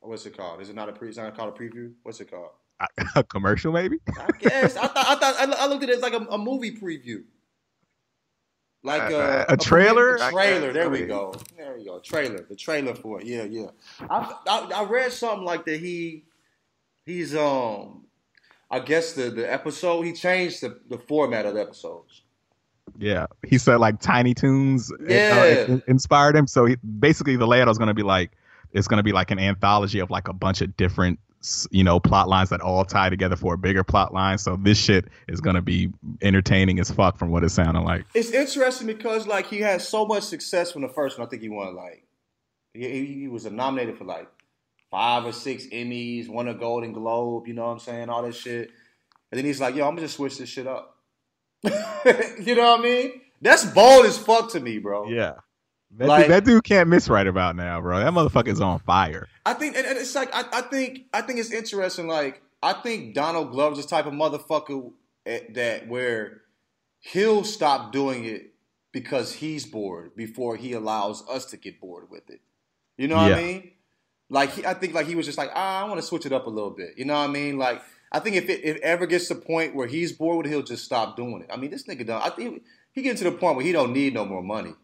What's 0.00 0.24
it 0.26 0.36
called? 0.36 0.60
Is 0.62 0.68
it 0.70 0.74
not 0.74 0.88
a 0.88 0.92
pre? 0.92 1.08
It's 1.08 1.18
not 1.18 1.36
called 1.36 1.54
a 1.54 1.58
preview. 1.58 1.92
What's 2.02 2.20
it 2.20 2.30
called? 2.30 2.50
A 3.14 3.22
commercial 3.22 3.72
maybe? 3.72 3.98
I 4.18 4.28
guess 4.38 4.76
I 4.76 4.88
thought 4.88 5.06
I 5.06 5.14
thought 5.14 5.34
I, 5.38 5.64
I 5.64 5.66
looked 5.68 5.84
at 5.84 5.90
it 5.90 5.96
as 5.96 6.02
like 6.02 6.12
a, 6.12 6.26
a 6.30 6.36
movie 6.36 6.76
preview. 6.76 7.22
Like 8.84 9.10
Uh, 9.10 9.16
uh, 9.16 9.44
a 9.48 9.56
trailer? 9.56 10.16
A 10.16 10.30
trailer. 10.30 10.72
There 10.72 10.90
we 10.90 11.06
go. 11.06 11.34
There 11.56 11.76
you 11.78 11.86
go. 11.86 11.98
Trailer. 12.00 12.44
The 12.48 12.54
trailer 12.54 12.94
for 12.94 13.20
it. 13.20 13.26
Yeah, 13.26 13.44
yeah. 13.44 13.68
I, 14.10 14.34
I 14.46 14.70
I 14.76 14.84
read 14.84 15.10
something 15.10 15.44
like 15.44 15.64
that. 15.64 15.80
He 15.80 16.24
he's 17.06 17.34
um. 17.34 18.02
I 18.70 18.80
guess 18.80 19.12
the 19.14 19.30
the 19.30 19.50
episode 19.50 20.02
he 20.02 20.12
changed 20.12 20.60
the, 20.62 20.78
the 20.88 20.98
format 20.98 21.46
of 21.46 21.54
the 21.54 21.60
episodes. 21.62 22.22
Yeah. 22.98 23.26
He 23.46 23.56
said 23.58 23.76
like 23.76 24.00
Tiny 24.00 24.34
Toons 24.34 24.92
uh, 24.92 24.96
Yeah. 25.08 25.64
in- 25.66 25.82
inspired 25.86 26.36
him. 26.36 26.46
So 26.46 26.66
he, 26.66 26.76
basically 26.76 27.36
the 27.36 27.46
layout 27.46 27.68
is 27.68 27.78
going 27.78 27.88
to 27.88 27.94
be 27.94 28.02
like 28.02 28.32
it's 28.72 28.88
going 28.88 28.98
to 28.98 29.02
be 29.04 29.12
like 29.12 29.30
an 29.30 29.38
anthology 29.38 30.00
of 30.00 30.10
like 30.10 30.28
a 30.28 30.32
bunch 30.34 30.60
of 30.60 30.76
different 30.76 31.18
s- 31.33 31.33
you 31.70 31.84
know 31.84 32.00
plot 32.00 32.28
lines 32.28 32.50
that 32.50 32.60
all 32.60 32.84
tie 32.84 33.10
together 33.10 33.36
for 33.36 33.54
a 33.54 33.58
bigger 33.58 33.84
plot 33.84 34.14
line. 34.14 34.38
So 34.38 34.56
this 34.56 34.78
shit 34.78 35.06
is 35.28 35.40
to 35.40 35.62
be 35.62 35.92
entertaining 36.22 36.78
as 36.80 36.90
fuck 36.90 37.18
from 37.18 37.30
what 37.30 37.44
it 37.44 37.50
sounded 37.50 37.82
like. 37.82 38.06
It's 38.14 38.30
interesting 38.30 38.86
because 38.86 39.26
like 39.26 39.46
he 39.46 39.60
had 39.60 39.82
so 39.82 40.06
much 40.06 40.24
success 40.24 40.72
from 40.72 40.82
the 40.82 40.88
first 40.88 41.18
one. 41.18 41.26
I 41.26 41.30
think 41.30 41.42
he 41.42 41.48
won 41.48 41.74
like 41.74 42.04
he, 42.72 42.88
he 42.88 43.06
he 43.06 43.28
was 43.28 43.44
nominated 43.44 43.98
for 43.98 44.04
like 44.04 44.28
five 44.90 45.24
or 45.24 45.32
six 45.32 45.66
Emmys, 45.66 46.28
won 46.28 46.48
a 46.48 46.54
Golden 46.54 46.92
Globe. 46.92 47.46
You 47.46 47.54
know 47.54 47.66
what 47.66 47.72
I'm 47.72 47.78
saying? 47.78 48.08
All 48.08 48.22
this 48.22 48.36
shit. 48.36 48.70
And 49.30 49.38
then 49.38 49.44
he's 49.44 49.60
like, 49.60 49.74
"Yo, 49.74 49.84
I'm 49.86 49.94
gonna 49.94 50.02
just 50.02 50.16
switch 50.16 50.38
this 50.38 50.48
shit 50.48 50.66
up." 50.66 50.96
you 51.64 52.54
know 52.54 52.72
what 52.72 52.80
I 52.80 52.82
mean? 52.82 53.20
That's 53.40 53.64
bold 53.64 54.06
as 54.06 54.16
fuck 54.16 54.52
to 54.52 54.60
me, 54.60 54.78
bro. 54.78 55.08
Yeah. 55.08 55.34
That, 55.98 56.08
Like- 56.08 56.22
dude, 56.24 56.30
that 56.32 56.44
dude 56.44 56.64
can't 56.64 56.88
miss 56.88 57.08
right 57.08 57.26
about 57.26 57.56
now, 57.56 57.80
bro. 57.80 57.98
That 58.00 58.12
motherfucker's 58.12 58.60
on 58.60 58.80
fire. 58.80 59.28
I 59.46 59.54
think, 59.54 59.76
and, 59.76 59.86
and 59.86 59.96
it's 59.98 60.14
like 60.14 60.34
I, 60.34 60.44
I 60.52 60.60
think, 60.62 61.02
I 61.12 61.20
think 61.20 61.38
it's 61.38 61.52
interesting. 61.52 62.08
Like 62.08 62.42
I 62.62 62.72
think 62.72 63.14
Donald 63.14 63.50
Glover's 63.52 63.82
the 63.82 63.88
type 63.88 64.06
of 64.06 64.12
motherfucker 64.12 64.92
eh, 65.26 65.40
that 65.54 65.86
where 65.88 66.40
he'll 67.00 67.44
stop 67.44 67.92
doing 67.92 68.24
it 68.24 68.54
because 68.92 69.34
he's 69.34 69.66
bored 69.66 70.16
before 70.16 70.56
he 70.56 70.72
allows 70.72 71.26
us 71.28 71.44
to 71.46 71.56
get 71.56 71.80
bored 71.80 72.10
with 72.10 72.28
it. 72.30 72.40
You 72.96 73.08
know 73.08 73.16
what 73.16 73.30
Yeah. 73.30 73.36
I 73.36 73.42
mean? 73.42 73.70
Like 74.30 74.50
he, 74.52 74.64
I 74.66 74.74
think, 74.74 74.94
like 74.94 75.06
he 75.06 75.14
was 75.14 75.26
just 75.26 75.36
like, 75.38 75.50
ah, 75.54 75.82
I 75.82 75.84
want 75.84 76.00
to 76.00 76.06
switch 76.06 76.24
it 76.26 76.32
up 76.32 76.46
a 76.46 76.50
little 76.50 76.70
bit. 76.70 76.94
You 76.96 77.04
know 77.04 77.14
what 77.14 77.28
I 77.28 77.32
mean? 77.32 77.58
Like 77.58 77.82
I 78.10 78.20
think 78.20 78.36
if 78.36 78.48
it, 78.48 78.64
if 78.64 78.76
it 78.76 78.82
ever 78.82 79.06
gets 79.06 79.28
to 79.28 79.34
the 79.34 79.40
point 79.40 79.74
where 79.74 79.86
he's 79.86 80.12
bored 80.12 80.38
with 80.38 80.46
it, 80.46 80.50
he'll 80.50 80.62
just 80.62 80.84
stop 80.84 81.16
doing 81.16 81.42
it. 81.42 81.50
I 81.52 81.56
mean, 81.56 81.70
this 81.70 81.84
nigga 81.84 82.06
done. 82.06 82.22
I 82.24 82.30
think 82.30 82.62
he 82.92 83.02
getting 83.02 83.18
to 83.18 83.24
the 83.24 83.32
point 83.32 83.56
where 83.56 83.64
he 83.66 83.72
don't 83.72 83.92
need 83.92 84.14
no 84.14 84.24
more 84.24 84.42
money. 84.42 84.74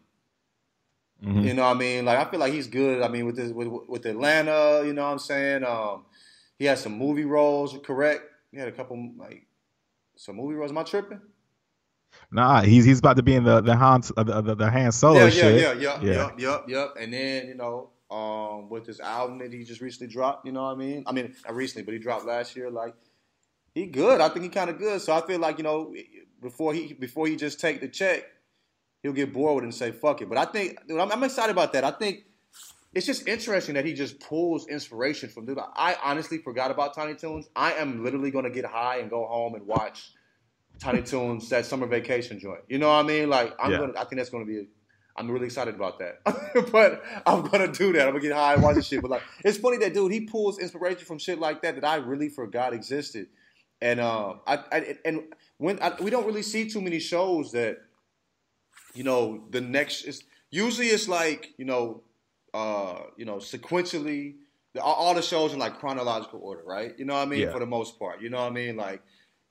Mhm. 1.23 1.45
You 1.45 1.53
know 1.53 1.63
what 1.63 1.75
I 1.75 1.79
mean? 1.79 2.05
Like 2.05 2.17
I 2.17 2.29
feel 2.29 2.39
like 2.39 2.53
he's 2.53 2.67
good. 2.67 3.01
I 3.03 3.07
mean, 3.07 3.25
with 3.25 3.35
this, 3.35 3.51
with 3.51 3.67
with 3.87 4.05
Atlanta, 4.05 4.83
you 4.85 4.93
know 4.93 5.03
what 5.03 5.11
I'm 5.11 5.19
saying? 5.19 5.63
Um, 5.63 6.05
he 6.57 6.65
had 6.65 6.79
some 6.79 6.97
movie 6.97 7.25
roles, 7.25 7.77
correct? 7.83 8.23
He 8.51 8.57
had 8.57 8.67
a 8.67 8.71
couple 8.71 9.11
like 9.17 9.45
some 10.15 10.35
movie 10.37 10.55
roles. 10.55 10.71
Am 10.71 10.77
I 10.79 10.83
tripping? 10.83 11.21
Nah, 12.31 12.61
he's 12.61 12.85
he's 12.85 12.99
about 12.99 13.17
to 13.17 13.23
be 13.23 13.35
in 13.35 13.43
the 13.43 13.61
the 13.61 13.75
Han 13.75 14.01
uh, 14.17 14.23
the, 14.23 14.41
the, 14.41 14.55
the 14.55 14.69
Han 14.71 14.91
Solo 14.91 15.19
yeah, 15.19 15.25
yeah, 15.25 15.29
shit. 15.29 15.61
yeah, 15.61 15.73
yeah, 15.73 16.01
Yeah. 16.01 16.13
yep, 16.13 16.39
yep, 16.39 16.65
yep. 16.67 16.95
And 16.99 17.13
then 17.13 17.47
you 17.47 17.55
know, 17.55 17.89
um, 18.09 18.69
with 18.69 18.85
this 18.85 18.99
album 18.99 19.39
that 19.39 19.53
he 19.53 19.63
just 19.63 19.81
recently 19.81 20.11
dropped, 20.11 20.45
you 20.45 20.51
know 20.51 20.63
what 20.63 20.71
I 20.71 20.75
mean? 20.75 21.03
I 21.05 21.11
mean, 21.11 21.35
not 21.45 21.55
recently, 21.55 21.83
but 21.83 21.93
he 21.93 21.99
dropped 21.99 22.25
last 22.25 22.55
year. 22.55 22.69
Like 22.69 22.95
he 23.73 23.85
good. 23.85 24.21
I 24.21 24.29
think 24.29 24.43
he 24.43 24.49
kind 24.49 24.69
of 24.69 24.77
good. 24.79 25.01
So 25.01 25.13
I 25.13 25.21
feel 25.21 25.39
like 25.39 25.57
you 25.57 25.63
know, 25.63 25.93
before 26.41 26.73
he 26.73 26.93
before 26.93 27.27
he 27.27 27.35
just 27.35 27.59
take 27.59 27.79
the 27.79 27.87
check, 27.87 28.23
he'll 29.03 29.13
get 29.13 29.33
bored 29.33 29.55
with 29.55 29.63
it 29.63 29.67
and 29.67 29.75
say 29.75 29.91
fuck 29.91 30.21
it. 30.21 30.29
But 30.29 30.37
I 30.37 30.45
think 30.45 30.77
dude, 30.87 30.99
I'm, 30.99 31.11
I'm 31.11 31.23
excited 31.23 31.51
about 31.51 31.73
that. 31.73 31.83
I 31.83 31.91
think 31.91 32.25
it's 32.93 33.05
just 33.05 33.27
interesting 33.27 33.75
that 33.75 33.85
he 33.85 33.93
just 33.93 34.19
pulls 34.19 34.67
inspiration 34.67 35.29
from. 35.29 35.45
Dude, 35.45 35.57
I 35.59 35.95
honestly 36.03 36.37
forgot 36.39 36.71
about 36.71 36.93
Tiny 36.93 37.15
Toons. 37.15 37.47
I 37.55 37.73
am 37.73 38.03
literally 38.03 38.31
going 38.31 38.43
to 38.45 38.51
get 38.51 38.65
high 38.65 38.97
and 38.97 39.09
go 39.09 39.25
home 39.25 39.55
and 39.55 39.65
watch 39.65 40.11
Tiny 40.79 41.01
Toons 41.03 41.47
that 41.49 41.65
summer 41.65 41.87
vacation 41.87 42.39
joint. 42.39 42.61
You 42.67 42.79
know 42.79 42.87
what 42.89 43.05
I 43.05 43.07
mean? 43.07 43.29
Like 43.29 43.53
I'm 43.59 43.71
Yeah. 43.71 43.77
gonna. 43.77 43.93
I 43.93 44.03
think 44.05 44.17
that's 44.17 44.29
going 44.29 44.45
to 44.45 44.51
be. 44.51 44.59
A, 44.59 44.63
I'm 45.17 45.29
really 45.29 45.47
excited 45.47 45.75
about 45.75 45.99
that. 45.99 46.21
but 46.71 47.03
I'm 47.25 47.41
gonna 47.43 47.67
do 47.71 47.91
that. 47.93 48.07
I'm 48.07 48.13
gonna 48.13 48.21
get 48.21 48.31
high 48.31 48.53
and 48.53 48.63
watch 48.63 48.75
the 48.75 48.81
shit. 48.81 49.01
But 49.01 49.11
like, 49.11 49.23
it's 49.43 49.57
funny 49.57 49.77
that 49.79 49.93
dude 49.93 50.11
he 50.11 50.21
pulls 50.21 50.57
inspiration 50.57 51.05
from 51.05 51.17
shit 51.19 51.37
like 51.37 51.61
that 51.63 51.75
that 51.75 51.83
I 51.83 51.95
really 51.97 52.29
forgot 52.29 52.73
existed. 52.73 53.27
And 53.81 53.99
uh, 53.99 54.35
I, 54.47 54.55
I 54.71 54.95
and 55.03 55.23
when 55.57 55.81
I, 55.81 55.95
we 56.01 56.11
don't 56.11 56.25
really 56.25 56.43
see 56.43 56.69
too 56.69 56.79
many 56.81 56.99
shows 56.99 57.51
that, 57.51 57.77
you 58.93 59.03
know, 59.03 59.43
the 59.49 59.61
next 59.61 60.03
is 60.03 60.23
usually 60.49 60.87
it's 60.87 61.07
like 61.07 61.53
you 61.57 61.65
know, 61.65 62.01
uh, 62.53 62.99
you 63.17 63.25
know, 63.25 63.37
sequentially. 63.37 64.35
the- 64.73 64.81
All, 64.81 65.13
the 65.13 65.21
shows 65.21 65.53
in 65.53 65.59
like 65.59 65.79
chronological 65.79 66.39
order, 66.41 66.63
right? 66.65 66.93
You 66.97 67.05
know 67.05 67.13
what 67.15 67.21
I 67.21 67.25
mean? 67.25 67.41
Yeah. 67.41 67.51
For 67.51 67.59
the 67.59 67.65
most 67.65 67.99
part, 67.99 68.21
you 68.21 68.29
know 68.29 68.37
what 68.41 68.51
I 68.51 68.55
mean? 68.55 68.77
Like, 68.77 69.01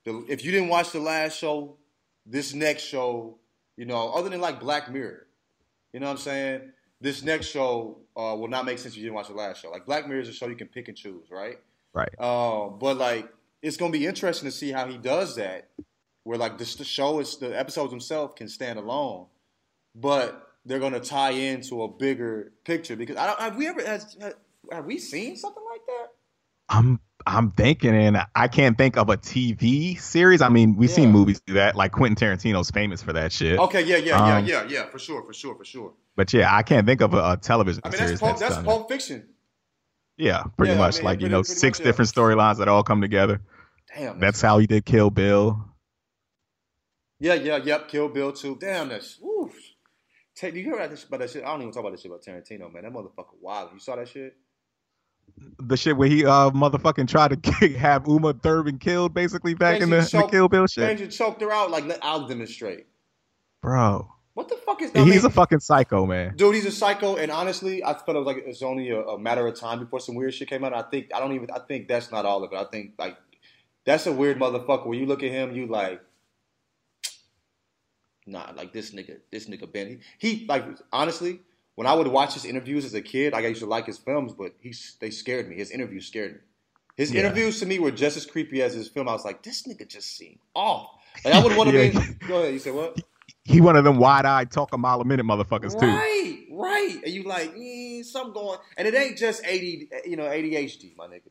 the, 0.05 0.25
if 0.27 0.43
you 0.43 0.51
didn't 0.51 0.69
watch 0.69 0.91
the 0.91 0.99
last 0.99 1.37
show, 1.37 1.77
this 2.25 2.53
next 2.55 2.83
show, 2.83 3.37
you 3.77 3.85
know, 3.85 4.09
other 4.13 4.29
than 4.29 4.41
like 4.41 4.59
Black 4.59 4.91
Mirror, 4.91 5.27
you 5.93 5.99
know 5.99 6.07
what 6.07 6.13
I'm 6.13 6.17
saying? 6.17 6.71
This 6.99 7.23
next 7.23 7.47
show 7.47 7.97
uh, 8.15 8.35
will 8.37 8.47
not 8.47 8.65
make 8.65 8.77
sense 8.79 8.93
if 8.93 8.97
you 8.97 9.03
didn't 9.03 9.15
watch 9.15 9.27
the 9.27 9.33
last 9.35 9.61
show. 9.61 9.69
Like 9.71 9.85
Black 9.85 10.07
Mirror 10.07 10.21
is 10.21 10.29
a 10.29 10.33
show 10.33 10.47
you 10.47 10.55
can 10.55 10.67
pick 10.67 10.87
and 10.87 10.97
choose, 10.97 11.27
right? 11.31 11.57
Right. 11.93 12.13
Um, 12.19 12.77
but 12.79 12.97
like, 12.97 13.27
it's 13.61 13.77
gonna 13.77 13.91
be 13.91 14.05
interesting 14.07 14.49
to 14.49 14.55
see 14.55 14.71
how 14.71 14.87
he 14.87 14.97
does 14.97 15.35
that. 15.35 15.69
Where 16.23 16.37
like 16.37 16.57
this, 16.57 16.75
the 16.75 16.83
show 16.83 17.19
is 17.19 17.37
the 17.37 17.57
episodes 17.57 17.91
themselves 17.91 18.33
can 18.35 18.47
stand 18.47 18.77
alone, 18.77 19.25
but 19.95 20.49
they're 20.65 20.79
gonna 20.79 20.99
tie 20.99 21.31
into 21.31 21.81
a 21.83 21.87
bigger 21.87 22.51
picture. 22.63 22.95
Because 22.95 23.17
I 23.17 23.27
don't, 23.27 23.39
have 23.39 23.55
we 23.55 23.67
ever 23.67 23.83
has, 23.85 24.17
have 24.71 24.85
we 24.85 24.99
seen 24.99 25.35
something 25.35 25.63
like 25.71 25.81
that? 25.87 26.07
I'm 26.69 26.99
I'm 27.25 27.51
thinking, 27.51 27.95
and 27.95 28.17
I 28.35 28.47
can't 28.47 28.77
think 28.77 28.97
of 28.97 29.09
a 29.09 29.17
TV 29.17 29.99
series. 29.99 30.41
I 30.41 30.49
mean, 30.49 30.75
we've 30.75 30.89
seen 30.89 31.11
movies 31.11 31.41
do 31.45 31.53
that. 31.55 31.75
Like 31.75 31.91
Quentin 31.91 32.15
Tarantino's 32.15 32.71
famous 32.71 33.01
for 33.03 33.13
that 33.13 33.31
shit. 33.31 33.59
Okay, 33.59 33.81
yeah, 33.83 33.97
yeah, 33.97 34.27
yeah, 34.27 34.37
Um, 34.37 34.45
yeah, 34.45 34.63
yeah, 34.67 34.85
for 34.89 34.99
sure, 34.99 35.23
for 35.23 35.33
sure, 35.33 35.55
for 35.55 35.65
sure. 35.65 35.93
But 36.15 36.33
yeah, 36.33 36.55
I 36.55 36.63
can't 36.63 36.85
think 36.87 37.01
of 37.01 37.13
a, 37.13 37.31
a 37.31 37.37
television 37.37 37.81
I 37.83 37.89
mean, 37.89 37.97
series 37.97 38.11
that's 38.11 38.21
Pulp, 38.21 38.39
that's 38.39 38.55
that's 38.55 38.65
Pulp 38.65 38.89
Fiction. 38.89 39.25
Yeah, 40.17 40.43
pretty 40.57 40.73
Yeah, 40.73 40.79
I 40.79 40.81
much. 40.81 40.95
mean, 40.97 41.05
like 41.05 41.21
you 41.21 41.29
know, 41.29 41.43
six 41.43 41.79
much, 41.79 41.85
yeah. 41.85 41.89
different 41.91 42.11
storylines 42.11 42.57
that 42.57 42.67
all 42.67 42.83
come 42.83 43.01
together. 43.01 43.41
Damn, 43.95 44.19
That's 44.19 44.41
how 44.41 44.57
he 44.59 44.67
did 44.67 44.85
Kill 44.85 45.09
Bill. 45.09 45.63
Yeah, 47.21 47.35
yeah, 47.35 47.57
yep. 47.57 47.87
Kill 47.87 48.09
Bill 48.09 48.33
too. 48.33 48.57
Damn, 48.59 48.89
that's. 48.89 49.19
Woo. 49.21 49.51
Ta- 50.35 50.49
do 50.49 50.57
you 50.57 50.63
hear 50.63 50.73
about 50.73 50.89
this, 50.89 51.03
about 51.03 51.19
that 51.19 51.29
shit? 51.29 51.43
I 51.43 51.47
don't 51.51 51.61
even 51.61 51.71
talk 51.71 51.81
about 51.81 51.91
this 51.91 52.01
shit 52.01 52.09
about 52.11 52.23
Tarantino, 52.23 52.73
man. 52.73 52.81
That 52.83 52.91
motherfucker 52.91 53.35
wild. 53.39 53.69
You 53.73 53.79
saw 53.79 53.95
that 53.95 54.09
shit? 54.09 54.35
The 55.59 55.77
shit 55.77 55.95
where 55.95 56.09
he 56.09 56.25
uh 56.25 56.49
motherfucking 56.49 57.07
tried 57.07 57.41
to 57.43 57.67
have 57.77 58.07
Uma 58.07 58.33
Thurman 58.33 58.79
killed 58.79 59.13
basically 59.13 59.53
back 59.53 59.81
in 59.81 59.91
the, 59.91 59.97
in 59.97 60.03
the 60.03 60.27
Kill 60.31 60.49
Bill 60.49 60.65
shit. 60.65 60.89
Angel 60.89 61.07
choked 61.07 61.41
her 61.41 61.51
out. 61.51 61.69
Like, 61.69 61.85
let, 61.85 61.99
I'll 62.01 62.27
demonstrate. 62.27 62.87
Bro. 63.61 64.09
What 64.33 64.49
the 64.49 64.55
fuck 64.55 64.81
is 64.81 64.89
that? 64.91 65.05
He's 65.05 65.23
a 65.23 65.29
fucking 65.29 65.59
psycho, 65.59 66.07
man. 66.07 66.35
dude. 66.35 66.55
He's 66.55 66.65
a 66.65 66.71
psycho, 66.71 67.17
and 67.17 67.31
honestly, 67.31 67.83
I 67.83 67.93
felt 67.93 68.15
it 68.15 68.19
was 68.19 68.25
like 68.25 68.43
it's 68.47 68.63
only 68.63 68.89
a, 68.89 68.99
a 69.01 69.19
matter 69.19 69.45
of 69.45 69.59
time 69.59 69.77
before 69.77 69.99
some 69.99 70.15
weird 70.15 70.33
shit 70.33 70.49
came 70.49 70.63
out. 70.63 70.73
I 70.73 70.81
think 70.81 71.11
I 71.13 71.19
don't 71.19 71.33
even. 71.33 71.51
I 71.51 71.59
think 71.59 71.87
that's 71.87 72.11
not 72.11 72.25
all 72.25 72.43
of 72.43 72.51
it. 72.51 72.55
I 72.55 72.63
think 72.63 72.93
like 72.97 73.15
that's 73.85 74.07
a 74.07 74.11
weird 74.11 74.39
motherfucker. 74.39 74.87
When 74.87 74.97
you 74.97 75.05
look 75.05 75.21
at 75.21 75.29
him, 75.29 75.53
you 75.53 75.67
like, 75.67 76.01
nah, 78.27 78.51
like 78.55 78.73
this 78.73 78.91
nigga, 78.91 79.17
this 79.31 79.47
nigga 79.47 79.71
Ben. 79.71 80.01
He, 80.19 80.35
he 80.35 80.45
like 80.47 80.65
honestly, 80.91 81.41
when 81.75 81.87
I 81.87 81.93
would 81.93 82.07
watch 82.07 82.35
his 82.35 82.45
interviews 82.45 82.85
as 82.85 82.93
a 82.93 83.01
kid, 83.01 83.33
like 83.33 83.45
I 83.45 83.49
used 83.49 83.61
to 83.61 83.67
like 83.67 83.87
his 83.87 83.97
films, 83.97 84.33
but 84.33 84.53
he's 84.59 84.97
they 85.01 85.11
scared 85.11 85.49
me. 85.49 85.55
His 85.57 85.71
interviews 85.71 86.07
scared 86.07 86.33
me. 86.33 86.39
His 86.97 87.13
Yeah. 87.13 87.21
interviews 87.21 87.59
to 87.61 87.65
me 87.65 87.79
were 87.79 87.91
just 87.91 88.17
as 88.17 88.25
creepy 88.25 88.61
as 88.61 88.73
his 88.73 88.87
film. 88.89 89.09
I 89.09 89.13
was 89.13 89.25
like, 89.25 89.43
this 89.43 89.63
nigga 89.67 89.87
just 89.87 90.17
seemed 90.17 90.39
off. 90.55 90.91
Like 91.25 91.33
I 91.33 91.39
would 91.43 91.55
want 91.55 91.69
to 91.69 91.73
Yeah. 91.77 91.89
be. 91.91 92.27
Go 92.27 92.41
ahead. 92.41 92.53
You 92.53 92.59
said 92.59 92.73
what? 92.75 92.99
He 93.43 93.61
one 93.61 93.75
of 93.75 93.83
them 93.83 93.97
wide 93.97 94.25
eyed 94.25 94.51
talk 94.51 94.73
a 94.73 94.77
mile 94.77 95.01
a 95.01 95.05
minute 95.05 95.25
motherfuckers 95.25 95.77
too. 95.79 95.87
Right, 95.87 96.45
right. 96.51 96.99
And 97.03 97.13
you 97.13 97.23
like, 97.23 97.53
eh, 97.57 98.03
something 98.03 98.33
going, 98.33 98.59
and 98.77 98.87
it 98.87 98.95
ain't 98.95 99.17
just 99.17 99.43
AD, 99.45 99.61
you 99.61 100.15
know, 100.15 100.23
ADHD, 100.25 100.95
my 100.95 101.07
nigga. 101.07 101.29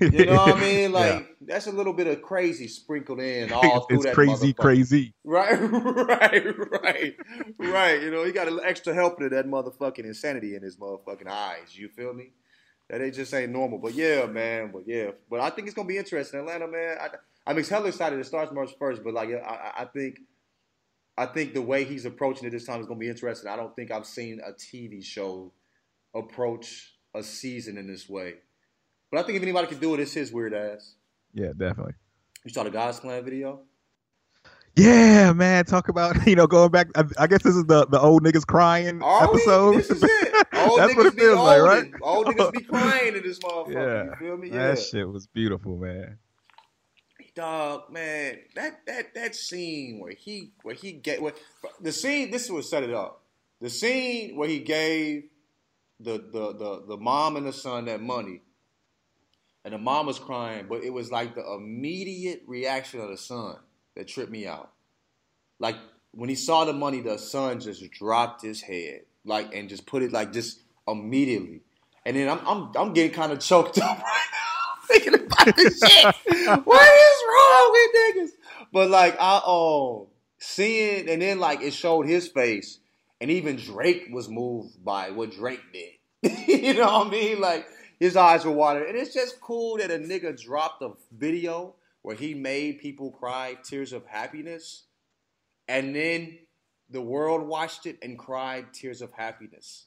You 0.00 0.26
know 0.26 0.34
what 0.34 0.56
I 0.56 0.60
mean? 0.60 0.92
Like 0.92 1.36
that's 1.40 1.66
a 1.66 1.72
little 1.72 1.92
bit 1.92 2.06
of 2.06 2.22
crazy 2.22 2.68
sprinkled 2.68 3.20
in 3.20 3.52
all 3.52 3.80
through 3.88 3.96
it's 3.98 4.06
that 4.06 4.14
crazy, 4.14 4.52
crazy. 4.52 5.14
Right, 5.24 5.52
right, 5.60 6.44
right, 6.82 7.16
right. 7.58 8.02
You 8.02 8.10
know, 8.10 8.24
he 8.24 8.32
got 8.32 8.48
an 8.48 8.60
extra 8.62 8.94
helping 8.94 9.26
of 9.26 9.32
that 9.32 9.46
motherfucking 9.46 10.04
insanity 10.04 10.54
in 10.54 10.62
his 10.62 10.76
motherfucking 10.76 11.28
eyes. 11.28 11.76
You 11.76 11.88
feel 11.88 12.12
me? 12.12 12.32
That 12.88 13.00
it 13.00 13.12
just 13.12 13.34
ain't 13.34 13.52
normal. 13.52 13.78
But 13.78 13.94
yeah, 13.94 14.26
man. 14.26 14.70
But 14.72 14.82
yeah, 14.86 15.10
but 15.30 15.40
I 15.40 15.50
think 15.50 15.66
it's 15.66 15.74
gonna 15.74 15.88
be 15.88 15.98
interesting. 15.98 16.40
Atlanta, 16.40 16.68
man. 16.68 16.96
I, 17.00 17.08
I'm 17.46 17.62
hella 17.62 17.88
excited. 17.88 18.18
It 18.18 18.26
starts 18.26 18.52
March 18.52 18.70
first, 18.78 19.02
but 19.04 19.14
like 19.14 19.30
I, 19.30 19.38
I- 19.38 19.82
I 19.82 19.84
think, 19.86 20.18
I 21.18 21.26
think 21.26 21.54
the 21.54 21.62
way 21.62 21.84
he's 21.84 22.04
approaching 22.04 22.46
it 22.46 22.50
this 22.50 22.64
time 22.66 22.80
is 22.80 22.86
gonna 22.86 22.98
be 23.00 23.08
interesting. 23.08 23.50
I 23.50 23.56
don't 23.56 23.74
think 23.74 23.90
I've 23.90 24.06
seen 24.06 24.40
a 24.44 24.52
TV 24.52 25.02
show 25.04 25.52
approach 26.14 26.92
a 27.14 27.22
season 27.22 27.76
in 27.78 27.86
this 27.86 28.08
way. 28.08 28.34
But 29.10 29.20
I 29.20 29.22
think 29.22 29.36
if 29.36 29.42
anybody 29.42 29.66
can 29.68 29.78
do 29.78 29.94
it, 29.94 30.00
it's 30.00 30.12
his 30.12 30.32
weird 30.32 30.52
ass. 30.54 30.94
Yeah, 31.32 31.52
definitely. 31.56 31.94
You 32.44 32.52
saw 32.52 32.62
the 32.64 32.70
God's 32.70 33.00
Plan 33.00 33.24
video? 33.24 33.60
Yeah, 34.74 35.32
man. 35.32 35.64
Talk 35.64 35.88
about 35.88 36.26
you 36.26 36.36
know 36.36 36.46
going 36.46 36.70
back. 36.70 36.88
I, 36.96 37.04
I 37.18 37.26
guess 37.26 37.42
this 37.42 37.54
is 37.56 37.64
the 37.66 37.86
the 37.86 38.00
old 38.00 38.22
niggas 38.24 38.46
crying 38.46 39.02
Are 39.02 39.32
we? 39.32 39.38
episode. 39.40 39.76
This 39.76 39.90
is 39.90 40.02
it. 40.02 40.32
Old 40.56 40.80
That's 40.80 40.96
what 40.96 41.06
it 41.06 41.14
feels 41.14 41.38
like, 41.38 41.60
right? 41.62 41.90
Old 42.02 42.26
niggas 42.26 42.52
be 42.52 42.60
crying 42.64 43.14
in 43.14 43.22
this 43.22 43.38
motherfucker. 43.40 43.72
yeah, 43.74 44.04
You 44.04 44.16
feel 44.18 44.36
me? 44.36 44.48
Yeah. 44.50 44.68
that 44.68 44.78
shit 44.78 45.06
was 45.08 45.26
beautiful, 45.26 45.76
man. 45.76 46.18
Dog, 47.34 47.92
man, 47.92 48.38
that 48.54 48.80
that 48.86 49.14
that 49.14 49.34
scene 49.36 49.98
where 50.00 50.12
he 50.12 50.52
where 50.62 50.74
he 50.74 50.92
get 50.92 51.20
where, 51.20 51.34
the 51.80 51.92
scene. 51.92 52.30
This 52.30 52.46
is 52.46 52.50
what 52.50 52.64
set 52.64 52.82
it 52.82 52.94
up. 52.94 53.22
The 53.60 53.68
scene 53.68 54.36
where 54.36 54.48
he 54.48 54.60
gave 54.60 55.24
the 56.00 56.12
the 56.12 56.52
the 56.56 56.84
the 56.88 56.96
mom 56.96 57.36
and 57.36 57.46
the 57.46 57.52
son 57.52 57.84
that 57.86 58.00
money, 58.00 58.40
and 59.66 59.74
the 59.74 59.78
mom 59.78 60.06
was 60.06 60.20
crying, 60.20 60.66
but 60.68 60.84
it 60.84 60.92
was 60.92 61.10
like 61.10 61.34
the 61.34 61.44
immediate 61.44 62.44
reaction 62.46 63.00
of 63.00 63.08
the 63.08 63.16
son 63.16 63.56
that 63.96 64.06
tripped 64.06 64.30
me 64.30 64.46
out. 64.46 64.70
Like 65.58 65.74
when 66.12 66.28
he 66.28 66.36
saw 66.36 66.64
the 66.64 66.72
money, 66.72 67.00
the 67.00 67.18
son 67.18 67.58
just 67.58 67.90
dropped 67.90 68.42
his 68.42 68.60
head, 68.60 69.00
like 69.24 69.52
and 69.52 69.68
just 69.68 69.84
put 69.84 70.04
it 70.04 70.12
like 70.12 70.32
just 70.32 70.60
immediately. 70.86 71.62
And 72.04 72.16
then 72.16 72.28
I'm 72.28 72.46
I'm 72.46 72.70
I'm 72.78 72.92
getting 72.92 73.10
kind 73.10 73.32
of 73.32 73.40
choked 73.40 73.78
up 73.82 73.98
right 73.98 74.28
now 74.32 74.86
thinking 74.86 75.14
about 75.14 75.56
this 75.56 75.80
shit. 75.84 76.14
what 76.64 76.88
is 76.88 77.22
wrong 77.28 77.72
with 77.72 78.30
niggas? 78.30 78.30
But 78.72 78.88
like 78.88 79.16
I 79.18 79.40
um 79.44 80.06
seeing 80.38 81.08
and 81.08 81.20
then 81.20 81.40
like 81.40 81.60
it 81.62 81.74
showed 81.74 82.06
his 82.06 82.28
face, 82.28 82.78
and 83.20 83.32
even 83.32 83.56
Drake 83.56 84.10
was 84.12 84.28
moved 84.28 84.84
by 84.84 85.10
what 85.10 85.32
Drake 85.32 85.62
did. 85.72 86.38
you 86.46 86.74
know 86.74 86.98
what 86.98 87.08
I 87.08 87.10
mean? 87.10 87.40
Like 87.40 87.66
his 87.98 88.16
eyes 88.16 88.44
were 88.44 88.52
watering, 88.52 88.88
and 88.88 88.98
it's 88.98 89.14
just 89.14 89.40
cool 89.40 89.78
that 89.78 89.90
a 89.90 89.98
nigga 89.98 90.40
dropped 90.40 90.82
a 90.82 90.92
video 91.16 91.74
where 92.02 92.16
he 92.16 92.34
made 92.34 92.78
people 92.78 93.10
cry 93.10 93.56
tears 93.64 93.92
of 93.92 94.06
happiness, 94.06 94.84
and 95.68 95.94
then 95.94 96.38
the 96.90 97.00
world 97.00 97.46
watched 97.46 97.86
it 97.86 97.98
and 98.02 98.18
cried 98.18 98.72
tears 98.72 99.02
of 99.02 99.12
happiness. 99.12 99.86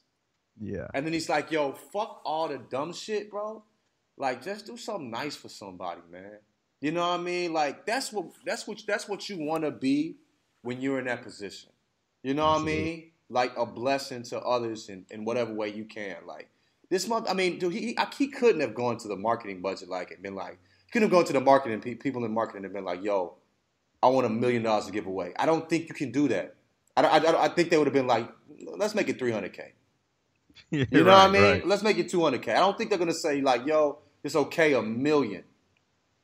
Yeah, 0.60 0.88
And 0.92 1.06
then 1.06 1.14
he's 1.14 1.30
like, 1.30 1.50
yo, 1.50 1.72
fuck 1.72 2.20
all 2.24 2.48
the 2.48 2.58
dumb 2.58 2.92
shit, 2.92 3.30
bro. 3.30 3.64
Like, 4.18 4.44
just 4.44 4.66
do 4.66 4.76
something 4.76 5.10
nice 5.10 5.34
for 5.34 5.48
somebody, 5.48 6.02
man. 6.10 6.38
You 6.82 6.92
know 6.92 7.00
what 7.00 7.20
I 7.20 7.22
mean? 7.22 7.54
Like, 7.54 7.86
that's 7.86 8.12
what 8.12 8.26
that's 8.44 8.66
what 8.66 8.82
that's 8.86 9.08
what 9.08 9.28
you 9.28 9.38
want 9.38 9.64
to 9.64 9.70
be 9.70 10.16
when 10.62 10.80
you're 10.80 10.98
in 10.98 11.06
that 11.06 11.22
position. 11.22 11.70
You 12.22 12.34
know 12.34 12.46
what 12.46 12.60
I 12.60 12.64
mean? 12.64 13.12
Like 13.30 13.56
a 13.56 13.64
blessing 13.64 14.22
to 14.24 14.40
others 14.40 14.88
in, 14.88 15.06
in 15.10 15.24
whatever 15.24 15.54
way 15.54 15.72
you 15.72 15.84
can. 15.84 16.16
Like 16.26 16.50
this 16.90 17.08
month, 17.08 17.26
I 17.30 17.34
mean, 17.34 17.58
dude, 17.58 17.72
he 17.72 17.96
I, 17.96 18.06
he 18.18 18.28
couldn't 18.28 18.60
have 18.60 18.74
gone 18.74 18.98
to 18.98 19.08
the 19.08 19.16
marketing 19.16 19.62
budget 19.62 19.88
like 19.88 20.10
and 20.10 20.22
been 20.22 20.34
like, 20.34 20.58
he 20.86 20.92
couldn't 20.92 21.08
have 21.08 21.12
gone 21.12 21.24
to 21.24 21.32
the 21.32 21.40
marketing 21.40 21.80
pe- 21.80 21.94
people 21.94 22.24
in 22.24 22.32
marketing 22.34 22.64
and 22.64 22.74
been 22.74 22.84
like, 22.84 23.02
yo, 23.02 23.36
I 24.02 24.08
want 24.08 24.26
a 24.26 24.30
million 24.30 24.62
dollars 24.62 24.86
to 24.86 24.92
give 24.92 25.06
away. 25.06 25.32
I 25.38 25.46
don't 25.46 25.68
think 25.68 25.88
you 25.88 25.94
can 25.94 26.10
do 26.12 26.28
that. 26.28 26.56
I, 26.96 27.02
I, 27.02 27.18
I- 27.18 27.44
I 27.44 27.48
think 27.48 27.70
they 27.70 27.78
would 27.78 27.86
have 27.86 27.94
been 27.94 28.06
like, 28.06 28.28
let's 28.76 28.94
make 28.94 29.08
it 29.08 29.18
300k. 29.18 29.60
You 30.70 30.86
know 30.92 31.04
what 31.04 31.14
I 31.14 31.28
mean? 31.30 31.62
Let's 31.68 31.82
make 31.82 31.96
it 31.98 32.10
200K. 32.12 32.48
I 32.50 32.58
don't 32.58 32.76
think 32.76 32.90
they're 32.90 32.98
going 32.98 33.08
to 33.10 33.14
say, 33.14 33.40
like, 33.40 33.66
yo, 33.66 33.98
it's 34.22 34.36
okay, 34.36 34.74
a 34.74 34.82
million. 34.82 35.44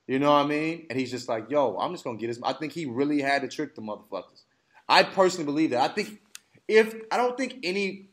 You 0.07 0.19
know 0.19 0.31
what 0.33 0.45
I 0.45 0.47
mean? 0.47 0.87
And 0.91 0.99
he's 0.99 1.11
just 1.11 1.29
like, 1.29 1.49
yo, 1.51 1.77
I'm 1.79 1.93
just 1.93 2.05
going 2.05 2.17
to 2.17 2.21
get 2.21 2.29
his. 2.29 2.41
I 2.43 2.53
think 2.53 2.73
he 2.73 2.87
really 2.87 3.21
had 3.23 3.43
to 3.43 3.49
trick 3.49 3.75
the 3.75 3.83
motherfuckers. 3.83 4.43
I 4.89 5.03
personally 5.05 5.47
believe 5.47 5.71
that. 5.71 5.91
I 5.91 5.93
think 5.95 6.21
if, 6.69 6.95
I 7.11 7.17
don't 7.17 7.37
think 7.37 7.57
any, 7.65 8.09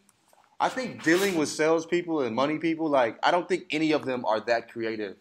I 0.59 0.69
think 0.69 1.03
dealing 1.03 1.35
with 1.35 1.49
salespeople 1.49 2.21
and 2.21 2.35
money 2.35 2.57
people, 2.57 2.89
like, 2.89 3.17
I 3.23 3.31
don't 3.31 3.47
think 3.47 3.65
any 3.71 3.91
of 3.91 4.05
them 4.05 4.25
are 4.25 4.39
that 4.41 4.71
creative 4.71 5.17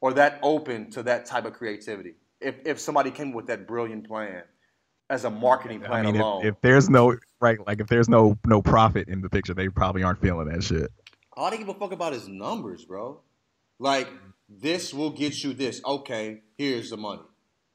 or 0.00 0.12
that 0.14 0.38
open 0.42 0.90
to 0.90 1.02
that 1.04 1.26
type 1.26 1.44
of 1.44 1.52
creativity. 1.52 2.14
If, 2.40 2.56
if 2.64 2.80
somebody 2.80 3.10
came 3.10 3.32
with 3.32 3.46
that 3.46 3.66
brilliant 3.66 4.08
plan 4.08 4.42
as 5.12 5.24
a 5.24 5.30
marketing 5.30 5.80
plan 5.80 6.06
I 6.06 6.12
mean, 6.12 6.20
alone. 6.20 6.46
if, 6.46 6.54
if 6.54 6.60
there's 6.62 6.88
no 6.88 7.16
right, 7.38 7.64
like 7.66 7.80
if 7.80 7.86
there's 7.86 8.08
no 8.08 8.38
no 8.46 8.62
profit 8.62 9.08
in 9.08 9.20
the 9.20 9.28
picture, 9.28 9.54
they 9.54 9.68
probably 9.68 10.02
aren't 10.02 10.20
feeling 10.20 10.48
that 10.48 10.64
shit. 10.64 10.90
All 11.34 11.50
they 11.50 11.58
give 11.58 11.68
a 11.68 11.74
fuck 11.74 11.92
about 11.92 12.14
is 12.14 12.28
numbers, 12.28 12.84
bro. 12.84 13.20
Like 13.78 14.08
this 14.48 14.92
will 14.94 15.10
get 15.10 15.44
you 15.44 15.52
this. 15.52 15.82
Okay, 15.84 16.42
here's 16.56 16.90
the 16.90 16.96
money. 16.96 17.22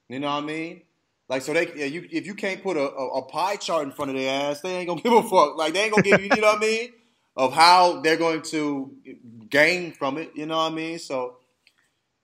You 0.09 0.19
know 0.19 0.27
what 0.27 0.43
I 0.43 0.47
mean? 0.47 0.81
Like 1.30 1.41
so 1.41 1.53
they 1.53 1.67
yeah, 1.75 1.86
you 1.86 2.07
if 2.09 2.25
you 2.25 2.34
can't 2.34 2.63
put 2.63 2.78
a, 2.78 2.89
a, 2.89 3.07
a 3.19 3.21
pie 3.23 3.57
chart 3.57 3.86
in 3.86 3.91
front 3.91 4.11
of 4.11 4.17
their 4.17 4.49
ass, 4.49 4.61
they 4.61 4.78
ain't 4.78 4.88
gonna 4.88 5.01
give 5.01 5.13
a 5.13 5.23
fuck. 5.23 5.57
Like 5.57 5.73
they 5.73 5.82
ain't 5.82 5.91
gonna 5.91 6.03
give 6.03 6.21
you, 6.21 6.30
you 6.34 6.41
know 6.41 6.47
what 6.47 6.57
I 6.57 6.61
mean? 6.61 6.89
Of 7.36 7.53
how 7.53 8.01
they're 8.01 8.17
going 8.17 8.41
to 8.43 8.91
gain 9.49 9.91
from 9.91 10.17
it. 10.17 10.32
You 10.36 10.45
know 10.45 10.57
what 10.57 10.71
I 10.71 10.75
mean? 10.75 10.99
So 10.99 11.38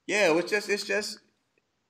yeah, 0.07 0.33
it's 0.37 0.49
just 0.49 0.69
it's 0.69 0.85
just 0.85 1.19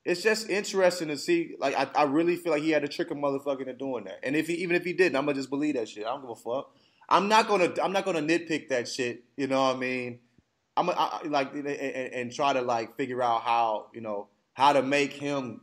it's 0.05 0.21
just 0.21 0.49
interesting 0.49 1.07
to 1.09 1.17
see. 1.17 1.55
Like 1.59 1.75
I, 1.77 1.87
I 2.01 2.03
really 2.03 2.35
feel 2.35 2.51
like 2.51 2.63
he 2.63 2.71
had 2.71 2.81
to 2.81 2.87
trick 2.87 3.11
a 3.11 3.15
motherfucker 3.15 3.61
into 3.61 3.73
doing 3.73 4.05
that. 4.05 4.19
And 4.23 4.35
if 4.35 4.47
he 4.47 4.55
even 4.55 4.75
if 4.75 4.83
he 4.83 4.93
didn't, 4.93 5.15
I'm 5.15 5.25
gonna 5.25 5.35
just 5.35 5.49
believe 5.49 5.75
that 5.75 5.87
shit. 5.89 6.05
I 6.05 6.09
don't 6.09 6.21
give 6.21 6.31
a 6.31 6.35
fuck. 6.35 6.75
I'm 7.09 7.27
not 7.27 7.47
gonna 7.47 7.73
I'm 7.81 7.91
not 7.91 8.05
gonna 8.05 8.21
nitpick 8.21 8.69
that 8.69 8.87
shit. 8.87 9.23
You 9.37 9.47
know 9.47 9.61
what 9.63 9.75
I 9.75 9.79
mean? 9.79 10.19
I'm 10.75 10.89
I, 10.89 11.21
like 11.25 11.53
and, 11.53 11.67
and 11.67 12.31
try 12.31 12.53
to 12.53 12.61
like 12.61 12.97
figure 12.97 13.21
out 13.21 13.41
how 13.41 13.87
you 13.93 14.01
know 14.01 14.29
how 14.53 14.73
to 14.73 14.81
make 14.81 15.13
him 15.13 15.61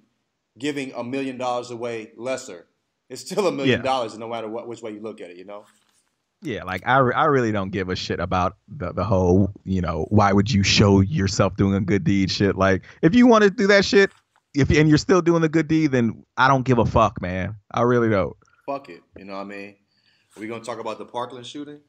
giving 0.60 0.92
a 0.92 1.02
million 1.02 1.36
dollars 1.36 1.72
away 1.72 2.12
lesser. 2.16 2.66
It's 3.08 3.22
still 3.22 3.48
a 3.48 3.52
million 3.52 3.82
dollars 3.82 4.16
no 4.16 4.28
matter 4.28 4.48
what 4.48 4.68
which 4.68 4.82
way 4.82 4.92
you 4.92 5.00
look 5.00 5.20
at 5.20 5.30
it. 5.30 5.36
You 5.36 5.44
know? 5.44 5.64
Yeah, 6.42 6.62
like 6.64 6.86
I, 6.86 6.98
re- 6.98 7.14
I 7.14 7.24
really 7.24 7.52
don't 7.52 7.70
give 7.70 7.88
a 7.88 7.96
shit 7.96 8.20
about 8.20 8.56
the 8.68 8.92
the 8.92 9.04
whole, 9.04 9.50
you 9.64 9.80
know, 9.80 10.06
why 10.10 10.32
would 10.32 10.50
you 10.50 10.62
show 10.62 11.00
yourself 11.00 11.56
doing 11.56 11.74
a 11.74 11.80
good 11.80 12.04
deed 12.04 12.30
shit? 12.30 12.56
Like 12.56 12.84
if 13.02 13.14
you 13.14 13.26
want 13.26 13.42
to 13.44 13.50
do 13.50 13.66
that 13.66 13.84
shit, 13.84 14.10
if 14.54 14.70
and 14.70 14.88
you're 14.88 14.98
still 14.98 15.22
doing 15.22 15.42
the 15.42 15.48
good 15.48 15.66
deed, 15.66 15.92
then 15.92 16.24
I 16.36 16.46
don't 16.48 16.64
give 16.64 16.78
a 16.78 16.86
fuck, 16.86 17.20
man. 17.20 17.56
I 17.72 17.82
really 17.82 18.08
don't. 18.08 18.36
Fuck 18.66 18.88
it. 18.88 19.02
You 19.18 19.24
know 19.24 19.34
what 19.34 19.40
I 19.40 19.44
mean? 19.44 19.76
Are 20.36 20.40
we 20.40 20.46
gonna 20.46 20.64
talk 20.64 20.78
about 20.78 20.98
the 20.98 21.04
Parkland 21.04 21.46
shooting? 21.46 21.80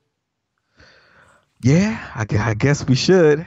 Yeah, 1.63 2.11
I, 2.15 2.25
I 2.39 2.53
guess 2.55 2.87
we 2.87 2.95
should. 2.95 3.45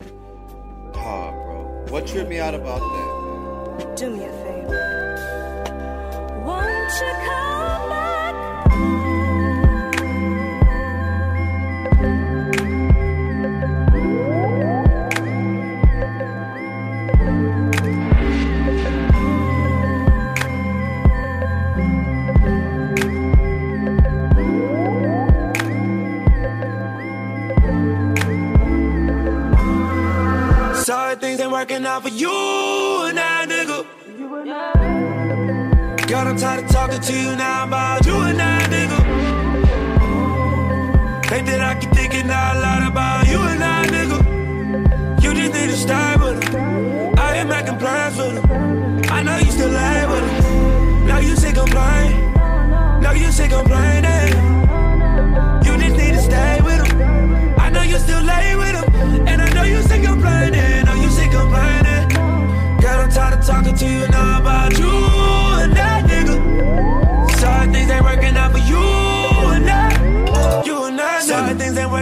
Oh, 0.00 1.30
bro. 1.30 1.86
What 1.90 2.06
tripped 2.06 2.30
me 2.30 2.38
out 2.38 2.54
about 2.54 2.80
that? 2.80 3.09
Do 3.96 4.10
me 4.10 4.24
a 4.24 4.32
favor. 4.44 4.78
Won't 6.44 6.92
you 7.00 7.12
come 7.26 7.88
back? 7.88 8.34
Sorry 30.84 31.16
things 31.16 31.40
ain't 31.40 31.50
working 31.52 31.84
out 31.86 32.02
for 32.02 32.08
you 32.08 32.69
God, 36.10 36.26
I'm 36.26 36.36
tired 36.36 36.64
of 36.64 36.70
talking 36.72 37.00
to 37.00 37.12
you 37.12 37.36
now 37.36 37.62
about 37.62 38.04
you 38.04 38.16
and 38.16 38.42
I, 38.42 38.58
nigga. 38.66 38.98
Think 41.28 41.46
that 41.46 41.60
I 41.60 41.78
keep 41.78 41.92
thinking 41.92 42.28
out 42.28 42.56
loud 42.56 42.90
about 42.90 43.28
you 43.28 43.38
and 43.38 43.62
I, 43.62 43.86
nigga. 43.86 45.22
You 45.22 45.32
just 45.34 45.52
need 45.54 45.70
to 45.70 45.76
start 45.76 46.20
with 46.20 46.42
him. 46.42 47.14
I 47.16 47.36
am 47.36 47.46
making 47.46 47.78
plans 47.78 48.16
with 48.18 48.42
him. 48.42 49.02
I 49.08 49.22
know 49.22 49.36
you 49.38 49.52
still 49.52 49.68
lay 49.68 50.06
with 50.08 50.24
him. 50.42 51.06
Now 51.06 51.20
you 51.20 51.36
sick 51.36 51.54
complain. 51.54 52.32
Now 53.00 53.12
you 53.12 53.30
sick 53.30 53.50
complaining. 53.50 54.34
You 55.64 55.78
just 55.78 55.96
need 55.96 56.14
to 56.14 56.22
stay 56.22 56.60
with 56.60 56.88
him. 56.88 57.54
I 57.56 57.70
know 57.70 57.82
you 57.82 57.98
still 57.98 58.22
lay 58.22 58.56
with 58.56 58.74
him. 58.74 59.28
And 59.28 59.40
I 59.40 59.48
know 59.54 59.62
you 59.62 59.80
sick 59.82 60.02
complaining. 60.02 60.86
Know 60.86 60.94
you 60.94 61.08
sick 61.08 61.30
complaining. 61.30 62.08
Girl, 62.80 62.98
I'm 62.98 63.10
tired 63.10 63.38
of 63.38 63.46
talking 63.46 63.76
to 63.76 63.86
you 63.86 64.08
now 64.08 64.40
about 64.40 64.76
you 64.76 65.19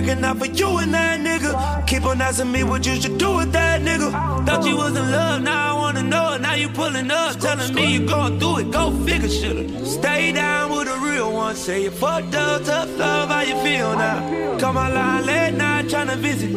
working 0.09 0.25
out 0.25 0.39
for 0.39 0.47
you 0.47 0.79
and 0.79 0.95
that 0.95 1.21
nigga. 1.21 1.87
Keep 1.87 2.05
on 2.05 2.21
asking 2.21 2.51
me 2.51 2.65
what 2.65 2.87
you 2.87 3.01
should 3.01 3.19
do 3.19 3.37
with 3.37 3.53
that 3.53 3.83
nigga. 3.83 4.11
Thought 4.47 4.67
you 4.67 4.77
was 4.77 4.97
in 4.97 5.11
love, 5.11 5.43
now 5.43 5.77
I 5.77 5.79
wanna 5.79 6.03
know. 6.03 6.37
Now 6.39 6.55
you 6.55 6.69
pulling 6.69 7.11
up, 7.11 7.39
telling 7.39 7.75
me 7.75 7.93
you 7.93 8.07
going 8.07 8.39
through 8.39 8.59
it. 8.59 8.71
Go 8.71 8.91
figure, 9.05 9.29
shoulda. 9.29 9.85
Stay 9.85 10.33
down 10.33 10.71
with 10.71 10.89
a 10.89 10.99
real 10.99 11.33
one. 11.33 11.57
Say 11.57 11.83
you 11.85 11.91
fucked 11.91 12.35
up, 12.35 12.65
tough 12.65 12.99
love, 12.99 13.29
how 13.29 13.43
you 13.43 13.57
feel 13.63 13.97
now? 13.97 14.59
Call 14.59 14.73
my 14.73 14.89
line 14.89 15.27
late 15.27 15.55
night, 15.55 15.87
tryna 15.87 16.17
visit. 16.17 16.51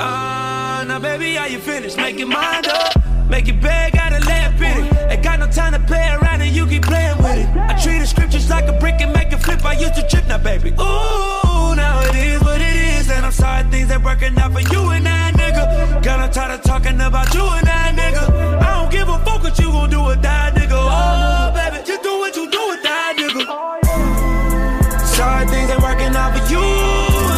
Ah, 0.00 0.84
now 0.86 0.98
baby, 0.98 1.34
how 1.34 1.46
you 1.46 1.58
finished? 1.58 1.96
Make 1.96 2.18
your 2.18 2.28
mind 2.28 2.66
up. 2.68 2.92
Make 3.28 3.48
it 3.48 3.60
bad, 3.60 3.92
gotta 3.92 4.20
lay 4.26 4.42
it. 4.64 5.10
Ain't 5.10 5.22
got 5.22 5.38
no 5.40 5.46
time 5.50 5.72
to 5.72 5.80
play 5.80 6.08
around 6.10 6.40
and 6.40 6.54
you 6.54 6.66
keep 6.66 6.82
playing 6.82 7.18
with 7.18 7.38
it. 7.38 7.48
I 7.56 7.74
treat 7.82 7.98
the 7.98 8.06
scriptures 8.06 8.48
like 8.50 8.66
a 8.68 8.72
brick 8.72 9.00
and 9.00 9.12
make 9.12 9.32
it 9.32 9.38
flip. 9.38 9.64
I 9.64 9.74
used 9.74 9.94
to 9.94 10.06
trip 10.08 10.26
now, 10.28 10.38
baby. 10.38 10.70
Ooh, 10.80 11.51
now, 11.74 12.00
it 12.02 12.14
is 12.14 12.40
what 12.42 12.60
it 12.60 12.76
is. 12.96 13.10
And 13.10 13.24
I'm 13.26 13.32
sorry 13.32 13.64
things 13.70 13.90
ain't 13.90 14.04
working 14.04 14.38
out 14.38 14.52
for 14.52 14.60
you 14.60 14.90
and 14.90 15.06
I, 15.08 15.32
nigga. 15.32 16.02
Girl, 16.02 16.20
I'm 16.20 16.30
tired 16.30 16.58
of 16.58 16.62
talking 16.62 17.00
about 17.00 17.32
you 17.34 17.42
and 17.42 17.68
I, 17.68 17.92
nigga. 17.92 18.24
I 18.60 18.80
don't 18.80 18.90
give 18.90 19.08
a 19.08 19.18
fuck 19.24 19.42
what 19.42 19.58
you 19.58 19.70
gon' 19.70 19.90
do 19.90 20.02
with 20.02 20.22
that, 20.22 20.54
nigga. 20.54 20.74
Oh, 20.74 21.52
baby, 21.54 21.82
just 21.84 22.02
do 22.02 22.18
what 22.18 22.34
you 22.36 22.50
do 22.50 22.68
with 22.68 22.82
that, 22.82 23.14
nigga. 23.18 23.44
Sorry 25.06 25.46
things 25.46 25.70
ain't 25.70 25.82
working 25.82 26.14
out 26.16 26.32
for 26.36 26.44
you 26.52 26.62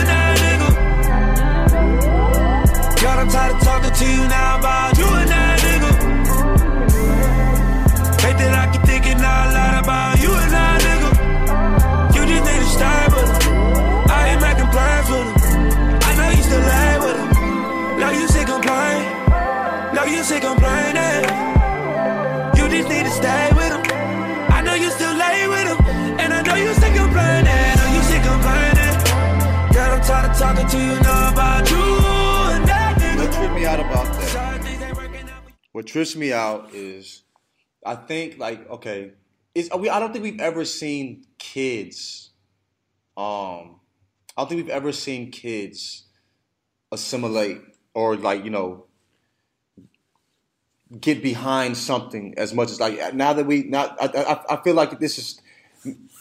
and 0.00 0.08
I, 0.08 0.34
nigga. 0.44 0.68
Girl, 3.00 3.18
I'm 3.18 3.28
tired 3.28 3.54
of 3.56 3.62
talking 3.62 3.92
to 3.92 4.04
you 4.04 4.28
now 4.28 4.58
about 4.58 4.93
trips 35.82 36.14
me 36.14 36.32
out 36.32 36.72
is 36.72 37.22
I 37.84 37.96
think 37.96 38.38
like 38.38 38.68
okay, 38.70 39.12
is 39.54 39.70
we 39.76 39.88
I 39.88 39.98
don't 40.00 40.12
think 40.12 40.24
we've 40.24 40.40
ever 40.40 40.64
seen 40.64 41.24
kids. 41.38 42.30
Um, 43.16 43.80
I 44.36 44.42
don't 44.42 44.48
think 44.48 44.62
we've 44.62 44.68
ever 44.68 44.92
seen 44.92 45.30
kids 45.30 46.04
assimilate 46.92 47.60
or 47.92 48.16
like 48.16 48.44
you 48.44 48.50
know 48.50 48.86
get 51.00 51.22
behind 51.22 51.76
something 51.76 52.34
as 52.36 52.54
much 52.54 52.70
as 52.70 52.80
like 52.80 53.14
now 53.14 53.32
that 53.32 53.46
we 53.46 53.64
now 53.64 53.96
I, 54.00 54.06
I, 54.06 54.54
I 54.54 54.62
feel 54.62 54.74
like 54.74 54.98
this 55.00 55.18
is 55.18 55.40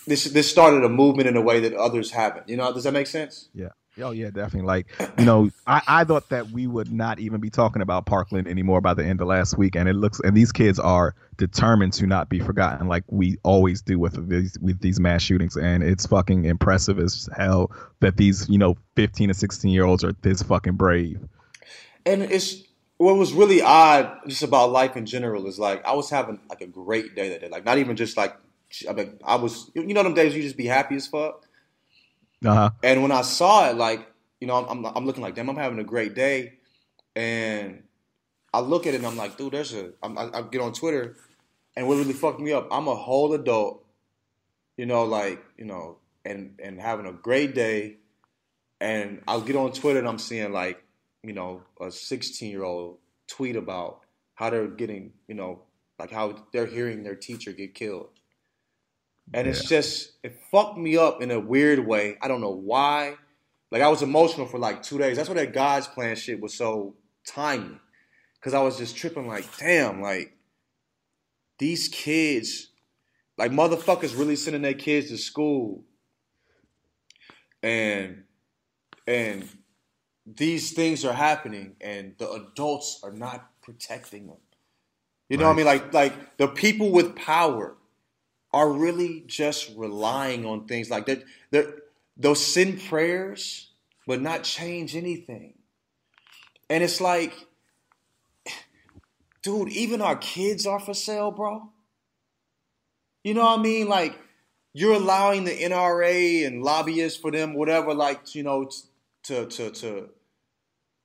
this 0.08 0.26
this 0.26 0.49
started 0.49 0.84
a 0.84 0.89
movement 0.89 1.28
in 1.28 1.36
a 1.36 1.41
way 1.41 1.60
that 1.62 1.74
others 1.74 2.12
haven't. 2.12 2.49
You 2.49 2.58
know, 2.58 2.74
does 2.74 2.84
that 2.84 2.93
make 2.93 3.08
sense? 3.08 3.49
Yeah. 3.54 3.70
Oh 4.02 4.12
yeah, 4.12 4.32
definitely. 4.32 4.68
Like 4.68 4.88
you 5.20 5.26
know, 5.26 5.50
I, 5.68 5.82
I 5.88 6.04
thought 6.04 6.30
that 6.30 6.50
we 6.50 6.66
would 6.66 6.91
not 6.91 7.20
even 7.20 7.39
be 7.39 7.50
talking 7.50 7.82
about 7.82 8.06
Parkland 8.06 8.48
anymore 8.48 8.82
by 8.82 8.94
the 8.94 9.06
end 9.06 9.22
of 9.22 9.28
last 9.28 9.58
week, 9.58 9.76
and 9.76 9.88
it 9.88 9.94
looks 9.94 10.20
and 10.22 10.36
these 10.36 10.52
kids 10.52 10.80
are 10.80 11.14
determined 11.38 11.94
to 11.94 12.08
not 12.08 12.30
be 12.30 12.39
forgotten, 12.39 12.88
like 12.88 13.04
we 13.08 13.38
always 13.44 13.82
do 13.82 14.00
with 14.00 14.30
these 14.30 14.58
with 14.60 14.80
these 14.80 15.00
mass 15.00 15.22
shootings, 15.22 15.56
and 15.56 15.84
it's 15.84 16.08
fucking 16.08 16.46
impressive 16.46 17.00
as 17.00 17.30
hell 17.36 17.72
that 18.00 18.18
these 18.18 18.50
you 18.50 18.58
know 18.58 18.76
fifteen 18.96 19.28
to 19.28 19.34
sixteen 19.34 19.72
year 19.72 19.86
olds 19.86 20.04
are 20.04 20.14
this 20.22 20.41
fucking 20.41 20.74
brave. 20.74 21.20
And 22.06 22.24
it's 22.24 22.64
what 22.98 23.16
was 23.16 23.34
really 23.34 23.62
odd 23.62 24.12
just 24.28 24.44
about 24.44 24.72
life 24.72 24.96
in 24.98 25.06
general 25.06 25.46
is 25.48 25.60
like 25.60 25.86
I 25.86 25.94
was 25.94 26.10
having 26.10 26.39
like 26.50 26.62
a 26.62 26.68
great 26.68 27.16
day 27.16 27.30
that 27.30 27.41
day. 27.41 27.50
Like 27.50 27.66
not 27.66 27.78
even 27.78 27.96
just 27.96 28.18
like 28.18 28.36
I 28.89 28.94
mean 28.94 29.20
I 29.24 29.36
was 29.36 29.70
you 29.76 29.94
know 29.94 30.04
them 30.04 30.14
days 30.16 30.36
you 30.36 30.41
just 30.41 30.58
be 30.58 30.66
happy 30.66 30.96
as 30.96 31.06
fuck. 31.06 31.43
Uh 32.46 32.54
huh. 32.54 32.70
And 32.84 33.02
when 33.02 33.12
I 33.12 33.22
saw 33.22 33.70
it, 33.70 33.78
like 33.78 34.08
you 34.39 34.48
know, 34.48 34.56
I'm, 34.56 34.86
I'm, 34.86 34.94
I'm 34.98 35.06
looking 35.06 35.24
like, 35.24 35.36
damn, 35.36 35.50
I'm 35.50 35.56
having 35.56 35.80
a 35.80 35.84
great 35.84 36.16
day, 36.16 36.54
and 37.16 37.84
I 38.54 38.60
look 38.60 38.86
at 38.88 38.94
it 38.94 38.98
and 38.98 39.08
I'm 39.08 39.18
like, 39.18 39.38
dude, 39.38 39.54
there's 39.54 39.74
a. 39.74 39.91
I, 40.04 40.39
I 40.39 40.41
get 40.44 40.62
on 40.62 40.74
Twitter, 40.74 41.16
and 41.76 41.88
what 41.88 41.98
really 41.98 42.14
fucked 42.14 42.39
me 42.39 42.54
up, 42.54 42.68
I'm 42.72 42.88
a 42.88 42.96
whole 42.96 43.34
adult, 43.34 43.86
you 44.78 44.86
know, 44.86 45.06
like 45.06 45.44
you 45.58 45.66
know, 45.66 45.98
and 46.26 46.60
and 46.62 46.80
having 46.80 47.06
a 47.06 47.14
great 47.14 47.56
day, 47.56 47.98
and 48.84 49.22
I'll 49.28 49.41
get 49.41 49.56
on 49.56 49.72
Twitter 49.72 50.00
and 50.00 50.08
I'm 50.08 50.20
seeing 50.20 50.52
like, 50.52 50.84
you 51.24 51.34
know, 51.34 51.62
a 51.80 51.89
16 51.89 52.52
year 52.52 52.64
old 52.64 52.98
tweet 53.28 53.56
about 53.56 54.02
how 54.36 54.50
they're 54.50 54.68
getting, 54.68 55.14
you 55.28 55.36
know, 55.36 55.62
like 55.98 56.12
how 56.12 56.36
they're 56.52 56.66
hearing 56.66 57.04
their 57.04 57.16
teacher 57.16 57.54
get 57.54 57.76
killed. 57.76 58.10
And 59.32 59.47
it's 59.47 59.67
just 59.67 60.11
it 60.24 60.39
fucked 60.51 60.78
me 60.78 60.97
up 60.97 61.21
in 61.21 61.32
a 61.32 61.39
weird 61.39 61.80
way. 61.80 62.17
I 62.21 62.28
don't 62.28 62.41
know 62.41 62.51
why. 62.51 63.15
Like 63.71 63.82
I 63.82 63.88
was 63.88 64.01
emotional 64.01 64.45
for 64.45 64.59
like 64.59 64.84
two 64.84 64.97
days. 64.97 65.17
That's 65.17 65.30
why 65.30 65.36
that 65.36 65.53
God's 65.53 65.88
plan 65.88 66.15
shit 66.15 66.41
was 66.41 66.53
so 66.53 66.95
timely. 67.26 67.80
Cause 68.41 68.53
I 68.53 68.61
was 68.61 68.78
just 68.78 68.97
tripping 68.97 69.28
like, 69.28 69.45
damn, 69.57 70.01
like 70.01 70.38
these 71.57 71.88
kids, 71.88 72.71
like 73.38 73.51
motherfuckers 73.51 74.17
really 74.17 74.36
sending 74.36 74.61
their 74.61 74.74
kids 74.74 75.09
to 75.09 75.17
school. 75.17 75.84
And 77.61 78.26
and 79.07 79.47
these 80.26 80.74
things 80.74 81.05
are 81.05 81.13
happening 81.13 81.76
and 81.82 82.15
the 82.17 82.30
adults 82.32 82.99
are 83.03 83.11
not 83.11 83.49
protecting 83.61 84.28
them. 84.28 84.38
You 85.30 85.38
know 85.38 85.45
what 85.45 85.53
I 85.53 85.55
mean? 85.55 85.65
Like 85.65 85.93
like 85.93 86.38
the 86.38 86.47
people 86.47 86.91
with 86.91 87.15
power 87.15 87.76
are 88.54 88.72
really 88.72 89.24
just 89.26 89.72
relying 89.76 90.45
on 90.45 90.68
things 90.68 90.89
like 90.89 91.08
that. 91.08 91.24
They'll 92.18 92.36
prayers, 92.88 93.72
but 94.06 94.22
not 94.22 94.43
change 94.43 94.95
anything. 94.95 95.56
And 96.70 96.84
it's 96.84 97.01
like, 97.01 97.34
dude, 99.41 99.70
even 99.70 100.01
our 100.01 100.16
kids 100.16 100.68
are 100.68 100.80
for 100.80 100.93
sale, 100.93 101.32
bro. 101.32 101.70
You 103.24 103.34
know 103.34 103.43
what 103.43 103.60
I 103.60 103.62
mean? 103.62 103.88
Like, 103.88 104.18
you're 104.74 104.95
allowing 104.95 105.43
the 105.43 105.51
NRA 105.51 106.45
and 106.45 106.64
lobbyists 106.64 107.20
for 107.20 107.32
them, 107.32 107.54
whatever, 107.54 107.93
like, 107.93 108.36
you 108.36 108.43
know, 108.43 108.70
to 109.24 109.45
to 109.45 109.72
to 109.72 110.10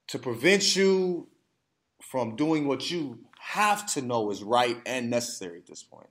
to 0.09 0.18
prevent 0.18 0.74
you 0.74 1.28
from 2.03 2.36
doing 2.36 2.66
what 2.66 2.90
you 2.90 3.18
have 3.38 3.86
to 3.94 4.03
know 4.03 4.30
is 4.30 4.42
right 4.42 4.78
and 4.86 5.11
necessary 5.11 5.59
at 5.59 5.66
this 5.66 5.82
point. 5.82 6.09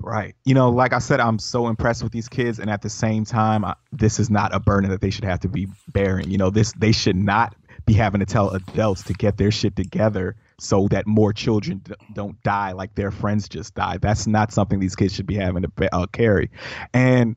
Right. 0.00 0.34
You 0.44 0.54
know, 0.54 0.70
like 0.70 0.92
I 0.92 0.98
said, 0.98 1.20
I'm 1.20 1.38
so 1.38 1.68
impressed 1.68 2.02
with 2.02 2.12
these 2.12 2.28
kids, 2.28 2.58
and 2.58 2.70
at 2.70 2.82
the 2.82 2.90
same 2.90 3.24
time, 3.24 3.64
I, 3.64 3.74
this 3.92 4.18
is 4.18 4.30
not 4.30 4.54
a 4.54 4.60
burden 4.60 4.90
that 4.90 5.00
they 5.00 5.10
should 5.10 5.24
have 5.24 5.40
to 5.40 5.48
be 5.48 5.68
bearing. 5.88 6.30
You 6.30 6.38
know, 6.38 6.50
this 6.50 6.72
they 6.72 6.92
should 6.92 7.16
not 7.16 7.54
be 7.86 7.92
having 7.92 8.20
to 8.20 8.26
tell 8.26 8.50
adults 8.50 9.02
to 9.04 9.12
get 9.12 9.36
their 9.36 9.50
shit 9.50 9.76
together 9.76 10.36
so 10.58 10.86
that 10.88 11.06
more 11.06 11.32
children 11.32 11.78
d- 11.78 11.94
don't 12.14 12.40
die 12.42 12.72
like 12.72 12.94
their 12.94 13.10
friends 13.10 13.48
just 13.48 13.74
died. 13.74 14.00
That's 14.00 14.26
not 14.26 14.52
something 14.52 14.78
these 14.78 14.94
kids 14.94 15.14
should 15.14 15.26
be 15.26 15.34
having 15.34 15.62
to 15.64 15.94
uh, 15.94 16.06
carry. 16.06 16.50
And 16.94 17.36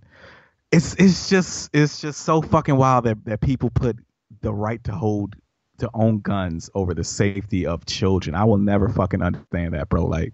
it's 0.71 0.93
it's 0.95 1.29
just 1.29 1.69
it's 1.73 1.99
just 1.99 2.21
so 2.21 2.41
fucking 2.41 2.77
wild 2.77 3.05
that 3.05 3.23
that 3.25 3.41
people 3.41 3.69
put 3.69 3.97
the 4.41 4.53
right 4.53 4.83
to 4.83 4.91
hold 4.91 5.35
to 5.79 5.89
own 5.93 6.19
guns 6.19 6.69
over 6.73 6.93
the 6.93 7.03
safety 7.03 7.65
of 7.65 7.85
children. 7.85 8.35
I 8.35 8.45
will 8.45 8.57
never 8.57 8.87
fucking 8.89 9.21
understand 9.21 9.73
that, 9.73 9.89
bro. 9.89 10.05
Like 10.05 10.33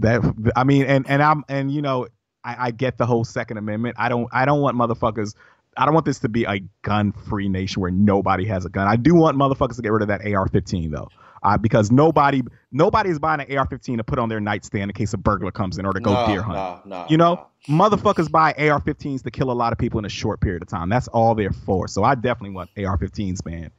that 0.00 0.52
I 0.56 0.64
mean, 0.64 0.84
and 0.86 1.08
and 1.08 1.22
I'm 1.22 1.44
and 1.48 1.70
you 1.70 1.82
know, 1.82 2.08
I, 2.44 2.66
I 2.66 2.70
get 2.70 2.98
the 2.98 3.06
whole 3.06 3.24
Second 3.24 3.56
Amendment. 3.58 3.96
I 3.98 4.08
don't 4.08 4.28
I 4.32 4.44
don't 4.44 4.60
want 4.60 4.76
motherfuckers. 4.76 5.34
I 5.76 5.84
don't 5.86 5.94
want 5.94 6.06
this 6.06 6.20
to 6.20 6.28
be 6.28 6.44
a 6.44 6.60
gun-free 6.82 7.48
nation 7.48 7.82
where 7.82 7.90
nobody 7.90 8.44
has 8.46 8.64
a 8.64 8.68
gun. 8.68 8.86
I 8.86 8.94
do 8.96 9.14
want 9.14 9.36
motherfuckers 9.36 9.74
to 9.76 9.82
get 9.82 9.90
rid 9.90 10.02
of 10.02 10.08
that 10.08 10.20
AR-15 10.20 10.92
though, 10.92 11.08
uh, 11.42 11.58
because 11.58 11.90
nobody 11.90 12.42
nobody's 12.70 13.18
buying 13.18 13.40
an 13.40 13.58
AR-15 13.58 13.96
to 13.96 14.04
put 14.04 14.20
on 14.20 14.28
their 14.28 14.38
nightstand 14.40 14.90
in 14.90 14.94
case 14.94 15.12
a 15.14 15.18
burglar 15.18 15.50
comes 15.50 15.76
in 15.78 15.84
or 15.84 15.92
to 15.92 15.98
go 16.00 16.12
Nah, 16.12 16.26
deer 16.26 16.42
hunt. 16.42 16.56
nah, 16.58 16.80
nah, 16.84 17.06
you 17.10 17.16
know, 17.16 17.44
motherfuckers 17.68 18.30
buy 18.30 18.52
AR-15s 18.52 19.22
to 19.24 19.32
kill 19.32 19.50
a 19.50 19.52
lot 19.52 19.72
of 19.72 19.78
people 19.80 19.98
in 19.98 20.04
a 20.04 20.08
short 20.10 20.40
period 20.40 20.62
of 20.62 20.68
time. 20.68 20.88
That's 20.90 21.08
all 21.08 21.34
they're 21.34 21.50
for. 21.50 21.88
So 21.88 22.04
I 22.04 22.14
definitely 22.14 22.54
want 22.54 22.70
AR-15s, 22.76 23.44
man. 23.44 23.72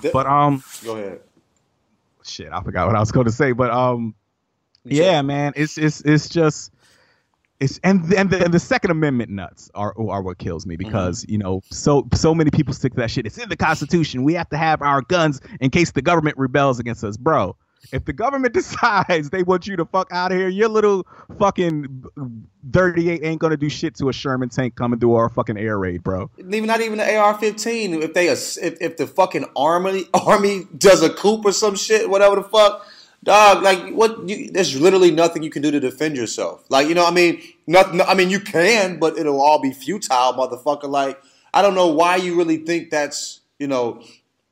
Th- 0.00 0.14
But 0.14 0.26
um, 0.26 0.64
go 0.82 0.96
ahead. 0.96 1.20
shit, 2.24 2.48
I 2.50 2.62
forgot 2.62 2.86
what 2.86 2.96
I 2.96 3.00
was 3.00 3.12
going 3.12 3.26
to 3.26 3.32
say. 3.32 3.52
But 3.52 3.70
um, 3.72 4.14
yeah, 4.84 5.22
man, 5.22 5.52
it's 5.56 5.78
it's 5.78 6.00
it's 6.02 6.28
just 6.28 6.72
it's 7.62 7.78
and 7.84 8.12
and 8.14 8.30
the, 8.30 8.44
and 8.44 8.52
the 8.52 8.58
Second 8.58 8.90
Amendment 8.90 9.30
nuts 9.30 9.70
are 9.74 9.94
are 9.96 10.22
what 10.22 10.38
kills 10.38 10.66
me 10.66 10.74
mm-hmm. 10.74 10.88
because 10.88 11.24
you 11.28 11.38
know 11.38 11.62
so 11.70 12.08
so 12.12 12.34
many 12.34 12.50
people 12.50 12.74
stick 12.74 12.92
to 12.94 13.00
that 13.00 13.10
shit. 13.10 13.26
It's 13.26 13.38
in 13.38 13.48
the 13.48 13.56
Constitution. 13.56 14.24
We 14.24 14.34
have 14.34 14.48
to 14.50 14.56
have 14.56 14.82
our 14.82 15.02
guns 15.02 15.40
in 15.60 15.70
case 15.70 15.92
the 15.92 16.02
government 16.02 16.36
rebels 16.36 16.80
against 16.80 17.04
us, 17.04 17.16
bro. 17.16 17.56
If 17.92 18.04
the 18.04 18.12
government 18.12 18.54
decides 18.54 19.30
they 19.30 19.42
want 19.42 19.66
you 19.66 19.76
to 19.76 19.84
fuck 19.84 20.08
out 20.12 20.32
of 20.32 20.38
here, 20.38 20.48
your 20.48 20.68
little 20.68 21.06
fucking 21.38 22.04
38 22.72 23.20
ain't 23.24 23.40
gonna 23.40 23.56
do 23.56 23.68
shit 23.68 23.94
to 23.96 24.08
a 24.08 24.12
Sherman 24.12 24.48
tank 24.48 24.74
coming 24.74 24.98
through 24.98 25.14
our 25.14 25.28
fucking 25.28 25.56
air 25.56 25.78
raid, 25.78 26.02
bro. 26.02 26.30
Even 26.38 26.66
not 26.66 26.80
even 26.80 26.98
the 26.98 27.16
AR-15. 27.16 28.02
If 28.02 28.14
they 28.14 28.28
if, 28.28 28.80
if 28.80 28.96
the 28.96 29.06
fucking 29.06 29.46
army 29.54 30.06
army 30.14 30.66
does 30.76 31.02
a 31.02 31.10
coup 31.10 31.42
or 31.44 31.52
some 31.52 31.76
shit, 31.76 32.10
whatever 32.10 32.36
the 32.36 32.42
fuck, 32.42 32.86
dog. 33.22 33.62
Like 33.62 33.90
what? 33.94 34.28
You, 34.28 34.50
there's 34.50 34.78
literally 34.80 35.10
nothing 35.10 35.42
you 35.42 35.50
can 35.50 35.62
do 35.62 35.70
to 35.70 35.80
defend 35.80 36.16
yourself. 36.16 36.64
Like 36.68 36.88
you 36.88 36.94
know, 36.94 37.06
I 37.06 37.10
mean, 37.10 37.40
nothing. 37.66 38.00
I 38.00 38.14
mean, 38.14 38.30
you 38.30 38.40
can, 38.40 38.98
but 38.98 39.16
it'll 39.18 39.40
all 39.40 39.60
be 39.60 39.72
futile, 39.72 40.32
motherfucker. 40.34 40.88
Like 40.88 41.20
I 41.54 41.62
don't 41.62 41.74
know 41.74 41.88
why 41.88 42.16
you 42.16 42.36
really 42.36 42.58
think 42.58 42.90
that's 42.90 43.40
you 43.58 43.66
know 43.66 44.02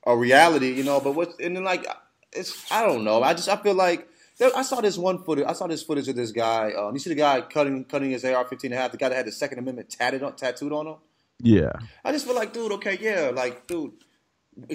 a 0.07 0.17
reality. 0.17 0.73
You 0.73 0.85
know, 0.85 1.01
but 1.01 1.13
what? 1.15 1.39
And 1.41 1.57
then 1.57 1.65
like 1.65 1.87
it's 2.33 2.71
I 2.71 2.85
don't 2.87 3.05
know. 3.05 3.23
I 3.23 3.35
just 3.35 3.49
I 3.49 3.57
feel 3.57 3.75
like. 3.75 4.07
there- 4.39 4.57
I 4.57 4.63
saw 4.63 4.81
this 4.81 4.97
one 4.97 5.23
footage. 5.23 5.45
I 5.47 5.53
saw 5.53 5.67
this 5.67 5.83
footage 5.83 6.09
of 6.09 6.17
this 6.17 6.33
guy. 6.33 6.73
Um, 6.73 6.95
you 6.95 6.99
see 6.99 7.11
the 7.11 7.17
guy 7.17 7.43
cutting 7.43 7.85
cutting 7.85 8.11
his 8.11 8.25
AR-15 8.25 8.65
in 8.65 8.73
half. 8.73 8.91
The 8.93 8.97
guy 8.97 9.09
that 9.11 9.17
had 9.17 9.27
the 9.27 9.33
Second 9.33 9.59
Amendment 9.59 9.91
tatted 9.91 10.23
on, 10.23 10.35
tattooed 10.37 10.73
on 10.73 10.87
him. 10.87 10.95
Yeah, 11.43 11.73
I 12.05 12.13
just 12.13 12.27
feel 12.27 12.35
like, 12.35 12.53
dude, 12.53 12.73
okay, 12.73 12.99
yeah, 13.01 13.31
like, 13.35 13.67
dude, 13.67 13.93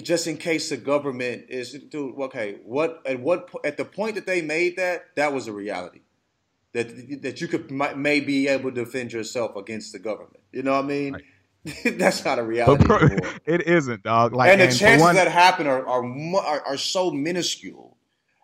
just 0.02 0.26
in 0.26 0.36
case 0.36 0.70
the 0.70 0.76
government 0.76 1.46
is, 1.48 1.72
dude, 1.72 2.18
okay, 2.18 2.58
what 2.64 3.02
at 3.06 3.20
what 3.20 3.50
at 3.64 3.76
the 3.76 3.84
point 3.84 4.14
that 4.14 4.26
they 4.26 4.42
made 4.42 4.76
that, 4.76 5.06
that 5.16 5.32
was 5.32 5.46
a 5.46 5.52
reality, 5.52 6.00
that 6.72 7.22
that 7.22 7.40
you 7.40 7.48
could 7.48 7.70
may 7.70 8.20
be 8.20 8.48
able 8.48 8.70
to 8.70 8.84
defend 8.84 9.12
yourself 9.12 9.56
against 9.56 9.92
the 9.92 9.98
government. 9.98 10.40
You 10.52 10.62
know 10.62 10.72
what 10.72 10.84
I 10.84 10.88
mean? 10.88 11.16
That's 11.84 12.24
not 12.24 12.38
a 12.38 12.42
reality 12.42 12.84
anymore. 12.84 13.20
it 13.44 13.66
isn't, 13.66 14.02
dog. 14.02 14.32
Like 14.34 14.50
and 14.50 14.60
the 14.60 14.66
for 14.66 14.74
chances 14.74 15.02
one- 15.02 15.14
that 15.16 15.28
happen 15.28 15.66
are 15.66 15.86
are, 15.86 16.04
are 16.04 16.66
are 16.66 16.76
so 16.76 17.10
minuscule. 17.10 17.96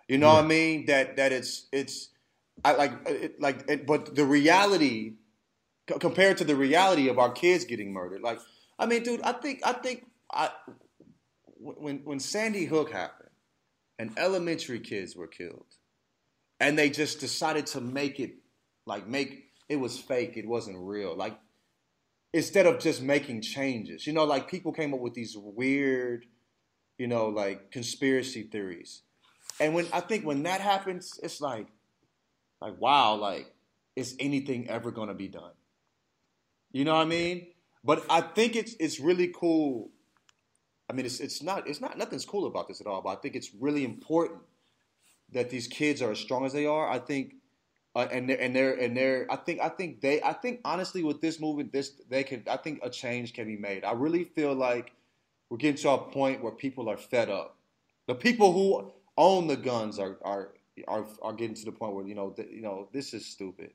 You 0.09 0.19
know 0.19 0.35
what 0.35 0.45
I 0.45 0.47
mean? 0.47 0.87
That 0.87 1.17
that 1.17 1.33
it's 1.33 1.67
it's 1.73 2.11
I 2.65 2.73
like 2.73 2.93
uh, 2.93 3.13
it, 3.13 3.41
like 3.41 3.65
it, 3.69 3.87
but 3.87 4.15
the 4.15 4.25
reality 4.25 5.15
compared 5.87 6.37
to 6.39 6.45
the 6.45 6.57
reality 6.57 7.09
of 7.09 7.19
our 7.19 7.31
kids 7.31 7.65
getting 7.65 7.93
murdered. 7.93 8.23
Like 8.23 8.39
I 8.79 8.87
mean, 8.87 9.03
dude, 9.03 9.23
I 9.23 9.33
think 9.33 9.61
I 9.65 9.73
think 9.73 10.07
I 10.33 10.51
when 11.63 11.99
when 12.05 12.21
Sandy 12.21 12.65
Hook 12.65 12.93
happened 12.93 13.31
and 13.99 14.13
elementary 14.17 14.81
kids 14.81 15.15
were 15.15 15.27
killed 15.29 15.67
and 16.61 16.79
they 16.79 16.91
just 16.91 17.21
decided 17.21 17.67
to 17.69 17.81
make 17.81 18.21
it 18.21 18.35
like 18.87 19.07
make 19.07 19.51
it 19.69 19.77
was 19.77 19.99
fake, 19.99 20.37
it 20.37 20.47
wasn't 20.47 20.77
real. 20.79 21.17
Like 21.17 21.39
instead 22.33 22.67
of 22.67 22.79
just 22.79 23.03
making 23.03 23.43
changes. 23.43 24.07
You 24.07 24.13
know, 24.13 24.25
like 24.25 24.49
people 24.49 24.73
came 24.73 24.95
up 24.95 25.01
with 25.01 25.15
these 25.15 25.37
weird, 25.37 26.27
you 26.99 27.07
know, 27.07 27.29
like 27.29 27.71
conspiracy 27.71 28.43
theories. 28.43 29.03
and 29.61 29.75
when 29.75 29.87
I 29.93 30.01
think 30.01 30.25
when 30.25 30.43
that 30.45 30.61
happens, 30.61 31.19
it's 31.23 31.41
like, 31.41 31.67
like 32.61 32.81
wow, 32.81 33.15
like 33.15 33.53
is 33.97 34.17
anything 34.19 34.69
ever 34.69 34.91
gonna 34.91 35.15
be 35.15 35.29
done? 35.29 35.53
You 36.73 36.85
know 36.85 36.95
what 36.95 37.03
I 37.03 37.11
mean? 37.11 37.49
But 37.85 38.05
I 38.09 38.21
think 38.21 38.57
it's 38.57 38.75
it's 38.81 39.01
really 39.01 39.33
cool. 39.35 39.91
I 40.93 40.95
mean, 40.95 41.07
it's 41.07 41.21
it's 41.21 41.43
not 41.43 41.67
it's 41.67 41.81
not 41.81 41.97
nothing's 41.97 42.27
cool 42.27 42.47
about 42.47 42.69
this 42.69 42.83
at 42.83 42.87
all. 42.87 43.01
But 43.01 43.11
I 43.11 43.15
think 43.17 43.35
it's 43.35 43.55
really 43.59 43.83
important 43.83 44.41
that 45.33 45.49
these 45.49 45.67
kids 45.67 46.03
are 46.03 46.11
as 46.11 46.19
strong 46.19 46.45
as 46.45 46.53
they 46.53 46.67
are. 46.67 46.87
I 46.87 46.99
think, 46.99 47.37
uh, 47.97 48.09
and 48.13 48.29
they're 48.29 48.39
and 48.39 48.55
they're 48.55 48.75
and 48.75 48.95
they're. 48.95 49.27
I 49.31 49.37
think 49.37 49.61
I 49.61 49.71
think 49.71 50.03
they. 50.03 50.23
I 50.23 50.35
think 50.35 50.61
honestly, 50.67 51.03
with 51.03 51.23
this 51.23 51.41
movement, 51.41 51.73
this 51.73 51.93
they 52.11 52.25
can. 52.25 52.45
I 52.47 52.59
think 52.59 52.81
a 52.83 52.91
change 52.91 53.33
can 53.33 53.47
be 53.47 53.57
made. 53.57 53.85
I 53.85 53.93
really 53.93 54.25
feel 54.25 54.55
like 54.55 54.93
we're 55.49 55.57
getting 55.57 55.81
to 55.83 55.91
a 55.91 55.99
point 55.99 56.43
where 56.43 56.53
people 56.53 56.91
are 56.91 56.99
fed 56.99 57.31
up. 57.31 57.57
The 58.07 58.15
people 58.15 58.53
who 58.53 58.93
own 59.17 59.47
the 59.47 59.57
guns 59.57 59.99
are 59.99 60.19
are 60.23 60.53
are, 60.87 61.07
are 61.23 61.33
getting 61.33 61.57
to 61.57 61.65
the 61.65 61.73
point 61.73 61.95
where 61.95 62.07
you 62.07 62.15
know 62.15 62.35
you 62.51 62.61
know 62.61 62.89
this 62.93 63.15
is 63.15 63.25
stupid. 63.25 63.71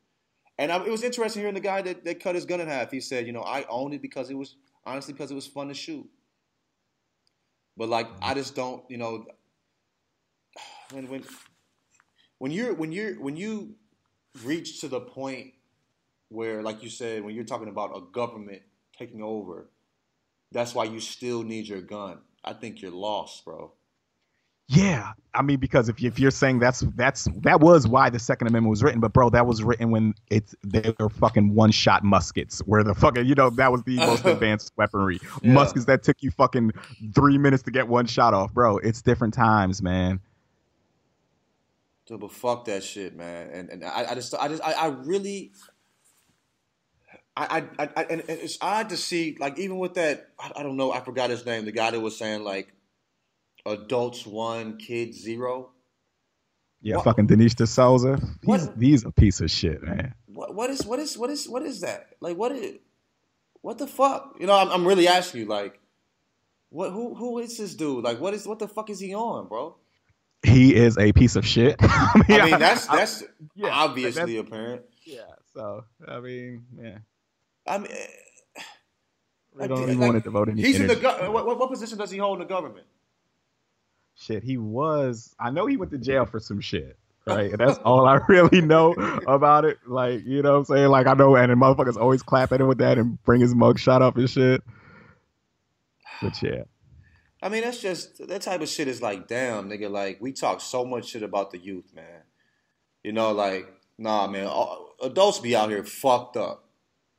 And 0.59 0.71
I, 0.71 0.83
it 0.85 0.91
was 0.91 1.03
interesting 1.03 1.41
hearing 1.41 1.55
the 1.55 1.61
guy 1.61 1.81
that, 1.81 2.03
that 2.05 2.19
cut 2.19 2.35
his 2.35 2.45
gun 2.45 2.59
in 2.61 2.67
half. 2.67 2.89
He 2.91 2.99
said, 2.99 3.27
you 3.27 3.33
know, 3.33 3.43
I 3.43 3.63
owned 3.69 3.93
it 3.93 4.01
because 4.01 4.31
it 4.31 4.33
was 4.35 4.55
honestly 4.85 5.13
because 5.13 5.29
it 5.29 5.35
was 5.35 5.45
fun 5.45 5.67
to 5.67 5.75
shoot. 5.75 6.07
But 7.77 7.89
like, 7.89 8.07
I 8.21 8.33
just 8.33 8.55
don't, 8.55 8.83
you 8.89 8.97
know, 8.97 9.25
when 10.91 11.09
when 11.09 11.23
when 12.39 12.51
you're 12.51 12.73
when 12.73 12.91
you're 12.91 13.13
when 13.21 13.37
you 13.37 13.75
reach 14.43 14.81
to 14.81 14.87
the 14.87 14.99
point 14.99 15.53
where, 16.29 16.61
like 16.63 16.83
you 16.83 16.89
said, 16.89 17.23
when 17.23 17.35
you're 17.35 17.45
talking 17.45 17.69
about 17.69 17.95
a 17.95 18.01
government 18.11 18.63
taking 18.97 19.21
over, 19.21 19.69
that's 20.51 20.73
why 20.73 20.85
you 20.85 20.99
still 20.99 21.43
need 21.43 21.67
your 21.67 21.81
gun. 21.81 22.19
I 22.43 22.53
think 22.53 22.81
you're 22.81 22.91
lost, 22.91 23.45
bro. 23.45 23.73
Yeah, 24.69 25.13
I 25.33 25.43
mean, 25.43 25.59
because 25.59 25.87
if, 25.87 26.01
you, 26.01 26.09
if 26.09 26.19
you're 26.19 26.29
saying 26.31 26.59
that's 26.59 26.81
that's 26.95 27.25
that 27.37 27.61
was 27.61 27.87
why 27.87 28.09
the 28.09 28.19
Second 28.19 28.47
Amendment 28.47 28.69
was 28.69 28.83
written, 28.83 28.99
but 28.99 29.13
bro, 29.13 29.29
that 29.29 29.45
was 29.45 29.63
written 29.63 29.91
when 29.91 30.13
it's 30.29 30.55
they 30.61 30.93
were 30.99 31.09
fucking 31.09 31.55
one 31.55 31.71
shot 31.71 32.03
muskets, 32.03 32.59
where 32.59 32.83
the 32.83 32.93
fucking 32.93 33.25
you 33.25 33.35
know 33.35 33.49
that 33.51 33.71
was 33.71 33.83
the 33.83 33.95
most 33.97 34.25
advanced 34.25 34.73
weaponry, 34.75 35.19
Yeah. 35.41 35.53
muskets 35.53 35.85
that 35.85 36.03
took 36.03 36.21
you 36.21 36.31
fucking 36.31 36.71
three 37.15 37.37
minutes 37.37 37.63
to 37.63 37.71
get 37.71 37.87
one 37.87 38.07
shot 38.07 38.33
off, 38.33 38.53
bro. 38.53 38.77
It's 38.77 39.01
different 39.01 39.33
times, 39.33 39.81
man. 39.81 40.19
Dude, 42.05 42.19
but 42.19 42.31
fuck 42.33 42.65
that 42.65 42.83
shit, 42.83 43.15
man. 43.15 43.49
And 43.51 43.69
and 43.69 43.85
I, 43.85 44.07
I 44.11 44.15
just 44.15 44.33
I 44.35 44.49
just 44.49 44.63
I, 44.63 44.73
I 44.73 44.87
really 44.87 45.53
I, 47.37 47.63
I, 47.79 47.89
I 47.95 48.03
and 48.03 48.21
and 48.21 48.29
it's 48.29 48.57
odd 48.59 48.89
to 48.89 48.97
see 48.97 49.37
like 49.39 49.59
even 49.59 49.77
with 49.77 49.93
that 49.93 50.29
I, 50.37 50.51
I 50.57 50.63
don't 50.63 50.75
know 50.75 50.91
I 50.91 50.99
forgot 50.99 51.29
his 51.29 51.45
name 51.45 51.63
the 51.63 51.71
guy 51.71 51.91
that 51.91 51.99
was 52.01 52.17
saying 52.17 52.43
like 52.43 52.73
adults 53.67 54.25
one 54.25 54.77
kids 54.77 55.19
zero 55.21 55.71
Yeah, 56.81 56.95
What- 56.97 57.05
fucking 57.05 57.27
Dinesh 57.27 57.55
D'Souza. 57.55 58.19
He's 58.45 58.69
he's 58.79 59.05
a 59.05 59.11
piece 59.11 59.41
of 59.41 59.49
shit, 59.51 59.81
man. 59.83 60.13
what 60.27 60.53
what 60.55 60.69
is 60.69 60.85
what 60.85 60.99
is 60.99 61.17
what 61.17 61.29
is 61.29 61.47
what 61.49 61.63
is 61.63 61.81
that 61.81 62.09
like 62.21 62.37
what 62.37 62.51
is 62.51 62.77
what 63.61 63.77
the 63.77 63.87
fuck 63.87 64.35
you 64.39 64.45
know 64.47 64.53
I'm, 64.57 64.69
I'm 64.69 64.87
really 64.87 65.07
asking 65.07 65.41
you 65.41 65.47
like 65.47 65.79
what 66.69 66.91
who 66.91 67.15
who 67.15 67.39
is 67.39 67.57
this 67.57 67.73
dude 67.75 68.03
like 68.03 68.19
what 68.19 68.33
is 68.33 68.45
what 68.47 68.59
the 68.59 68.67
fuck 68.67 68.89
is 68.89 68.99
he 68.99 69.13
on 69.15 69.47
bro 69.47 69.75
He 70.43 70.75
is 70.75 70.97
a 70.97 71.11
piece 71.13 71.35
of 71.35 71.45
shit. 71.45 71.75
I 71.81 72.23
I 72.29 72.45
mean 72.45 72.59
that's 72.59 72.85
that's 72.87 73.23
yeah, 73.55 73.69
obviously 73.71 74.35
that's- 74.35 74.47
apparent 74.47 74.81
yeah. 75.03 75.21
So 75.55 75.83
I 76.07 76.19
mean, 76.19 76.65
yeah, 76.79 76.97
I 77.65 77.77
mean 77.79 77.91
Like, 79.55 79.69
don't 79.69 79.87
like, 79.87 79.97
want 79.97 80.13
to 80.15 80.21
devote 80.21 80.49
any. 80.49 80.61
he's 80.61 80.79
in 80.79 80.85
the 80.87 80.93
energy. 80.99 81.01
go- 81.23 81.31
what 81.31 81.57
what 81.59 81.69
position 81.71 81.97
does 81.97 82.11
he 82.11 82.19
hold 82.19 82.39
in 82.39 82.47
the 82.47 82.53
government 82.53 82.85
Shit, 84.19 84.43
he 84.43 84.57
was. 84.57 85.35
I 85.39 85.51
know 85.51 85.67
he 85.67 85.77
went 85.77 85.91
to 85.91 85.97
jail 85.97 86.25
for 86.25 86.39
some 86.39 86.59
shit. 86.59 86.97
Right, 87.27 87.51
and 87.51 87.59
that's 87.59 87.77
all 87.79 88.07
I 88.07 88.15
really 88.29 88.61
know 88.61 88.93
about 89.27 89.65
it. 89.65 89.79
Like, 89.85 90.25
you 90.25 90.41
know 90.41 90.53
what 90.53 90.57
I'm 90.59 90.65
saying? 90.65 90.87
Like, 90.89 91.07
I 91.07 91.13
know, 91.13 91.35
and 91.35 91.51
the 91.51 91.55
motherfuckers 91.55 91.97
always 91.97 92.23
clap 92.23 92.51
at 92.53 92.61
him 92.61 92.67
with 92.67 92.77
that 92.77 92.97
and 92.97 93.21
bring 93.23 93.41
his 93.41 93.53
mug 93.53 93.79
shot 93.79 94.01
up 94.01 94.15
and 94.17 94.29
shit. 94.29 94.63
But 96.21 96.41
yeah, 96.41 96.63
I 97.43 97.49
mean, 97.49 97.63
that's 97.63 97.81
just 97.81 98.25
that 98.27 98.41
type 98.41 98.61
of 98.61 98.69
shit 98.69 98.87
is 98.87 99.01
like, 99.01 99.27
damn, 99.27 99.69
nigga. 99.69 99.91
Like, 99.91 100.19
we 100.21 100.31
talk 100.31 100.61
so 100.61 100.85
much 100.85 101.09
shit 101.09 101.21
about 101.21 101.51
the 101.51 101.57
youth, 101.59 101.93
man. 101.93 102.21
You 103.03 103.11
know, 103.11 103.33
like, 103.33 103.67
nah, 103.97 104.27
man. 104.27 104.47
all- 104.47 104.95
Adults 105.03 105.39
be 105.39 105.55
out 105.55 105.69
here 105.69 105.83
fucked 105.83 106.37
up. 106.37 106.63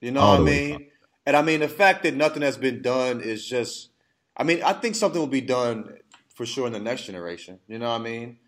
You 0.00 0.10
know 0.10 0.26
what 0.26 0.40
I 0.40 0.42
mean? 0.42 0.88
And 1.26 1.36
I 1.36 1.42
mean, 1.42 1.60
the 1.60 1.68
fact 1.68 2.02
that 2.02 2.14
nothing 2.14 2.42
has 2.42 2.56
been 2.56 2.82
done 2.82 3.20
is 3.20 3.46
just. 3.46 3.90
I 4.36 4.42
mean, 4.42 4.62
I 4.62 4.72
think 4.72 4.94
something 4.94 5.20
will 5.20 5.26
be 5.26 5.40
done 5.40 5.98
for 6.38 6.46
sure 6.46 6.68
in 6.68 6.72
the 6.72 6.78
next 6.78 7.02
generation. 7.02 7.58
You 7.66 7.80
know 7.80 7.88
what 7.88 8.00
I 8.00 8.04
mean? 8.04 8.38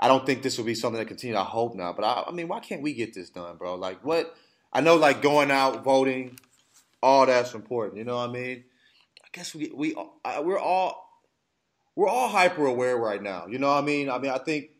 I 0.00 0.08
don't 0.08 0.24
think 0.24 0.42
this 0.42 0.56
will 0.56 0.64
be 0.64 0.74
something 0.74 0.98
that 0.98 1.08
continues. 1.08 1.38
I 1.38 1.44
hope 1.44 1.74
not. 1.76 1.94
But 1.94 2.06
I, 2.06 2.24
I 2.28 2.32
mean, 2.32 2.48
why 2.48 2.58
can't 2.58 2.80
we 2.80 2.94
get 2.94 3.12
this 3.12 3.28
done, 3.28 3.58
bro? 3.58 3.74
Like, 3.74 4.02
what? 4.02 4.34
I 4.72 4.80
know, 4.80 4.96
like, 4.96 5.20
going 5.20 5.50
out 5.50 5.84
voting, 5.84 6.38
all 7.02 7.26
that's 7.26 7.52
important. 7.52 7.98
You 7.98 8.04
know 8.04 8.16
what 8.16 8.30
I 8.30 8.32
mean? 8.32 8.64
I 9.22 9.28
guess 9.30 9.54
we 9.54 9.70
we 9.74 9.94
we're 10.40 10.58
all 10.58 11.06
we're 11.94 12.08
all 12.08 12.28
hyper 12.28 12.64
aware 12.64 12.96
right 12.96 13.22
now. 13.22 13.46
You 13.46 13.58
know 13.58 13.68
what 13.68 13.82
I 13.82 13.86
mean? 13.86 14.08
I 14.08 14.18
mean, 14.18 14.30
I 14.30 14.38
think 14.38 14.70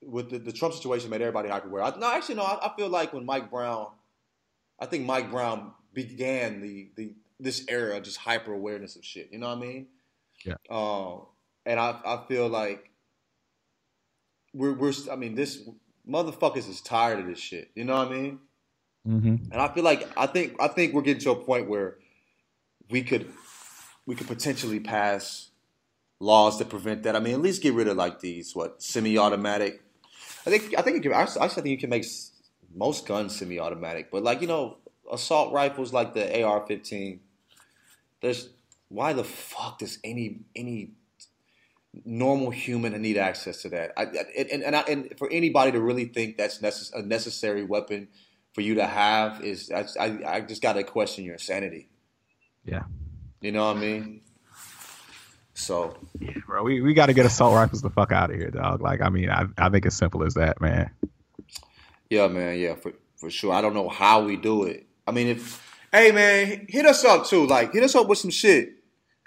with 0.00 0.30
the, 0.30 0.38
the 0.38 0.52
Trump 0.52 0.72
situation 0.72 1.10
made 1.10 1.20
everybody 1.20 1.50
hyper 1.50 1.68
aware. 1.68 1.82
I, 1.82 1.94
no, 1.98 2.10
actually, 2.10 2.36
no. 2.36 2.44
I, 2.44 2.68
I 2.68 2.72
feel 2.74 2.88
like 2.88 3.12
when 3.12 3.26
Mike 3.26 3.50
Brown, 3.50 3.88
I 4.80 4.86
think 4.86 5.04
Mike 5.04 5.30
Brown 5.30 5.72
began 5.92 6.62
the 6.62 6.88
the 6.96 7.12
this 7.38 7.66
era 7.68 7.98
of 7.98 8.02
just 8.02 8.16
hyper 8.16 8.54
awareness 8.54 8.96
of 8.96 9.04
shit. 9.04 9.28
You 9.30 9.38
know 9.38 9.48
what 9.48 9.58
I 9.58 9.60
mean? 9.60 9.88
Yeah. 10.44 10.54
Um, 10.70 11.26
and 11.66 11.78
I 11.78 11.98
I 12.04 12.24
feel 12.28 12.48
like 12.48 12.90
we're 14.54 14.72
we're 14.72 14.92
I 15.10 15.16
mean 15.16 15.34
this 15.34 15.68
motherfuckers 16.08 16.68
is 16.68 16.80
tired 16.80 17.20
of 17.20 17.26
this 17.26 17.38
shit. 17.38 17.70
You 17.74 17.84
know 17.84 17.96
what 17.96 18.08
I 18.08 18.10
mean? 18.10 18.38
mm-hmm. 19.06 19.52
And 19.52 19.54
I 19.54 19.68
feel 19.68 19.84
like 19.84 20.08
I 20.16 20.26
think 20.26 20.56
I 20.60 20.68
think 20.68 20.94
we're 20.94 21.02
getting 21.02 21.22
to 21.22 21.30
a 21.32 21.36
point 21.36 21.68
where 21.68 21.96
we 22.90 23.02
could 23.02 23.30
we 24.06 24.14
could 24.14 24.26
potentially 24.26 24.80
pass 24.80 25.50
laws 26.20 26.58
to 26.58 26.64
prevent 26.64 27.02
that. 27.04 27.16
I 27.16 27.20
mean, 27.20 27.34
at 27.34 27.40
least 27.40 27.62
get 27.62 27.74
rid 27.74 27.88
of 27.88 27.96
like 27.96 28.20
these 28.20 28.54
what 28.54 28.82
semi-automatic. 28.82 29.82
I 30.46 30.50
think 30.50 30.74
I 30.76 30.82
think 30.82 30.96
you 30.96 31.02
can. 31.02 31.12
I, 31.12 31.26
I 31.40 31.48
think 31.48 31.66
you 31.66 31.78
can 31.78 31.90
make 31.90 32.04
most 32.74 33.06
guns 33.06 33.36
semi-automatic, 33.36 34.10
but 34.10 34.22
like 34.22 34.40
you 34.40 34.46
know, 34.46 34.78
assault 35.10 35.52
rifles 35.52 35.92
like 35.92 36.14
the 36.14 36.42
AR-15. 36.42 37.18
There's 38.20 38.48
why 38.88 39.12
the 39.12 39.24
fuck 39.24 39.78
does 39.78 39.98
any 40.04 40.40
any 40.56 40.92
normal 42.04 42.50
human 42.50 43.00
need 43.00 43.16
access 43.18 43.62
to 43.62 43.68
that? 43.70 43.92
I, 43.96 44.04
and 44.04 44.62
and, 44.62 44.76
I, 44.76 44.80
and 44.82 45.14
for 45.18 45.28
anybody 45.30 45.72
to 45.72 45.80
really 45.80 46.06
think 46.06 46.36
that's 46.36 46.58
necess- 46.58 46.94
a 46.94 47.02
necessary 47.02 47.64
weapon 47.64 48.08
for 48.54 48.60
you 48.62 48.76
to 48.76 48.86
have 48.86 49.42
is 49.44 49.70
I 49.70 49.86
I, 50.00 50.18
I 50.36 50.40
just 50.40 50.62
got 50.62 50.74
to 50.74 50.84
question 50.84 51.24
your 51.24 51.38
sanity. 51.38 51.88
yeah, 52.64 52.82
You 53.40 53.52
know 53.52 53.66
what 53.68 53.76
I 53.76 53.80
mean? 53.80 54.22
So 55.54 55.96
bro, 56.46 56.62
we, 56.62 56.80
we 56.80 56.94
got 56.94 57.06
to 57.06 57.12
get 57.14 57.26
assault 57.26 57.54
rifles 57.54 57.82
the 57.82 57.90
fuck 57.90 58.12
out 58.12 58.30
of 58.30 58.36
here, 58.36 58.50
dog. 58.50 58.80
Like, 58.80 59.00
I 59.00 59.08
mean, 59.08 59.30
I 59.30 59.46
I 59.58 59.68
think 59.70 59.86
as 59.86 59.96
simple 59.96 60.24
as 60.24 60.34
that, 60.34 60.60
man. 60.60 60.90
yeah, 62.10 62.28
man, 62.28 62.58
yeah, 62.58 62.74
for 62.74 62.92
for 63.16 63.30
sure. 63.30 63.52
I 63.52 63.60
don't 63.60 63.74
know 63.74 63.88
how 63.88 64.22
we 64.24 64.36
do 64.36 64.64
it. 64.64 64.86
I 65.06 65.10
mean, 65.12 65.28
if 65.28 65.64
hey 65.92 66.12
man, 66.12 66.66
hit 66.68 66.86
us 66.86 67.04
up 67.04 67.26
too. 67.26 67.46
Like, 67.46 67.72
hit 67.72 67.82
us 67.82 67.94
up 67.94 68.08
with 68.08 68.18
some 68.18 68.30
shit. 68.30 68.77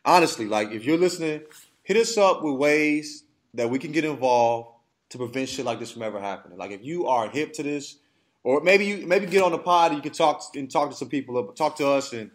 Honestly, 0.04 0.45
like 0.47 0.72
if 0.72 0.84
you're 0.84 0.97
listening, 0.97 1.41
hit 1.84 1.97
us 1.97 2.18
up 2.18 2.43
with 2.43 2.56
ways 2.56 3.24
that 3.54 3.70
we 3.70 3.80
can 3.80 3.91
get 3.91 4.06
involved 4.06 4.70
to 5.10 5.18
prevent 5.18 5.49
shit 5.49 5.66
like 5.66 5.80
this 5.80 5.91
from 5.91 6.04
ever 6.04 6.20
happening. 6.20 6.58
Like 6.58 6.72
if 6.72 6.84
you 6.84 7.08
are 7.08 7.30
hip 7.30 7.54
to 7.54 7.64
this, 7.64 7.97
or 8.43 8.62
maybe 8.62 8.86
you 8.86 9.06
maybe 9.06 9.26
get 9.26 9.43
on 9.43 9.52
the 9.52 9.58
pod, 9.58 9.91
and 9.91 9.97
you 9.97 10.02
can 10.02 10.14
talk 10.14 10.41
and 10.56 10.72
talk 10.72 10.89
to 10.89 10.95
some 10.95 11.10
people, 11.10 11.43
talk 11.54 11.76
to 11.78 11.88
us 11.88 12.14
and 12.14 12.32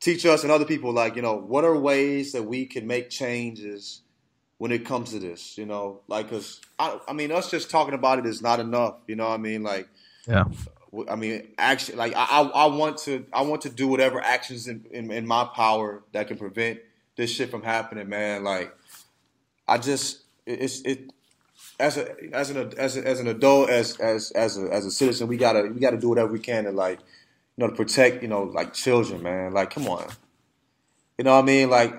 teach 0.00 0.26
us 0.26 0.42
and 0.42 0.52
other 0.52 0.64
people. 0.64 0.92
Like 0.92 1.16
you 1.16 1.22
know, 1.22 1.36
what 1.36 1.64
are 1.64 1.78
ways 1.78 2.32
that 2.32 2.42
we 2.42 2.66
can 2.66 2.86
make 2.86 3.08
changes 3.08 4.02
when 4.58 4.72
it 4.72 4.84
comes 4.84 5.10
to 5.12 5.18
this? 5.18 5.56
You 5.56 5.64
know, 5.64 6.00
like 6.08 6.28
because 6.28 6.60
I, 6.78 6.98
I 7.08 7.12
mean, 7.12 7.32
us 7.32 7.50
just 7.50 7.70
talking 7.70 7.94
about 7.94 8.18
it 8.18 8.26
is 8.26 8.42
not 8.42 8.60
enough. 8.60 8.96
You 9.06 9.16
know 9.16 9.28
what 9.28 9.34
I 9.34 9.38
mean? 9.38 9.62
Like 9.62 9.88
Yeah, 10.26 10.44
I 11.08 11.16
mean, 11.16 11.48
action. 11.56 11.96
Like 11.96 12.12
I, 12.14 12.42
I, 12.42 12.66
want 12.66 12.98
to, 12.98 13.24
I 13.32 13.42
want 13.42 13.62
to 13.62 13.70
do 13.70 13.88
whatever 13.88 14.20
actions 14.20 14.68
in, 14.68 14.84
in, 14.90 15.10
in 15.10 15.26
my 15.26 15.44
power 15.44 16.02
that 16.12 16.28
can 16.28 16.36
prevent 16.36 16.80
this 17.16 17.30
shit 17.30 17.50
from 17.50 17.62
happening, 17.62 18.08
man. 18.08 18.44
Like, 18.44 18.74
I 19.66 19.78
just, 19.78 20.22
it's 20.46 20.82
it. 20.82 21.12
As 21.80 21.96
a 21.96 22.14
as 22.34 22.50
an 22.50 22.74
as, 22.76 22.96
a, 22.96 23.06
as 23.06 23.18
an 23.18 23.26
adult 23.28 23.70
as 23.70 23.98
as 23.98 24.30
as 24.32 24.58
a 24.58 24.72
as 24.72 24.84
a 24.84 24.90
citizen, 24.90 25.26
we 25.26 25.36
gotta 25.36 25.62
we 25.72 25.80
gotta 25.80 25.96
do 25.96 26.08
whatever 26.08 26.30
we 26.32 26.38
can 26.38 26.64
to 26.64 26.70
like, 26.70 26.98
you 26.98 27.64
know, 27.64 27.68
to 27.68 27.74
protect 27.74 28.22
you 28.22 28.28
know 28.28 28.42
like 28.42 28.74
children, 28.74 29.22
man. 29.22 29.52
Like, 29.52 29.70
come 29.70 29.88
on, 29.88 30.06
you 31.18 31.24
know 31.24 31.32
what 31.34 31.42
I 31.42 31.46
mean? 31.46 31.70
Like, 31.70 31.94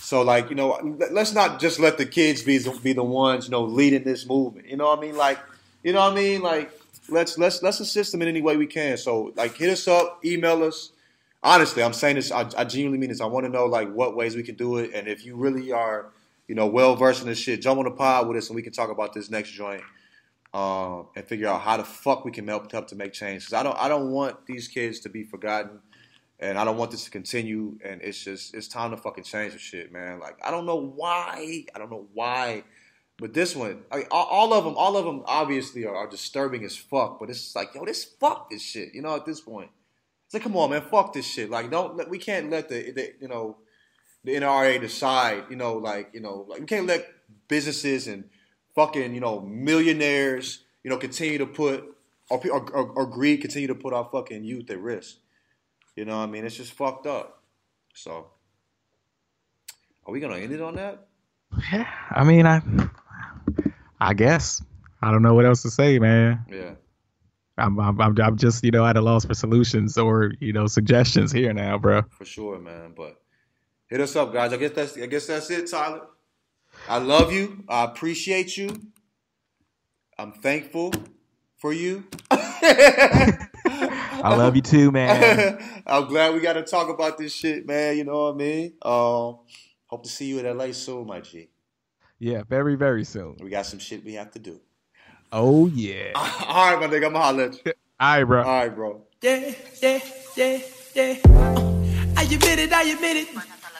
so 0.00 0.22
like 0.22 0.50
you 0.50 0.56
know, 0.56 0.78
let- 0.98 1.12
let's 1.12 1.32
not 1.32 1.60
just 1.60 1.80
let 1.80 1.98
the 1.98 2.06
kids 2.06 2.42
be 2.42 2.60
be 2.82 2.92
the 2.92 3.02
ones 3.02 3.46
you 3.46 3.50
know 3.52 3.62
leading 3.64 4.04
this 4.04 4.26
movement. 4.26 4.68
You 4.68 4.76
know 4.76 4.86
what 4.86 4.98
I 4.98 5.02
mean? 5.02 5.16
Like, 5.16 5.38
you 5.82 5.92
know 5.92 6.00
what 6.00 6.12
I 6.12 6.16
mean? 6.16 6.42
Like, 6.42 6.70
let's 7.08 7.38
let's 7.38 7.62
let's 7.62 7.80
assist 7.80 8.12
them 8.12 8.22
in 8.22 8.28
any 8.28 8.42
way 8.42 8.56
we 8.56 8.66
can. 8.66 8.96
So 8.96 9.32
like, 9.36 9.56
hit 9.56 9.70
us 9.70 9.88
up, 9.88 10.24
email 10.24 10.62
us. 10.62 10.92
Honestly, 11.42 11.82
I'm 11.82 11.94
saying 11.94 12.16
this. 12.16 12.30
I, 12.30 12.48
I 12.56 12.64
genuinely 12.64 12.98
mean 12.98 13.08
this. 13.08 13.20
I 13.20 13.26
want 13.26 13.46
to 13.46 13.50
know 13.50 13.66
like 13.66 13.90
what 13.92 14.14
ways 14.14 14.36
we 14.36 14.42
can 14.42 14.56
do 14.56 14.76
it, 14.78 14.92
and 14.94 15.08
if 15.08 15.24
you 15.24 15.36
really 15.36 15.72
are, 15.72 16.12
you 16.48 16.54
know, 16.54 16.66
well 16.66 16.96
versed 16.96 17.22
in 17.22 17.28
this 17.28 17.38
shit, 17.38 17.62
jump 17.62 17.78
on 17.78 17.84
the 17.84 17.90
pod 17.90 18.28
with 18.28 18.36
us 18.36 18.48
and 18.48 18.56
we 18.56 18.62
can 18.62 18.72
talk 18.72 18.90
about 18.90 19.14
this 19.14 19.30
next 19.30 19.50
joint. 19.50 19.82
Um, 20.52 21.06
and 21.14 21.24
figure 21.24 21.46
out 21.46 21.60
how 21.60 21.76
the 21.76 21.84
fuck 21.84 22.24
we 22.24 22.32
can 22.32 22.48
help 22.48 22.72
help 22.72 22.88
to 22.88 22.96
make 22.96 23.12
change. 23.12 23.44
Because 23.44 23.52
I 23.52 23.62
don't 23.62 23.78
I 23.78 23.88
don't 23.88 24.10
want 24.10 24.46
these 24.46 24.66
kids 24.66 24.98
to 25.00 25.08
be 25.08 25.22
forgotten, 25.22 25.78
and 26.40 26.58
I 26.58 26.64
don't 26.64 26.76
want 26.76 26.90
this 26.90 27.04
to 27.04 27.10
continue. 27.10 27.78
And 27.84 28.02
it's 28.02 28.24
just 28.24 28.52
it's 28.52 28.66
time 28.66 28.90
to 28.90 28.96
fucking 28.96 29.22
change 29.22 29.52
the 29.52 29.60
shit, 29.60 29.92
man. 29.92 30.18
Like 30.18 30.38
I 30.42 30.50
don't 30.50 30.66
know 30.66 30.74
why 30.74 31.64
I 31.72 31.78
don't 31.78 31.88
know 31.88 32.08
why, 32.14 32.64
but 33.20 33.34
this 33.34 33.54
one, 33.54 33.82
I, 33.92 34.04
all, 34.10 34.26
all 34.26 34.54
of 34.54 34.64
them, 34.64 34.74
all 34.76 34.96
of 34.96 35.04
them 35.04 35.22
obviously 35.26 35.84
are, 35.84 35.94
are 35.94 36.08
disturbing 36.08 36.64
as 36.64 36.76
fuck. 36.76 37.20
But 37.20 37.30
it's 37.30 37.54
like 37.54 37.74
yo, 37.74 37.84
this 37.84 38.04
fuck 38.04 38.50
this 38.50 38.62
shit. 38.62 38.94
You 38.94 39.02
know, 39.02 39.14
at 39.14 39.26
this 39.26 39.40
point, 39.40 39.70
it's 40.26 40.34
like 40.34 40.42
come 40.42 40.56
on, 40.56 40.70
man, 40.70 40.82
fuck 40.82 41.12
this 41.12 41.26
shit. 41.26 41.50
Like 41.50 41.70
don't 41.70 42.08
we 42.08 42.18
can't 42.18 42.50
let 42.50 42.68
the, 42.68 42.90
the 42.92 43.14
you 43.20 43.28
know 43.28 43.58
the 44.24 44.34
NRA 44.34 44.80
decide. 44.80 45.44
You 45.50 45.56
know, 45.56 45.74
like 45.74 46.10
you 46.12 46.20
know, 46.20 46.46
like 46.48 46.60
we 46.60 46.66
can't 46.66 46.86
let 46.86 47.06
businesses 47.48 48.06
and 48.06 48.24
fucking, 48.74 49.14
you 49.14 49.20
know, 49.20 49.40
millionaires, 49.40 50.64
you 50.82 50.90
know, 50.90 50.96
continue 50.96 51.38
to 51.38 51.46
put 51.46 51.84
or, 52.30 52.40
or, 52.48 52.88
or 52.92 53.06
greed 53.06 53.40
continue 53.40 53.68
to 53.68 53.74
put 53.74 53.92
our 53.92 54.08
fucking 54.10 54.44
youth 54.44 54.70
at 54.70 54.80
risk. 54.80 55.16
You 55.96 56.04
know 56.04 56.18
what 56.18 56.24
I 56.24 56.26
mean? 56.26 56.44
It's 56.44 56.56
just 56.56 56.72
fucked 56.72 57.06
up. 57.06 57.42
So, 57.92 58.28
are 60.06 60.12
we 60.12 60.20
gonna 60.20 60.38
end 60.38 60.52
it 60.52 60.62
on 60.62 60.76
that? 60.76 61.08
Yeah, 61.72 61.86
I 62.10 62.22
mean, 62.22 62.46
I, 62.46 62.62
I 64.00 64.14
guess 64.14 64.62
I 65.02 65.10
don't 65.10 65.22
know 65.22 65.34
what 65.34 65.46
else 65.46 65.62
to 65.62 65.70
say, 65.70 65.98
man. 65.98 66.44
Yeah. 66.50 66.72
I'm, 67.58 67.78
I'm, 67.78 68.00
I'm, 68.00 68.36
just, 68.36 68.64
you 68.64 68.70
know, 68.70 68.86
at 68.86 68.96
a 68.96 69.00
loss 69.00 69.26
for 69.26 69.34
solutions 69.34 69.98
or, 69.98 70.32
you 70.40 70.52
know, 70.52 70.66
suggestions 70.66 71.30
here 71.30 71.52
now, 71.52 71.78
bro. 71.78 72.02
For 72.10 72.24
sure, 72.24 72.58
man. 72.58 72.94
But 72.96 73.20
hit 73.88 74.00
us 74.00 74.16
up, 74.16 74.32
guys. 74.32 74.52
I 74.52 74.56
guess 74.56 74.72
that's 74.72 74.96
I 74.96 75.06
guess 75.06 75.26
that's 75.26 75.50
it, 75.50 75.70
Tyler. 75.70 76.02
I 76.88 76.98
love 76.98 77.32
you. 77.32 77.64
I 77.68 77.84
appreciate 77.84 78.56
you. 78.56 78.80
I'm 80.18 80.32
thankful 80.32 80.92
for 81.58 81.72
you. 81.72 82.04
I 82.30 84.36
love 84.36 84.56
you 84.56 84.62
too, 84.62 84.90
man. 84.90 85.82
I'm 85.86 86.06
glad 86.06 86.34
we 86.34 86.40
got 86.40 86.54
to 86.54 86.62
talk 86.62 86.88
about 86.88 87.18
this 87.18 87.34
shit, 87.34 87.66
man. 87.66 87.96
You 87.96 88.04
know 88.04 88.26
what 88.26 88.34
I 88.34 88.36
mean? 88.36 88.72
Um, 88.82 89.40
hope 89.86 90.04
to 90.04 90.08
see 90.08 90.26
you 90.26 90.38
in 90.38 90.56
LA 90.56 90.72
soon, 90.72 91.06
my 91.06 91.20
G. 91.20 91.50
Yeah, 92.20 92.42
very, 92.46 92.74
very 92.74 93.04
soon. 93.04 93.38
We 93.40 93.48
got 93.48 93.64
some 93.64 93.78
shit 93.78 94.04
we 94.04 94.12
have 94.12 94.30
to 94.32 94.38
do. 94.38 94.60
Oh 95.32 95.68
yeah. 95.68 96.12
All 96.14 96.70
right, 96.70 96.78
my 96.78 96.86
nigga. 96.86 97.06
I'm 97.06 97.12
gonna 97.14 97.18
holler 97.18 97.44
at 97.44 97.64
you. 97.64 97.72
All 98.00 98.16
right, 98.16 98.24
bro. 98.24 98.42
All 98.42 98.60
right, 98.60 98.74
bro. 98.74 99.02
Yeah, 99.22 99.54
yeah, 99.82 100.00
yeah, 100.36 100.58
yeah. 100.94 101.16
Uh, 101.24 101.82
I 102.18 102.24
admit 102.24 102.58
it, 102.58 102.72
I 102.74 102.82
admit 102.82 103.16
it. 103.16 103.28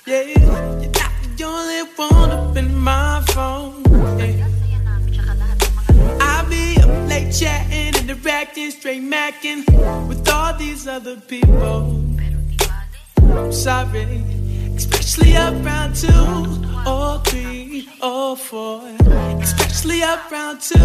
Yeah, 0.07 0.23
you're 0.23 0.41
not 0.49 1.13
the 1.37 1.45
only 1.45 1.81
one 1.97 2.31
up 2.31 2.57
in 2.57 2.75
my 2.79 3.23
phone. 3.29 3.85
Yeah. 4.19 4.49
I 6.23 6.47
be 6.49 6.81
up 6.81 7.09
late 7.11 7.35
chatting, 7.35 7.95
and 7.95 7.97
interacting, 8.11 8.71
straight 8.71 9.03
macking 9.03 9.67
with 10.09 10.27
all 10.31 10.57
these 10.57 10.89
other 10.89 11.17
people. 11.21 12.03
I'm 13.21 13.53
sorry, 13.53 14.40
especially 15.11 15.35
around 15.35 15.97
two 15.97 16.09
or 16.87 17.19
three 17.25 17.89
or 18.01 18.37
four. 18.37 18.81
Especially 19.41 20.03
around 20.03 20.61
two 20.61 20.77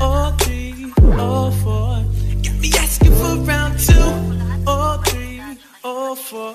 or 0.00 0.30
three 0.38 0.92
or 1.18 1.50
four. 1.50 2.04
Got 2.44 2.54
me 2.60 2.70
asking 2.78 3.12
for 3.16 3.34
round 3.50 3.76
two 3.80 4.70
or 4.70 5.02
three 5.06 5.42
or 5.82 6.14
four. 6.14 6.54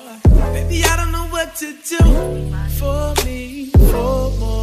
Baby, 0.53 0.83
I 0.85 0.95
don't 0.95 1.11
know 1.11 1.27
what 1.27 1.53
to 1.57 1.73
do 1.73 2.53
for 2.79 3.13
me, 3.25 3.69
for 3.91 4.31
more. 4.39 4.62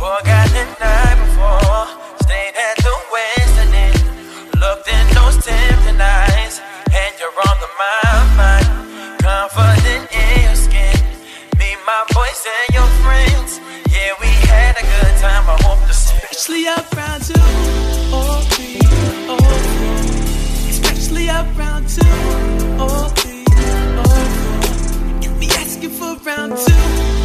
forgot 0.00 0.48
the 0.56 0.64
night 0.80 1.16
before. 1.20 1.84
Stayed 2.24 2.56
at 2.56 2.76
the 2.80 2.96
looked 4.56 4.88
in 4.88 5.04
those 5.12 5.36
tempting 5.44 6.00
eyes, 6.00 6.56
and 6.88 7.12
you're 7.20 7.36
on 7.48 7.56
mind. 8.40 8.66
Confident 9.20 10.08
in 10.08 10.40
your 10.48 10.56
skin, 10.56 11.00
me, 11.60 11.76
my 11.84 12.02
boys, 12.16 12.40
and 12.56 12.68
your 12.78 12.90
friends. 13.04 13.60
Yeah, 13.92 14.16
we 14.24 14.32
had 14.48 14.74
a 14.80 14.84
good 14.94 15.14
time. 15.20 15.44
I 15.52 15.56
hope 15.68 15.82
the 15.84 15.92
Especially 15.92 16.64
around 16.64 17.20
or 17.28 18.24
oh, 18.24 18.40
oh, 19.28 19.36
four. 19.36 19.52
Especially 20.74 21.28
me 25.38 25.48
oh, 25.52 25.60
asking 25.60 25.90
for 25.90 26.16
round 26.24 26.56
two 26.56 27.19